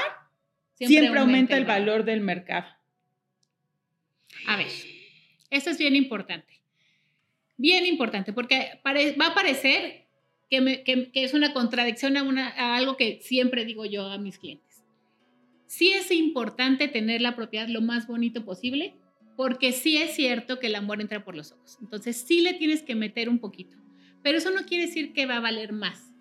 siempre, 0.74 0.98
siempre 0.98 1.20
aumenta 1.20 1.56
el 1.56 1.64
valor 1.64 2.04
del 2.04 2.20
mercado. 2.20 2.66
A 4.46 4.56
ver, 4.56 4.68
esto 5.50 5.70
es 5.70 5.78
bien 5.78 5.96
importante. 5.96 6.60
Bien 7.56 7.86
importante, 7.86 8.32
porque 8.32 8.80
va 8.84 9.28
a 9.28 9.34
parecer 9.34 10.06
que, 10.50 10.82
que, 10.84 11.24
es 11.24 11.34
una 11.34 11.52
contradicción 11.52 12.16
a, 12.16 12.22
una, 12.22 12.48
a 12.48 12.76
algo 12.76 12.96
que 12.96 13.20
siempre 13.22 13.64
digo 13.64 13.84
yo 13.84 14.08
a 14.08 14.18
mis 14.18 14.38
clientes. 14.38 14.82
Sí 15.66 15.92
es 15.92 16.10
importante 16.10 16.88
tener 16.88 17.20
la 17.20 17.36
propiedad 17.36 17.68
lo 17.68 17.80
más 17.80 18.06
bonito 18.06 18.44
posible, 18.44 18.94
porque 19.36 19.72
sí 19.72 19.96
es 19.96 20.14
cierto 20.14 20.58
que 20.58 20.66
el 20.66 20.74
amor 20.74 21.00
entra 21.00 21.24
por 21.24 21.36
los 21.36 21.52
ojos. 21.52 21.78
Entonces 21.80 22.16
sí 22.16 22.40
le 22.40 22.54
tienes 22.54 22.82
que 22.82 22.94
meter 22.94 23.28
un 23.28 23.38
poquito, 23.38 23.76
pero 24.22 24.38
eso 24.38 24.50
no 24.50 24.64
quiere 24.64 24.86
decir 24.86 25.12
que 25.12 25.26
va 25.26 25.36
a 25.36 25.40
valer 25.40 25.72
más. 25.72 26.12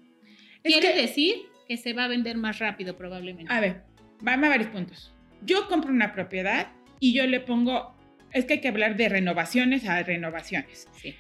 quiere 0.64 0.96
decir 0.96 1.36
que 1.68 1.78
se 1.78 1.94
va 1.94 2.06
a 2.06 2.08
vender 2.08 2.38
más 2.38 2.60
rápido 2.60 2.96
probablemente. 2.96 3.52
A 3.52 3.60
ver, 3.60 3.84
vamos 4.22 4.46
a 4.46 4.50
varios 4.50 4.70
puntos. 4.70 5.14
Yo 5.42 5.68
compro 5.68 5.92
una 5.92 6.14
propiedad 6.14 6.68
y 7.00 7.14
yo 7.14 7.26
le 7.28 7.40
pongo, 7.40 7.96
es 8.32 8.46
que 8.46 8.54
hay 8.54 8.62
que 8.62 8.70
hablar 8.70 8.96
de 8.96 9.10
renovaciones 9.10 9.88
a 9.88 10.02
renovaciones. 10.04 10.88
Sí. 10.94 11.16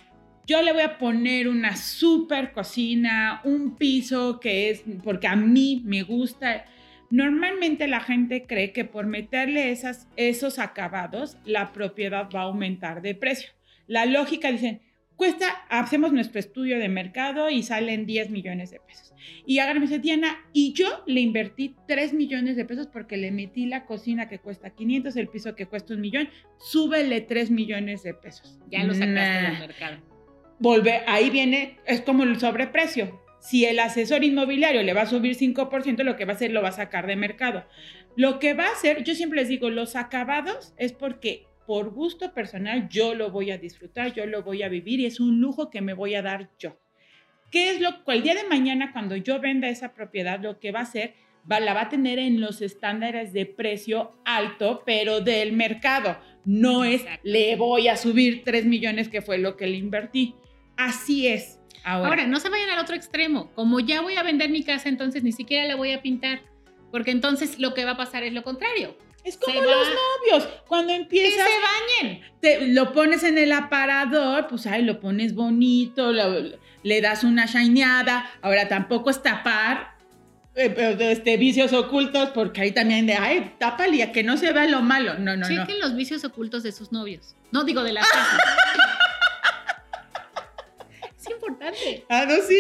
Yo 0.45 0.61
le 0.61 0.73
voy 0.73 0.81
a 0.81 0.97
poner 0.97 1.47
una 1.47 1.77
super 1.77 2.51
cocina, 2.51 3.41
un 3.45 3.77
piso 3.77 4.39
que 4.39 4.69
es, 4.69 4.83
porque 5.03 5.27
a 5.27 5.35
mí 5.35 5.81
me 5.85 6.03
gusta. 6.03 6.65
Normalmente 7.09 7.87
la 7.87 8.01
gente 8.01 8.45
cree 8.45 8.73
que 8.73 8.83
por 8.83 9.05
meterle 9.05 9.71
esas, 9.71 10.07
esos 10.17 10.59
acabados, 10.59 11.37
la 11.45 11.71
propiedad 11.71 12.29
va 12.33 12.41
a 12.41 12.43
aumentar 12.43 13.01
de 13.01 13.15
precio. 13.15 13.51
La 13.87 14.05
lógica 14.05 14.51
dicen, 14.51 14.81
cuesta, 15.23 15.65
hacemos 15.69 16.11
nuestro 16.11 16.39
estudio 16.39 16.79
de 16.79 16.89
mercado 16.89 17.49
y 17.49 17.63
salen 17.63 18.05
10 18.05 18.29
millones 18.29 18.71
de 18.71 18.79
pesos. 18.79 19.13
Y 19.45 19.59
ahora 19.59 19.75
me 19.75 19.81
dice, 19.81 19.99
Diana, 19.99 20.37
y 20.51 20.73
yo 20.73 21.03
le 21.07 21.21
invertí 21.21 21.75
3 21.87 22.13
millones 22.13 22.57
de 22.57 22.65
pesos 22.65 22.87
porque 22.87 23.15
le 23.15 23.31
metí 23.31 23.65
la 23.65 23.85
cocina 23.85 24.27
que 24.27 24.39
cuesta 24.39 24.71
500, 24.71 25.15
el 25.15 25.29
piso 25.29 25.55
que 25.55 25.65
cuesta 25.65 25.93
un 25.93 26.01
millón, 26.01 26.27
súbele 26.59 27.21
3 27.21 27.51
millones 27.51 28.03
de 28.03 28.13
pesos. 28.13 28.59
Ya 28.69 28.83
lo 28.83 28.93
sacaste 28.93 29.47
del 29.47 29.59
mercado 29.59 30.13
volver, 30.59 31.03
ahí 31.07 31.29
viene, 31.29 31.77
es 31.85 32.01
como 32.01 32.23
el 32.23 32.39
sobreprecio. 32.39 33.21
Si 33.39 33.65
el 33.65 33.79
asesor 33.79 34.23
inmobiliario 34.23 34.81
le 34.83 34.93
va 34.93 35.01
a 35.01 35.05
subir 35.05 35.35
5%, 35.35 36.03
lo 36.03 36.15
que 36.15 36.25
va 36.25 36.31
a 36.31 36.35
hacer 36.35 36.51
lo 36.51 36.61
va 36.61 36.69
a 36.69 36.73
sacar 36.73 37.07
de 37.07 37.17
mercado. 37.17 37.65
Lo 38.15 38.39
que 38.39 38.53
va 38.53 38.67
a 38.67 38.71
hacer, 38.71 39.03
yo 39.03 39.15
siempre 39.15 39.41
les 39.41 39.49
digo, 39.49 39.69
los 39.69 39.97
acabados 39.97 40.73
es 40.77 40.93
porque 40.93 41.45
por 41.65 41.91
gusto 41.91 42.33
personal 42.33 42.89
yo 42.89 43.15
lo 43.15 43.31
voy 43.31 43.51
a 43.51 43.57
disfrutar, 43.57 44.13
yo 44.13 44.25
lo 44.25 44.43
voy 44.43 44.63
a 44.63 44.69
vivir 44.69 44.99
y 44.99 45.05
es 45.05 45.19
un 45.19 45.39
lujo 45.39 45.69
que 45.69 45.81
me 45.81 45.93
voy 45.93 46.15
a 46.15 46.21
dar 46.21 46.49
yo. 46.59 46.77
¿Qué 47.51 47.69
es 47.69 47.81
lo 47.81 48.03
que 48.03 48.13
el 48.13 48.23
día 48.23 48.33
de 48.33 48.45
mañana 48.45 48.91
cuando 48.91 49.15
yo 49.15 49.39
venda 49.39 49.69
esa 49.69 49.93
propiedad, 49.93 50.39
lo 50.41 50.59
que 50.59 50.71
va 50.71 50.79
a 50.79 50.83
hacer, 50.83 51.13
va, 51.49 51.59
la 51.59 51.73
va 51.73 51.81
a 51.83 51.89
tener 51.89 52.19
en 52.19 52.41
los 52.41 52.61
estándares 52.61 53.33
de 53.33 53.45
precio 53.45 54.13
alto, 54.25 54.81
pero 54.85 55.21
del 55.21 55.53
mercado. 55.53 56.17
No 56.45 56.83
es, 56.83 57.05
le 57.23 57.55
voy 57.55 57.87
a 57.87 57.97
subir 57.97 58.43
3 58.43 58.65
millones 58.65 59.07
que 59.07 59.21
fue 59.21 59.37
lo 59.37 59.55
que 59.55 59.67
le 59.67 59.77
invertí. 59.77 60.35
Así 60.77 61.27
es. 61.27 61.59
Ahora. 61.83 62.25
no 62.27 62.39
se 62.39 62.49
vayan 62.49 62.69
al 62.69 62.79
otro 62.79 62.95
extremo. 62.95 63.51
Como 63.55 63.79
ya 63.79 64.01
voy 64.01 64.15
a 64.15 64.23
vender 64.23 64.49
mi 64.49 64.63
casa, 64.63 64.89
entonces 64.89 65.23
ni 65.23 65.31
siquiera 65.31 65.67
la 65.67 65.75
voy 65.75 65.91
a 65.91 66.01
pintar. 66.01 66.41
Porque 66.91 67.11
entonces 67.11 67.59
lo 67.59 67.73
que 67.73 67.85
va 67.85 67.91
a 67.91 67.97
pasar 67.97 68.23
es 68.23 68.33
lo 68.33 68.43
contrario. 68.43 68.95
Es 69.23 69.37
como 69.37 69.61
los 69.61 69.87
novios. 69.87 70.49
Cuando 70.67 70.93
empiezas. 70.93 71.47
Que 71.47 71.53
se 71.53 71.59
bañen. 72.03 72.21
Te, 72.41 72.67
lo 72.67 72.91
pones 72.91 73.23
en 73.23 73.37
el 73.37 73.51
aparador, 73.51 74.47
pues 74.47 74.65
ahí 74.67 74.83
lo 74.83 74.99
pones 74.99 75.33
bonito, 75.33 76.11
le 76.11 77.01
das 77.01 77.23
una 77.23 77.45
shineada. 77.45 78.29
Ahora 78.41 78.67
tampoco 78.67 79.09
es 79.09 79.23
tapar 79.23 79.93
eh, 80.55 80.97
este, 80.99 81.37
vicios 81.37 81.73
ocultos, 81.73 82.29
porque 82.29 82.61
ahí 82.61 82.71
también 82.71 83.07
de, 83.07 83.13
ay, 83.13 83.55
tápale 83.57 84.03
a 84.03 84.11
que 84.11 84.23
no 84.23 84.37
se 84.37 84.51
vea 84.51 84.67
lo 84.67 84.81
malo. 84.81 85.17
No, 85.17 85.35
no, 85.35 85.47
Chequen 85.47 85.79
los 85.79 85.95
vicios 85.95 86.23
ocultos 86.25 86.63
de 86.63 86.71
sus 86.71 86.91
novios. 86.91 87.35
No 87.51 87.63
digo 87.63 87.83
de 87.83 87.93
las 87.93 88.07
casas. 88.07 88.39
Ah, 92.09 92.25
no, 92.27 92.35
sí, 92.45 92.59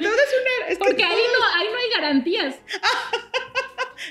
todo 0.00 0.14
es 0.14 0.70
una... 0.70 0.78
Porque 0.78 1.02
ahí, 1.02 1.10
no, 1.12 1.58
ahí 1.58 1.66
no 1.72 1.76
hay 1.76 1.90
garantías. 2.00 2.54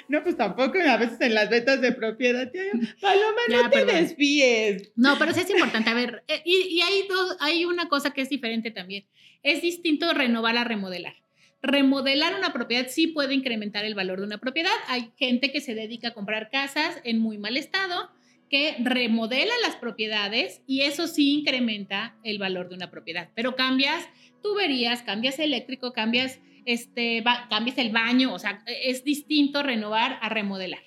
No, 0.08 0.24
pues 0.24 0.38
tampoco 0.38 0.78
a 0.80 0.98
veces 0.98 1.20
en 1.22 1.34
las 1.34 1.50
ventas 1.50 1.82
de 1.82 1.92
propiedad, 1.92 2.52
tío. 2.52 2.62
Paloma, 3.02 3.42
no 3.50 3.70
te 3.70 3.86
desvíes. 3.86 4.92
No, 4.96 5.18
pero 5.18 5.34
sí 5.34 5.42
es 5.42 5.50
importante. 5.50 5.90
A 5.90 5.94
ver, 5.94 6.24
eh, 6.28 6.42
y, 6.46 6.78
y, 6.78 6.82
hay, 6.82 7.08
dos, 7.08 7.38
hay 7.40 7.66
una 7.66 7.88
cosa 7.88 8.12
que 8.12 8.22
es 8.22 8.30
diferente 8.30 8.72
también. 8.72 9.06
Es 9.44 9.62
distinto 9.62 10.14
renovar 10.14 10.58
a 10.58 10.64
remodelar. 10.64 11.16
Remodelar 11.62 12.36
una 12.36 12.52
propiedad 12.52 12.88
sí 12.90 13.08
puede 13.08 13.34
incrementar 13.34 13.86
el 13.86 13.96
valor 13.96 14.20
de 14.20 14.26
una 14.26 14.38
propiedad. 14.40 14.74
Hay 14.88 15.12
gente 15.18 15.52
que 15.52 15.62
se 15.62 15.76
dedica 15.76 16.10
a 16.10 16.14
comprar 16.14 16.50
casas 16.50 17.00
en 17.04 17.20
muy 17.20 17.38
mal 17.38 17.56
estado 17.56 18.12
que 18.54 18.76
remodela 18.80 19.54
las 19.64 19.78
propiedades 19.78 20.62
y 20.68 20.82
eso 20.82 21.08
sí 21.08 21.32
incrementa 21.32 22.16
el 22.24 22.38
valor 22.38 22.70
de 22.70 22.76
una 22.76 22.92
propiedad. 22.92 23.30
Pero 23.34 23.56
cambias 23.56 24.08
tuberías, 24.44 25.02
cambias 25.02 25.40
eléctrico, 25.40 25.92
cambias, 25.92 26.40
este, 26.66 27.24
cambias 27.50 27.78
el 27.78 27.92
baño, 27.92 28.34
o 28.34 28.40
sea, 28.40 28.64
es 28.66 29.04
distinto 29.04 29.64
renovar 29.64 30.18
a 30.22 30.30
remodelar. 30.30 30.82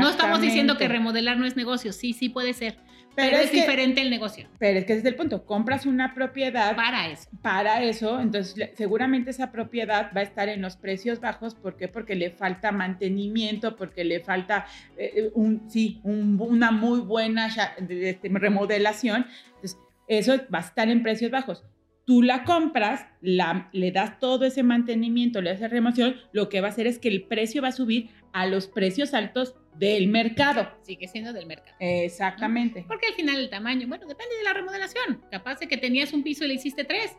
No 0.00 0.08
estamos 0.08 0.40
diciendo 0.40 0.78
que 0.78 0.88
remodelar 0.88 1.36
no 1.36 1.46
es 1.46 1.56
negocio, 1.56 1.92
sí, 1.92 2.12
sí 2.12 2.28
puede 2.28 2.54
ser, 2.54 2.78
pero, 3.14 3.36
es, 3.36 3.52
diferente 3.52 4.00
el 4.00 4.10
negocio. 4.10 4.48
Pero 4.58 4.78
es 4.78 4.84
que 4.84 4.94
ese 4.94 5.00
es 5.00 5.06
el 5.06 5.14
punto, 5.14 5.44
compras 5.44 5.86
una 5.86 6.14
propiedad 6.14 6.74
para 6.74 7.08
eso. 7.08 7.28
Para 7.42 7.82
eso, 7.82 8.20
entonces 8.20 8.70
seguramente 8.74 9.30
esa 9.30 9.52
propiedad 9.52 10.10
va 10.16 10.20
a 10.20 10.24
estar 10.24 10.48
en 10.48 10.60
los 10.62 10.76
precios 10.76 11.20
bajos, 11.20 11.54
¿por 11.54 11.76
qué? 11.76 11.88
Porque 11.88 12.14
le 12.14 12.30
falta 12.30 12.72
mantenimiento, 12.72 13.76
porque 13.76 14.04
le 14.04 14.20
falta 14.20 14.66
eh, 14.96 15.30
un, 15.34 15.70
sí, 15.70 16.00
una 16.02 16.70
muy 16.70 17.00
buena 17.00 17.48
este, 17.88 18.28
remodelación. 18.28 19.26
Entonces, 19.56 19.78
eso 20.08 20.36
va 20.52 20.58
a 20.58 20.62
estar 20.62 20.88
en 20.88 21.02
precios 21.02 21.30
bajos. 21.30 21.64
Tú 22.04 22.22
la 22.22 22.44
compras, 22.44 23.06
la, 23.20 23.70
le 23.72 23.90
das 23.90 24.18
todo 24.18 24.44
ese 24.44 24.62
mantenimiento, 24.62 25.40
le 25.40 25.56
das 25.56 25.70
remoción, 25.70 26.16
lo 26.32 26.48
que 26.48 26.60
va 26.60 26.68
a 26.68 26.70
hacer 26.70 26.86
es 26.86 26.98
que 26.98 27.08
el 27.08 27.22
precio 27.22 27.62
va 27.62 27.68
a 27.68 27.72
subir 27.72 28.10
a 28.32 28.46
los 28.46 28.66
precios 28.66 29.14
altos 29.14 29.54
del 29.78 30.08
mercado. 30.08 30.68
Sigue 30.82 31.08
siendo 31.08 31.32
del 31.32 31.46
mercado. 31.46 31.76
Exactamente. 31.80 32.84
Porque 32.86 33.06
al 33.06 33.14
final 33.14 33.36
el 33.36 33.48
tamaño, 33.50 33.88
bueno, 33.88 34.06
depende 34.06 34.36
de 34.36 34.44
la 34.44 34.52
remodelación. 34.52 35.22
Capaz 35.30 35.60
de 35.60 35.68
que 35.68 35.76
tenías 35.76 36.12
un 36.12 36.22
piso 36.22 36.44
y 36.44 36.48
le 36.48 36.54
hiciste 36.54 36.84
tres. 36.84 37.12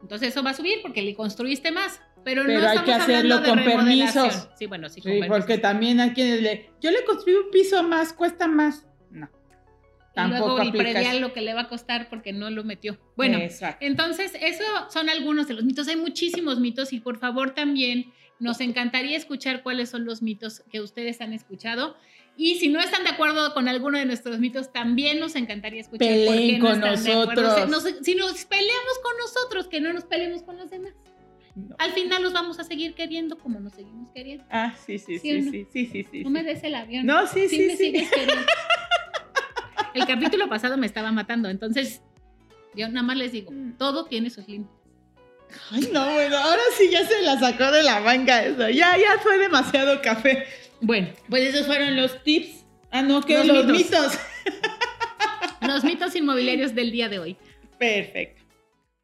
Entonces 0.00 0.28
eso 0.28 0.42
va 0.42 0.50
a 0.50 0.54
subir 0.54 0.78
porque 0.82 1.02
le 1.02 1.14
construiste 1.14 1.70
más. 1.70 2.00
Pero, 2.24 2.44
no 2.44 2.68
hay 2.68 2.78
que 2.78 2.92
hacerlo 2.92 3.42
con 3.42 3.64
permisos. 3.64 4.48
Sí, 4.56 4.66
bueno, 4.66 4.88
sí, 4.88 5.00
con 5.00 5.12
sí 5.12 5.20
porque 5.26 5.58
también 5.58 6.00
hay 6.00 6.10
quienes 6.10 6.40
le... 6.40 6.70
Yo 6.80 6.90
le 6.90 7.04
construí 7.04 7.34
un 7.34 7.50
piso 7.50 7.82
más, 7.82 8.12
cuesta 8.12 8.46
más. 8.46 8.86
No 10.14 10.26
y 10.26 10.30
luego 10.30 10.60
el 10.60 10.72
predial 10.72 11.20
lo 11.20 11.32
que 11.32 11.40
le 11.40 11.54
va 11.54 11.62
a 11.62 11.68
costar 11.68 12.08
porque 12.08 12.32
no 12.32 12.50
lo 12.50 12.64
metió. 12.64 12.98
Bueno, 13.16 13.38
entonces, 13.80 14.32
eso 14.40 14.64
son 14.90 15.08
algunos 15.08 15.48
de 15.48 15.54
los 15.54 15.64
mitos. 15.64 15.88
Hay 15.88 15.96
muchísimos 15.96 16.60
mitos 16.60 16.92
y 16.92 17.00
por 17.00 17.18
favor 17.18 17.54
también 17.54 18.12
nos 18.38 18.60
encantaría 18.60 19.16
escuchar 19.16 19.62
cuáles 19.62 19.90
son 19.90 20.04
los 20.04 20.20
mitos 20.20 20.62
que 20.70 20.80
ustedes 20.80 21.20
han 21.20 21.32
escuchado. 21.32 21.96
Y 22.36 22.56
si 22.56 22.68
no 22.68 22.80
están 22.80 23.04
de 23.04 23.10
acuerdo 23.10 23.52
con 23.54 23.68
alguno 23.68 23.98
de 23.98 24.06
nuestros 24.06 24.38
mitos, 24.38 24.72
también 24.72 25.20
nos 25.20 25.36
encantaría 25.36 25.80
escuchar 25.80 26.08
Peleen 26.08 26.60
con 26.60 26.80
nosotros. 26.80 27.54
si 28.02 28.14
nos 28.14 28.44
peleamos 28.44 28.98
con 29.02 29.16
nosotros, 29.18 29.68
que 29.68 29.80
no 29.80 29.92
nos 29.92 30.04
peleemos 30.04 30.42
con 30.42 30.56
los 30.56 30.70
demás. 30.70 30.92
Al 31.78 31.92
final 31.92 32.22
los 32.22 32.32
vamos 32.32 32.58
a 32.58 32.64
seguir 32.64 32.94
queriendo 32.94 33.38
como 33.38 33.60
nos 33.60 33.74
seguimos 33.74 34.10
queriendo. 34.10 34.44
Ah, 34.50 34.74
sí, 34.86 34.98
sí, 34.98 35.18
sí, 35.18 35.42
sí, 35.42 35.66
sí, 35.70 35.86
sí, 35.86 36.06
sí, 36.10 36.24
No 36.24 36.30
me 36.30 36.42
des 36.42 36.64
el 36.64 36.74
avión. 36.74 37.04
No, 37.04 37.26
sí, 37.26 37.46
sí, 37.48 37.70
sí. 37.70 37.76
Sigues 37.76 38.10
queriendo. 38.10 38.46
El 39.94 40.06
capítulo 40.06 40.48
pasado 40.48 40.76
me 40.76 40.86
estaba 40.86 41.12
matando, 41.12 41.48
entonces 41.48 42.02
yo 42.74 42.88
nada 42.88 43.02
más 43.02 43.16
les 43.16 43.32
digo, 43.32 43.50
mm. 43.50 43.76
todo 43.76 44.06
tiene 44.06 44.30
sus 44.30 44.48
límites. 44.48 44.74
Ay, 45.70 45.90
no, 45.92 46.10
bueno, 46.12 46.38
ahora 46.38 46.62
sí 46.78 46.88
ya 46.90 47.06
se 47.06 47.20
la 47.22 47.38
sacó 47.38 47.70
de 47.70 47.82
la 47.82 48.00
manga 48.00 48.42
eso. 48.44 48.70
Ya, 48.70 48.96
ya 48.96 49.18
fue 49.22 49.36
demasiado 49.38 50.00
café. 50.00 50.46
Bueno, 50.80 51.08
pues 51.28 51.54
esos 51.54 51.66
fueron 51.66 51.94
los 51.96 52.24
tips. 52.24 52.64
Ah, 52.90 53.02
no, 53.02 53.20
que 53.22 53.44
los, 53.44 53.66
mitos. 53.66 54.18
Los 55.66 55.84
mitos 55.84 56.16
inmobiliarios 56.16 56.74
del 56.74 56.90
día 56.90 57.08
de 57.08 57.20
hoy. 57.20 57.36
Perfecto. 57.78 58.42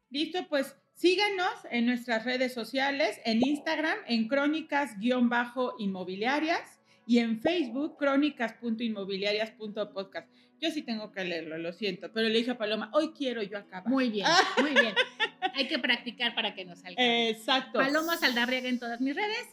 Listo, 0.09 0.45
pues 0.49 0.75
síganos 0.93 1.53
en 1.71 1.85
nuestras 1.85 2.25
redes 2.25 2.53
sociales, 2.53 3.21
en 3.23 3.39
Instagram, 3.45 3.97
en 4.07 4.27
crónicas-inmobiliarias 4.27 6.81
y 7.07 7.19
en 7.19 7.39
Facebook, 7.39 7.95
crónicas.inmobiliarias.podcast. 7.97 10.27
Yo 10.59 10.71
sí 10.71 10.81
tengo 10.81 11.11
que 11.11 11.23
leerlo, 11.23 11.57
lo 11.57 11.71
siento, 11.71 12.11
pero 12.11 12.27
le 12.27 12.37
dije 12.37 12.51
a 12.51 12.57
Paloma, 12.57 12.89
hoy 12.93 13.13
quiero 13.17 13.41
yo 13.41 13.57
acabar. 13.57 13.87
Muy 13.89 14.09
bien, 14.09 14.27
muy 14.59 14.71
bien. 14.71 14.93
Hay 15.55 15.67
que 15.67 15.79
practicar 15.79 16.35
para 16.35 16.53
que 16.53 16.65
nos 16.65 16.79
salga. 16.79 17.01
Exacto. 17.01 17.79
Paloma 17.79 18.17
Saldarriaga 18.17 18.67
en 18.67 18.79
todas 18.79 18.99
mis 18.99 19.15
redes. 19.15 19.47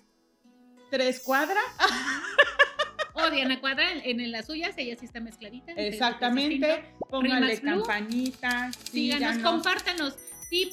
Tres 0.91 1.21
cuadra. 1.21 1.61
o 3.15 3.31
Diana 3.31 3.61
Cuadra 3.61 3.93
en, 3.93 4.31
las 4.33 4.47
suyas, 4.47 4.75
ella 4.79 4.97
sí 4.99 5.07
está 5.07 5.21
mezcladita. 5.21 5.73
Exactamente. 5.73 6.85
Pónganle 7.09 7.61
campanita. 7.61 8.71
Síganos, 8.91 9.39
compártanos. 9.39 10.17
Tip. 10.51 10.73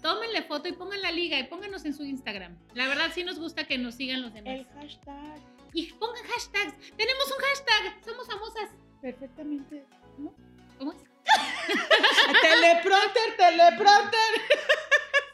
Tómenle 0.00 0.42
foto 0.42 0.68
y 0.68 0.72
pongan 0.72 1.02
la 1.02 1.10
liga 1.10 1.38
y 1.40 1.44
pónganos 1.44 1.84
en 1.84 1.94
su 1.94 2.04
Instagram. 2.04 2.56
La 2.74 2.86
verdad 2.86 3.10
sí 3.12 3.24
nos 3.24 3.40
gusta 3.40 3.64
que 3.64 3.78
nos 3.78 3.96
sigan 3.96 4.22
los 4.22 4.32
demás. 4.32 4.60
El 4.60 4.66
hashtag. 4.66 5.40
Y 5.72 5.92
pongan 5.94 6.22
hashtags. 6.22 6.96
Tenemos 6.96 7.26
un 7.26 7.44
hashtag. 7.44 8.04
Somos 8.04 8.26
famosas 8.26 8.70
perfectamente, 9.00 9.84
¿no? 10.18 10.34
¿Cómo 10.78 10.92
es? 10.92 10.98
teleprompter, 12.42 13.36
teleprompter. 13.36 14.20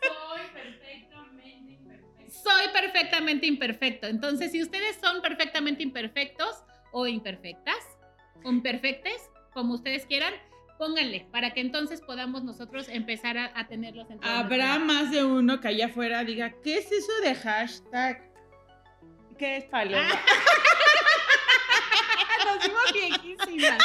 Soy 0.02 0.40
perfectamente 0.52 1.72
imperfecto. 1.72 2.42
Soy 2.42 2.68
perfectamente 2.72 3.46
imperfecto. 3.46 4.06
Entonces, 4.06 4.52
si 4.52 4.62
ustedes 4.62 4.98
son 5.00 5.22
perfectamente 5.22 5.82
imperfectos 5.82 6.62
o 6.92 7.06
imperfectas, 7.06 7.78
o 8.42 8.50
imperfectes, 8.50 9.30
como 9.52 9.74
ustedes 9.74 10.06
quieran, 10.06 10.32
pónganle 10.78 11.28
para 11.30 11.52
que 11.54 11.60
entonces 11.60 12.00
podamos 12.00 12.42
nosotros 12.42 12.88
empezar 12.88 13.38
a, 13.38 13.68
tenerlos 13.68 14.10
en 14.10 14.18
Habrá 14.24 14.80
más 14.80 15.10
de 15.10 15.24
uno 15.24 15.60
que 15.60 15.68
allá 15.68 15.86
afuera 15.86 16.24
diga, 16.24 16.54
¿qué 16.62 16.78
es 16.78 16.90
eso 16.90 17.12
de 17.22 17.36
hashtag? 17.36 18.28
¿Qué 19.38 19.58
es 19.58 19.66
paloma? 19.66 20.02
Nos 22.44 22.58
vimos 22.66 22.92
viejísimas. 23.52 23.78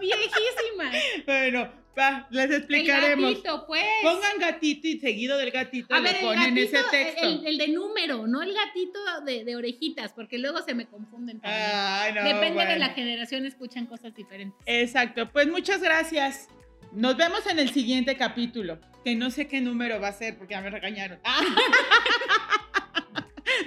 Viejísimas. 0.00 0.96
Bueno, 1.26 1.70
va, 1.98 2.26
les 2.30 2.50
explicaremos. 2.50 3.28
El 3.28 3.36
gatito, 3.36 3.66
pues. 3.66 3.84
Pongan 4.02 4.38
gatito 4.38 4.88
y 4.88 4.98
seguido 4.98 5.36
del 5.36 5.50
gatito 5.50 5.94
a 5.94 6.00
le 6.00 6.14
ponen 6.14 6.56
ese 6.56 6.78
texto. 6.90 7.26
El, 7.44 7.58
de 7.58 7.68
número, 7.68 8.26
no 8.26 8.42
el 8.42 8.54
gatito 8.54 8.98
de, 9.24 9.56
orejitas, 9.56 10.12
porque 10.12 10.38
luego 10.38 10.62
se 10.62 10.74
me 10.74 10.86
confunden 10.86 11.40
también. 11.40 11.70
Ay, 11.74 12.14
no, 12.14 12.24
Depende 12.24 12.64
de 12.64 12.78
la 12.78 12.90
generación, 12.90 13.46
escuchan 13.46 13.86
cosas 13.86 14.14
diferentes. 14.14 14.58
Exacto, 14.66 15.30
pues 15.30 15.48
muchas 15.48 15.82
gracias. 15.82 16.48
Nos 16.92 17.16
vemos 17.16 17.46
en 17.46 17.58
el 17.58 17.70
siguiente 17.70 18.16
capítulo, 18.16 18.80
que 19.04 19.14
no 19.14 19.30
sé 19.30 19.46
qué 19.46 19.60
número 19.60 20.00
va 20.00 20.08
a 20.08 20.12
ser 20.12 20.36
porque 20.36 20.54
ya 20.54 20.60
me 20.60 20.70
regañaron. 20.70 21.20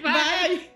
Bye. 0.03 0.72